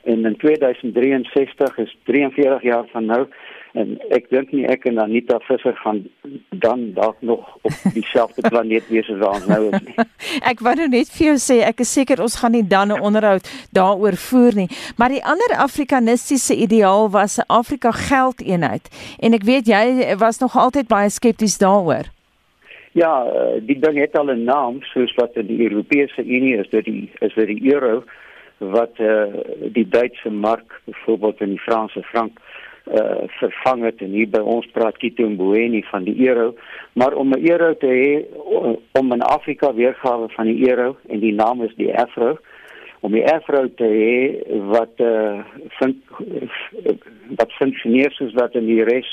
En 0.03 0.25
in 0.25 0.37
2063 0.39 1.77
is 1.77 1.97
43 2.07 2.63
jaar 2.63 2.87
van 2.93 3.05
nou 3.05 3.25
en 3.73 3.93
ek 4.11 4.29
dink 4.29 4.51
nie 4.51 4.65
ek 4.67 4.85
en 4.89 4.99
Anita 4.99 5.39
Visser 5.47 5.75
gaan 5.79 6.03
dan 6.63 6.91
dalk 6.93 7.21
nog 7.21 7.47
op 7.61 7.93
dieselfde 7.93 8.43
planeet 8.51 8.87
wees 8.91 9.09
as 9.09 9.23
ons 9.27 9.47
nou 9.47 9.61
is 9.69 9.83
nie. 9.87 9.95
ek 10.51 10.63
wou 10.65 10.75
nou 10.75 10.87
net 10.91 11.11
vir 11.15 11.31
jou 11.31 11.37
sê 11.39 11.61
ek 11.67 11.83
is 11.85 11.93
seker 11.99 12.23
ons 12.23 12.35
gaan 12.41 12.55
nie 12.57 12.63
dan 12.67 12.91
'n 12.91 13.01
onderhoud 13.01 13.47
daaroor 13.71 14.17
voer 14.29 14.55
nie, 14.63 14.69
maar 14.97 15.09
die 15.09 15.23
ander 15.23 15.55
afrikanistiese 15.57 16.55
ideaal 16.55 17.09
was 17.09 17.39
'n 17.39 17.47
Afrika 17.47 17.91
geldeenheid 17.91 18.89
en 19.19 19.33
ek 19.33 19.43
weet 19.43 19.67
jy 19.67 20.15
was 20.17 20.39
nog 20.39 20.57
altyd 20.57 20.87
baie 20.87 21.09
skepties 21.09 21.57
daaroor. 21.57 22.11
Ja, 22.93 23.23
eh, 23.23 23.61
die 23.63 23.79
ding 23.79 23.97
het 23.97 24.17
al 24.17 24.31
'n 24.31 24.43
naam 24.43 24.81
soos 24.81 25.13
wat 25.15 25.35
in 25.35 25.47
die 25.47 25.63
Europese 25.63 26.23
Unie 26.23 26.57
is, 26.57 26.69
dit 26.69 26.85
die 26.85 27.09
is 27.19 27.33
dit 27.33 27.47
die 27.47 27.73
euro 27.73 28.03
wat 28.61 28.99
uh, 28.99 29.25
die 29.73 29.87
Duitse 29.89 30.29
mark 30.29 30.81
byvoorbeeld 30.85 31.41
in 31.41 31.49
die 31.49 31.59
Franse 31.59 32.03
frank 32.03 32.39
uh, 32.87 33.27
vervang 33.39 33.83
het 33.83 34.01
en 34.01 34.11
hier 34.15 34.29
by 34.29 34.39
ons 34.39 34.67
praat 34.73 34.97
Tito 34.99 35.29
Mboweni 35.29 35.83
van 35.91 36.03
die 36.03 36.15
euro, 36.27 36.55
maar 36.93 37.13
om 37.13 37.33
'n 37.33 37.47
euro 37.49 37.73
te 37.73 37.87
hê 37.87 38.25
om 38.99 39.13
in 39.13 39.21
Afrika 39.21 39.73
weergawe 39.73 40.29
van 40.29 40.45
die 40.45 40.69
euro 40.69 40.97
en 41.09 41.19
die 41.19 41.33
naam 41.33 41.61
is 41.61 41.75
die 41.75 41.93
afro 41.97 42.37
om 43.01 43.11
die 43.11 43.25
afro 43.25 43.65
te 43.77 43.87
hê 43.89 44.15
wat 44.69 44.99
uh, 45.01 45.41
fun 45.77 45.95
wat 47.39 47.53
funksioneer 47.57 48.11
soos 48.11 48.33
wat 48.37 48.55
in 48.59 48.67
die 48.69 48.83
res 48.83 49.09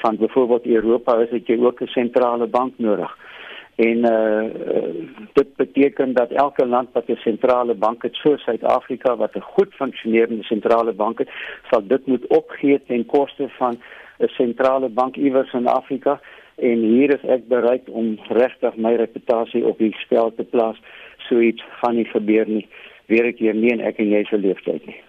van 0.00 0.16
byvoorbeeld 0.16 0.66
Europa 0.66 1.18
is 1.24 1.30
dit 1.30 1.46
jy 1.52 1.58
ook 1.60 1.82
'n 1.82 1.92
sentrale 1.92 2.46
bank 2.46 2.74
nodig. 2.76 3.10
En 3.78 3.98
uh 3.98 4.44
dit 5.32 5.56
beteken 5.56 6.14
dat 6.14 6.30
elke 6.30 6.66
land 6.66 6.88
wat 6.92 7.08
'n 7.08 7.14
sentrale 7.14 7.74
bank 7.74 8.02
het, 8.02 8.14
so 8.14 8.36
Suid-Afrika 8.36 9.16
wat 9.16 9.34
'n 9.36 9.40
goed 9.54 9.74
funksionerende 9.74 10.42
sentrale 10.42 10.92
bank 10.92 11.18
het, 11.18 11.30
sal 11.70 11.86
dit 11.86 12.06
moet 12.06 12.26
opgee 12.26 12.80
ten 12.86 13.06
koste 13.06 13.48
van 13.48 13.78
'n 14.18 14.26
sentrale 14.26 14.88
bank 14.88 15.16
iewers 15.16 15.52
in 15.52 15.66
Afrika 15.66 16.20
en 16.56 16.78
hier 16.78 17.14
is 17.14 17.30
ek 17.30 17.48
bereid 17.48 17.88
om 17.88 18.18
regtig 18.28 18.76
my 18.76 18.94
reputasie 18.94 19.66
op 19.66 19.78
die 19.78 19.94
spel 19.98 20.34
te 20.34 20.44
plaas. 20.44 20.78
So 21.16 21.40
iets 21.40 21.62
gaan 21.80 21.94
nie 21.94 22.08
gebeur 22.10 22.48
nie. 22.48 22.66
Weer 23.06 23.24
ek 23.24 23.38
hier 23.38 23.54
nie 23.54 23.70
en 23.70 23.80
ek 23.80 23.98
en 23.98 24.10
jy 24.10 24.24
se 24.24 24.38
leeftyd 24.38 24.86
nie. 24.86 25.07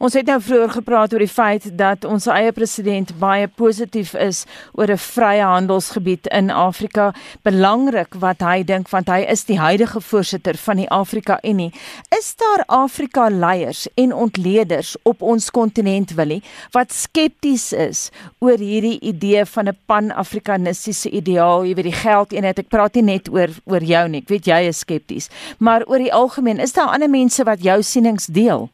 Ons 0.00 0.14
het 0.16 0.24
nou 0.30 0.38
vroeër 0.40 0.70
gepraat 0.72 1.12
oor 1.12 1.20
die 1.20 1.28
feit 1.28 1.66
dat 1.76 2.06
ons 2.08 2.24
eie 2.32 2.54
president 2.56 3.10
baie 3.20 3.44
positief 3.60 4.14
is 4.16 4.46
oor 4.72 4.88
'n 4.88 4.96
vrye 4.96 5.44
handelsgebied 5.44 6.26
in 6.32 6.48
Afrika. 6.50 7.12
Belangrik 7.44 8.14
wat 8.14 8.40
hy 8.40 8.62
dink 8.64 8.88
want 8.88 9.08
hy 9.08 9.26
is 9.28 9.44
die 9.44 9.58
huidige 9.58 10.00
voorsitter 10.00 10.56
van 10.56 10.76
die 10.76 10.88
Afrika 10.88 11.38
Unie. 11.44 11.72
Is 12.18 12.34
daar 12.34 12.64
Afrika 12.66 13.28
leiers 13.28 13.88
en 13.94 14.14
ontleeders 14.14 14.96
op 15.02 15.22
ons 15.22 15.50
kontinent 15.50 16.14
Willie 16.14 16.42
wat 16.72 16.92
skepties 16.92 17.72
is 17.72 18.10
oor 18.38 18.56
hierdie 18.56 19.00
idee 19.00 19.44
van 19.44 19.68
'n 19.68 19.78
pan-afrikanistiese 19.86 21.10
ideaal, 21.10 21.64
jy 21.64 21.74
weet 21.74 21.92
die 21.92 22.02
geldeenheid. 22.08 22.58
Ek 22.58 22.68
praat 22.68 22.94
nie 22.94 23.02
net 23.02 23.28
oor 23.28 23.48
oor 23.66 23.82
jou 23.82 24.08
nie. 24.08 24.20
Ek 24.20 24.28
weet 24.28 24.46
jy 24.46 24.68
is 24.68 24.78
skepties, 24.78 25.28
maar 25.58 25.84
oor 25.86 25.98
die 25.98 26.12
algemeen, 26.12 26.58
is 26.58 26.72
daar 26.72 26.88
ander 26.88 27.10
mense 27.10 27.44
wat 27.44 27.62
jou 27.62 27.82
sienings 27.82 28.26
deel? 28.26 28.70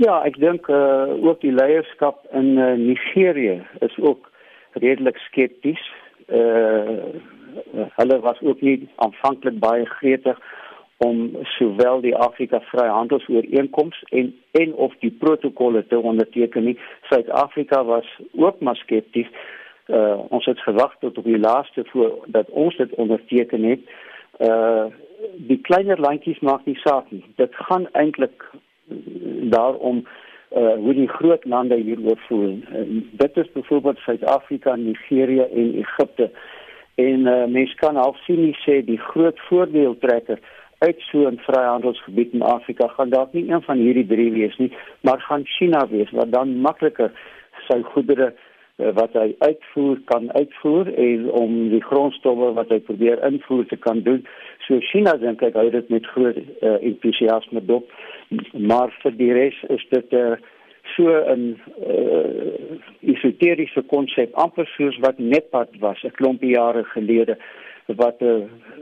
Ja, 0.00 0.22
ek 0.24 0.38
dink 0.40 0.68
uh 0.72 1.12
ook 1.20 1.42
die 1.44 1.52
leierskap 1.52 2.24
in 2.32 2.56
uh, 2.56 2.72
Nigerië 2.80 3.60
is 3.84 3.98
ook 4.00 4.30
redelik 4.72 5.18
skepties. 5.28 5.82
Uh 6.28 7.12
hulle 7.96 8.16
was 8.20 8.40
ook 8.40 8.60
nie 8.60 8.88
aanvanklik 8.96 9.58
baie 9.60 9.84
gretig 9.84 10.38
om 10.96 11.36
sowel 11.58 12.00
die 12.00 12.14
Afrika 12.16 12.60
Vryhandelsooreenkoms 12.70 14.02
en 14.08 14.32
en 14.50 14.74
of 14.74 14.94
die 15.04 15.10
protokolle 15.10 15.86
te 15.86 15.98
onderteken 15.98 16.64
nie. 16.64 16.78
Suid-Afrika 17.10 17.84
was 17.84 18.08
ook 18.32 18.60
maar 18.60 18.76
skepties. 18.76 19.28
Uh 19.86 20.18
ons 20.28 20.44
het 20.44 20.60
gewag 20.60 20.96
tot 21.00 21.18
op 21.18 21.24
die 21.24 21.38
laaste 21.38 21.84
voor 21.92 22.24
dat 22.26 22.48
ons 22.48 22.76
dit 22.76 22.94
onderteken 22.94 23.62
het. 23.62 23.80
Uh 24.38 24.84
die 25.36 25.60
kleiner 25.60 26.00
landjies 26.00 26.40
maak 26.40 26.64
nie 26.64 26.78
saak 26.80 27.10
nie. 27.10 27.24
Dit 27.36 27.54
gaan 27.54 27.88
eintlik 27.92 28.48
daarom 29.56 30.04
uh 30.52 30.74
hoe 30.84 30.94
die 30.94 31.08
groot 31.08 31.44
lande 31.44 31.76
hieroor 31.80 32.18
voel. 32.28 32.58
Uh, 32.72 33.02
dit 33.22 33.36
is 33.36 33.52
byvoorbeeld 33.52 33.98
Suid-Afrika, 33.98 34.74
Nigerië 34.76 35.46
en 35.48 35.74
Egipte. 35.84 36.30
En 36.94 37.26
uh 37.34 37.46
mense 37.46 37.76
kan 37.84 37.96
al 37.96 38.16
sien 38.24 38.50
sê 38.64 38.82
die 38.84 38.98
groot 38.98 39.38
voordeeltrekker 39.48 40.38
uit 40.82 41.00
so 41.10 41.18
'n 41.30 41.38
vryhandelsgebied 41.46 42.32
in 42.32 42.42
Afrika 42.42 42.86
gaan 42.88 43.10
dalk 43.10 43.32
nie 43.32 43.50
een 43.50 43.62
van 43.62 43.78
hierdie 43.78 44.06
drie 44.06 44.32
wees 44.32 44.56
nie, 44.56 44.72
maar 45.00 45.20
gaan 45.20 45.44
China 45.44 45.88
wees 45.88 46.10
wat 46.10 46.32
dan 46.32 46.56
makliker 46.60 47.10
sy 47.68 47.82
goedere 47.82 48.32
uh, 48.32 48.92
wat 48.94 49.12
hy 49.12 49.34
uitvoer 49.38 50.00
kan 50.04 50.32
uitvoer 50.32 50.94
en 50.94 51.30
om 51.30 51.52
die 51.74 51.82
grondstowwe 51.82 52.52
wat 52.58 52.68
hy 52.68 52.80
probeer 52.88 53.22
invoer 53.30 53.66
te 53.66 53.76
kan 53.76 54.02
doen. 54.02 54.26
So 54.66 54.80
China 54.80 55.16
dink 55.16 55.42
ek 55.42 55.54
hou 55.54 55.68
dit 55.70 55.88
met 55.88 56.06
groot 56.14 56.36
uh, 56.36 56.76
entoesiasme 56.80 57.64
dop, 57.70 57.90
maar 58.52 58.92
vir 59.02 59.16
die 59.16 59.32
res 59.32 59.58
is 59.68 59.84
dit 59.90 60.12
'n 60.12 60.16
uh, 60.16 60.36
so 60.96 61.08
'n 61.08 61.60
uh, 61.86 63.12
esoteriese 63.12 63.82
konsep 63.82 64.34
amper 64.34 64.66
soos 64.76 64.98
wat 64.98 65.18
Nepad 65.18 65.68
was 65.78 66.02
'n 66.02 66.16
klompie 66.18 66.54
jare 66.54 66.84
gelede 66.84 67.36
wat 67.86 68.20
uh, 68.20 68.28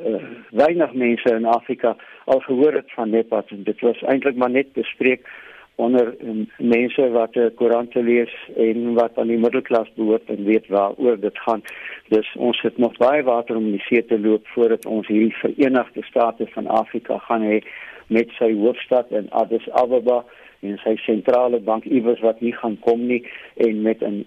uh, 0.07 0.23
weinig 0.51 0.93
mense 0.93 1.35
in 1.35 1.45
Afrika 1.45 1.97
al 2.25 2.41
gehoor 2.41 2.73
het 2.73 2.93
van 2.93 3.11
Nepad 3.11 3.51
en 3.51 3.63
dit 3.63 3.81
was 3.81 4.03
eintlik 4.03 4.37
maar 4.37 4.51
net 4.51 4.73
bespreek 4.73 5.29
onder 5.75 6.15
um, 6.21 6.49
mense 6.59 7.11
wat 7.11 7.37
uh, 7.37 7.47
koerante 7.57 8.03
lees 8.03 8.33
en 8.57 8.95
wat 8.95 9.19
aan 9.19 9.31
die 9.33 9.39
middelklas 9.39 9.89
behoort 9.97 10.29
en 10.29 10.45
weet 10.45 10.67
waaroor 10.69 11.21
dit 11.21 11.39
gaan. 11.39 11.63
Dus 12.09 12.35
ons 12.37 12.61
het 12.61 12.79
nog 12.79 12.97
baie 12.97 13.23
water 13.23 13.57
om 13.57 13.71
die 13.71 13.85
see 13.87 14.05
te 14.05 14.21
loop 14.21 14.47
voordat 14.55 14.87
ons 14.87 15.09
hierdie 15.09 15.37
Verenigde 15.41 16.03
State 16.03 16.47
van 16.57 16.67
Afrika 16.67 17.19
gaan 17.29 17.47
hê 17.49 17.63
met 18.11 18.31
sy 18.39 18.53
hoofstad 18.59 19.11
in 19.15 19.31
Addis 19.31 19.67
Ababa 19.83 20.21
en 20.67 20.77
sy 20.85 20.97
sentrale 21.07 21.61
bank 21.65 21.87
iewers 21.89 22.21
wat 22.27 22.41
nie 22.45 22.53
gaan 22.53 22.77
kom 22.85 23.07
nie 23.09 23.23
en 23.67 23.83
met 23.83 24.03
'n 24.03 24.27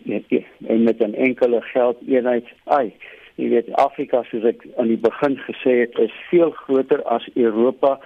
en 0.68 0.84
met 0.84 1.00
'n 1.04 1.14
enkele 1.14 1.62
geldeenheid. 1.62 2.46
Ai, 2.64 2.94
jy 3.36 3.50
weet 3.50 3.74
Afrika 3.76 4.24
soos 4.24 4.44
ek 4.44 4.66
aan 4.78 4.88
die 4.88 5.04
begin 5.10 5.38
gesê 5.38 5.80
het, 5.84 6.00
is 6.00 6.14
veel 6.30 6.52
groter 6.52 7.04
as 7.04 7.30
Europa 7.36 8.00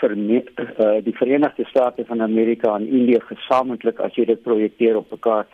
vir 0.00 0.12
uh, 0.16 0.98
die 1.04 1.14
Verenigde 1.16 1.64
State 1.68 2.04
van 2.04 2.22
Amerika 2.22 2.74
en 2.76 2.86
Indië 2.86 3.20
gesamentlik 3.28 4.00
as 4.00 4.14
jy 4.14 4.26
dit 4.28 4.42
projekteer 4.42 4.96
op 4.96 5.10
mekaar 5.10 5.46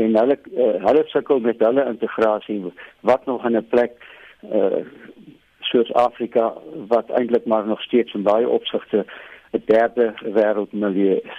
en 0.00 0.16
hulle 0.16 0.36
uh, 0.54 0.76
hulle 0.86 1.04
sukkel 1.12 1.42
met 1.44 1.60
hulle 1.64 1.86
integrasie 1.92 2.60
wat 3.06 3.26
nog 3.26 3.44
in 3.46 3.56
'n 3.56 3.66
plek 3.68 3.92
uh, 4.52 4.82
soos 5.70 5.92
Afrika 5.94 6.52
wat 6.92 7.10
eintlik 7.10 7.46
maar 7.46 7.66
nog 7.66 7.82
steeds 7.82 8.14
in 8.14 8.22
baie 8.22 8.48
opsigte 8.48 9.04
'n 9.52 9.62
derde 9.66 10.14
wêreldmilieu 10.22 11.20
is. 11.24 11.38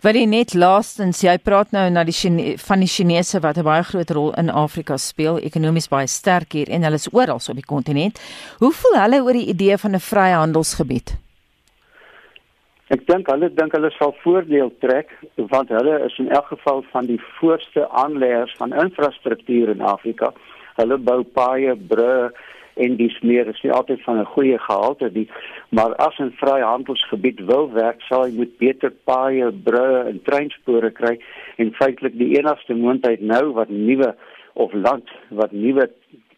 Wat 0.00 0.16
jy 0.16 0.24
net 0.24 0.54
laastens, 0.54 1.20
jy 1.20 1.34
praat 1.44 1.72
nou 1.76 1.84
na 1.92 2.04
die 2.08 2.14
Chine, 2.16 2.54
van 2.58 2.80
die 2.80 2.88
Chinese 2.88 3.40
wat 3.44 3.58
'n 3.58 3.64
baie 3.64 3.82
groot 3.82 4.10
rol 4.10 4.32
in 4.34 4.50
Afrika 4.50 4.96
speel, 4.96 5.38
ekonomies 5.38 5.88
baie 5.88 6.06
sterk 6.06 6.52
hier 6.52 6.68
en 6.68 6.82
hulle 6.82 6.94
is 6.94 7.12
oral 7.12 7.40
op 7.48 7.54
die 7.54 7.66
kontinent. 7.66 8.20
Hoe 8.58 8.72
voel 8.72 8.96
hulle 9.00 9.22
oor 9.22 9.32
die 9.32 9.48
idee 9.48 9.76
van 9.76 9.94
'n 9.94 10.00
vryhandelsgebied? 10.00 11.16
Ek 12.90 13.06
dink 13.06 13.28
hulle 13.30 13.54
dink 13.54 13.72
hulle 13.72 13.90
sal 13.90 14.14
voordeel 14.22 14.72
trek 14.80 15.12
want 15.36 15.68
hulle 15.68 16.04
is 16.06 16.18
in 16.18 16.30
elk 16.30 16.46
geval 16.46 16.82
van 16.92 17.06
die 17.06 17.20
voorste 17.38 17.88
aanleggers 17.88 18.54
van 18.58 18.72
infrastruktuur 18.72 19.68
in 19.68 19.80
Afrika. 19.80 20.32
Hulle 20.76 20.98
bou 20.98 21.22
paaie, 21.22 21.76
brûe, 21.76 22.32
en 22.84 22.96
dis 22.96 23.16
meer 23.22 23.48
is 23.52 23.60
nie 23.62 23.72
altyd 23.72 24.02
van 24.06 24.20
'n 24.20 24.32
goeie 24.34 24.58
gehalte 24.58 25.12
die 25.12 25.28
maar 25.70 25.94
as 26.06 26.18
'n 26.18 26.32
vryhandelsgebied 26.42 27.40
wil 27.50 27.70
werk 27.72 28.00
sal 28.08 28.26
jy 28.26 28.34
moet 28.36 28.58
beter 28.58 28.92
paaie, 29.04 29.52
brûe 29.52 30.06
en 30.10 30.22
treinspore 30.22 30.90
kry 30.90 31.18
en 31.56 31.72
feitelik 31.80 32.18
die 32.18 32.38
enigste 32.38 32.74
moontlikheid 32.74 33.20
nou 33.20 33.52
wat 33.52 33.68
nuwe 33.68 34.14
of 34.54 34.72
land 34.72 35.08
wat 35.28 35.52
nuwe 35.52 35.90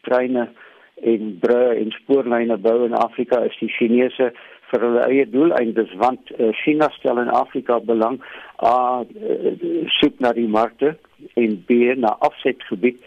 treine 0.02 0.48
en 1.02 1.38
brûe 1.40 1.76
en 1.80 1.90
spoorlyne 1.90 2.56
bou 2.56 2.84
in 2.84 2.94
Afrika 2.94 3.42
is 3.44 3.56
die 3.60 3.72
Chinese 3.78 4.32
vir 4.72 4.84
hulle 4.86 5.04
eie 5.08 5.26
doeleindes 5.28 5.90
want 6.00 6.30
uh, 6.38 6.52
China 6.64 6.88
stel 6.96 7.20
in 7.20 7.28
Afrika 7.28 7.78
belang 7.78 8.20
a 8.62 8.76
uh, 9.04 9.52
soek 10.00 10.20
na 10.20 10.32
die 10.32 10.48
markte 10.48 10.94
en 11.34 11.58
b 11.68 11.94
na 11.96 12.16
afsetgebied 12.28 13.00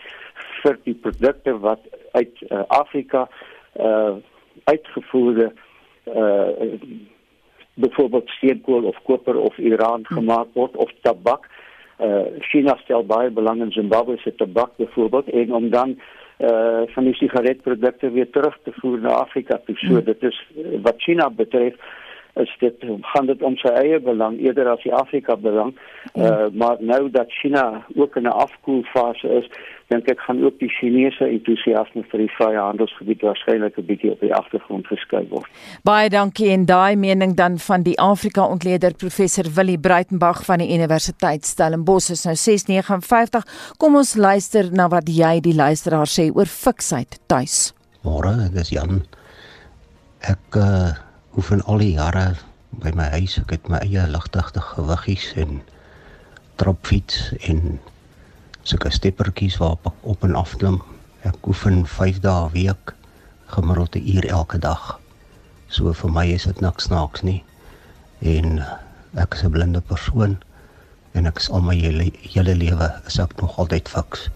vir 0.62 0.78
die 0.86 0.98
produkte 1.06 1.56
wat 1.66 1.82
uit 2.16 2.42
uh, 2.50 2.64
Afrika 2.68 3.28
uh 3.76 4.16
uitgevoerde 4.64 5.52
uh 6.08 6.80
byvoorbeeld 7.76 8.30
steenkool 8.30 8.84
of 8.84 9.02
koper 9.04 9.36
of 9.36 9.58
Iran 9.58 10.06
gemaak 10.08 10.48
word 10.54 10.76
of 10.76 10.92
tabak. 11.02 11.50
Uh 12.00 12.40
China 12.40 12.78
stel 12.84 13.04
baie 13.06 13.30
belang 13.30 13.62
in 13.62 13.72
Zimbabwe 13.72 14.18
se 14.18 14.36
tabak 14.36 14.78
byvoorbeeld 14.78 15.30
en 15.30 15.54
om 15.54 15.70
dan 15.70 16.00
uh 16.40 16.88
van 16.96 17.04
die 17.04 17.16
sigaretprodukte 17.16 18.12
weer 18.12 18.30
terug 18.30 18.58
te 18.64 18.72
voer 18.80 19.00
na 19.00 19.20
Afrika. 19.20 19.60
So 19.76 20.04
dit 20.04 20.24
is 20.24 20.40
wat 20.82 21.04
China 21.04 21.30
betref 21.30 21.76
is 22.36 22.52
dit 22.60 22.84
gaan 23.02 23.26
dit 23.26 23.42
om 23.42 23.56
sy 23.58 23.72
eie 23.80 24.00
belang 24.04 24.36
eerder 24.44 24.68
as 24.68 24.82
die 24.84 24.94
Afrika 24.94 25.36
belang. 25.40 25.76
Uh 26.14 26.48
maar 26.54 26.78
nou 26.80 27.10
dat 27.12 27.32
China 27.32 27.86
ook 27.96 28.16
in 28.16 28.24
'n 28.28 28.38
afkoelfase 28.46 29.28
is, 29.40 29.48
dink 29.88 30.10
ek 30.10 30.20
gaan 30.20 30.44
ook 30.44 30.60
die 30.60 30.70
Chinese 30.70 31.26
entoesiasme 31.26 32.04
vir 32.12 32.20
die 32.20 32.32
vrye 32.38 32.58
handelsgebied 32.58 33.22
waarskynlik 33.22 33.78
'n 33.78 33.86
bietjie 33.86 34.12
op 34.12 34.20
die 34.20 34.34
agtergrond 34.34 34.88
geskuif 34.88 35.30
word. 35.30 35.48
Baie 35.84 36.10
dankie 36.10 36.50
en 36.50 36.66
daai 36.66 36.96
mening 36.96 37.36
dan 37.36 37.58
van 37.58 37.84
die 37.84 38.00
Afrika-ontleder 38.00 38.94
professor 38.94 39.46
Willie 39.56 39.80
Breitenberg 39.80 40.46
van 40.46 40.58
die 40.58 40.74
Universiteit 40.74 41.46
Stellenbosch 41.46 42.10
is 42.10 42.26
nou 42.26 42.36
659. 42.36 43.44
Kom 43.78 43.96
ons 43.96 44.16
luister 44.16 44.72
na 44.72 44.88
wat 44.88 45.08
jy 45.08 45.40
die 45.40 45.56
luisteraar 45.56 46.08
sê 46.08 46.32
oor 46.36 46.46
fiksheid 46.46 47.20
tuis. 47.28 47.74
Môre, 48.04 48.50
dis 48.54 48.70
Jan. 48.70 49.02
Ek 50.22 50.56
uh 50.56 51.05
oefen 51.36 51.64
al 51.68 51.82
die 51.84 51.94
jare 51.98 52.36
by 52.84 52.92
my 52.96 53.08
huis. 53.16 53.36
Ek 53.42 53.52
het 53.56 53.70
my 53.72 53.82
eie 53.84 54.04
ligtigte 54.08 54.62
gewiggies 54.64 55.32
en 55.42 55.60
tropfiets 56.60 57.34
en 57.50 57.80
sulke 58.64 58.92
steppertjies 58.96 59.58
waarop 59.60 59.90
ek 59.92 60.08
op 60.14 60.24
en 60.28 60.38
af 60.40 60.56
klim. 60.62 60.80
Ek 61.28 61.50
oefen 61.52 61.84
5 61.90 62.22
dae 62.24 62.46
'n 62.46 62.54
week, 62.54 62.94
gemiddeld 63.52 63.96
'n 63.96 64.08
uur 64.16 64.28
elke 64.30 64.60
dag. 64.60 65.00
So 65.68 65.94
vir 65.94 66.12
my 66.12 66.26
is 66.26 66.48
dit 66.48 66.62
niks 66.62 66.84
snaaks 66.88 67.22
nie. 67.22 67.44
En 68.22 68.64
ek 69.16 69.34
is 69.34 69.44
'n 69.44 69.52
blinde 69.52 69.82
persoon 69.82 70.38
en 71.14 71.28
ek 71.28 71.38
is 71.38 71.50
al 71.50 71.62
my 71.62 71.76
hele, 71.76 72.12
hele 72.22 72.56
lewe 72.56 72.92
is 73.06 73.20
ek 73.20 73.36
nog 73.42 73.58
altyd 73.58 73.90
fiks. 73.90 74.30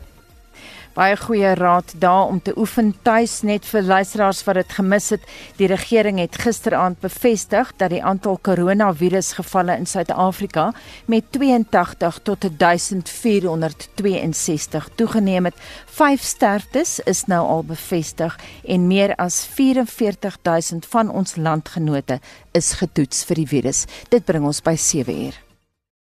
Baie 0.99 1.15
goeie 1.15 1.53
raad 1.55 1.93
daar 1.95 2.27
om 2.27 2.41
te 2.43 2.51
oefen 2.59 2.91
tuis 3.07 3.39
net 3.47 3.63
vir 3.71 3.87
luisteraars 3.87 4.43
wat 4.43 4.59
dit 4.59 4.67
gemis 4.75 5.07
het. 5.15 5.23
Die 5.55 5.71
regering 5.71 6.19
het 6.19 6.35
gisteraand 6.43 6.99
bevestig 6.99 7.71
dat 7.79 7.95
die 7.95 8.03
aantal 8.03 8.35
koronavirusgevalle 8.43 9.79
in 9.79 9.87
Suid-Afrika 9.87 10.75
met 11.07 11.23
82 11.31 12.19
tot 12.27 12.43
1462 12.59 14.91
toegeneem 14.99 15.47
het. 15.47 15.55
Vyf 15.87 16.19
sterftes 16.35 16.99
is 16.99 17.31
nou 17.31 17.47
al 17.47 17.63
bevestig 17.63 18.35
en 18.67 18.91
meer 18.91 19.15
as 19.15 19.47
44000 19.55 20.83
van 20.85 21.09
ons 21.09 21.35
landgenote 21.39 22.19
is 22.51 22.75
getoets 22.83 23.23
vir 23.23 23.35
die 23.39 23.47
virus. 23.47 23.87
Dit 24.11 24.27
bring 24.27 24.43
ons 24.43 24.59
by 24.59 24.75
7 24.75 25.15
uur. 25.15 25.48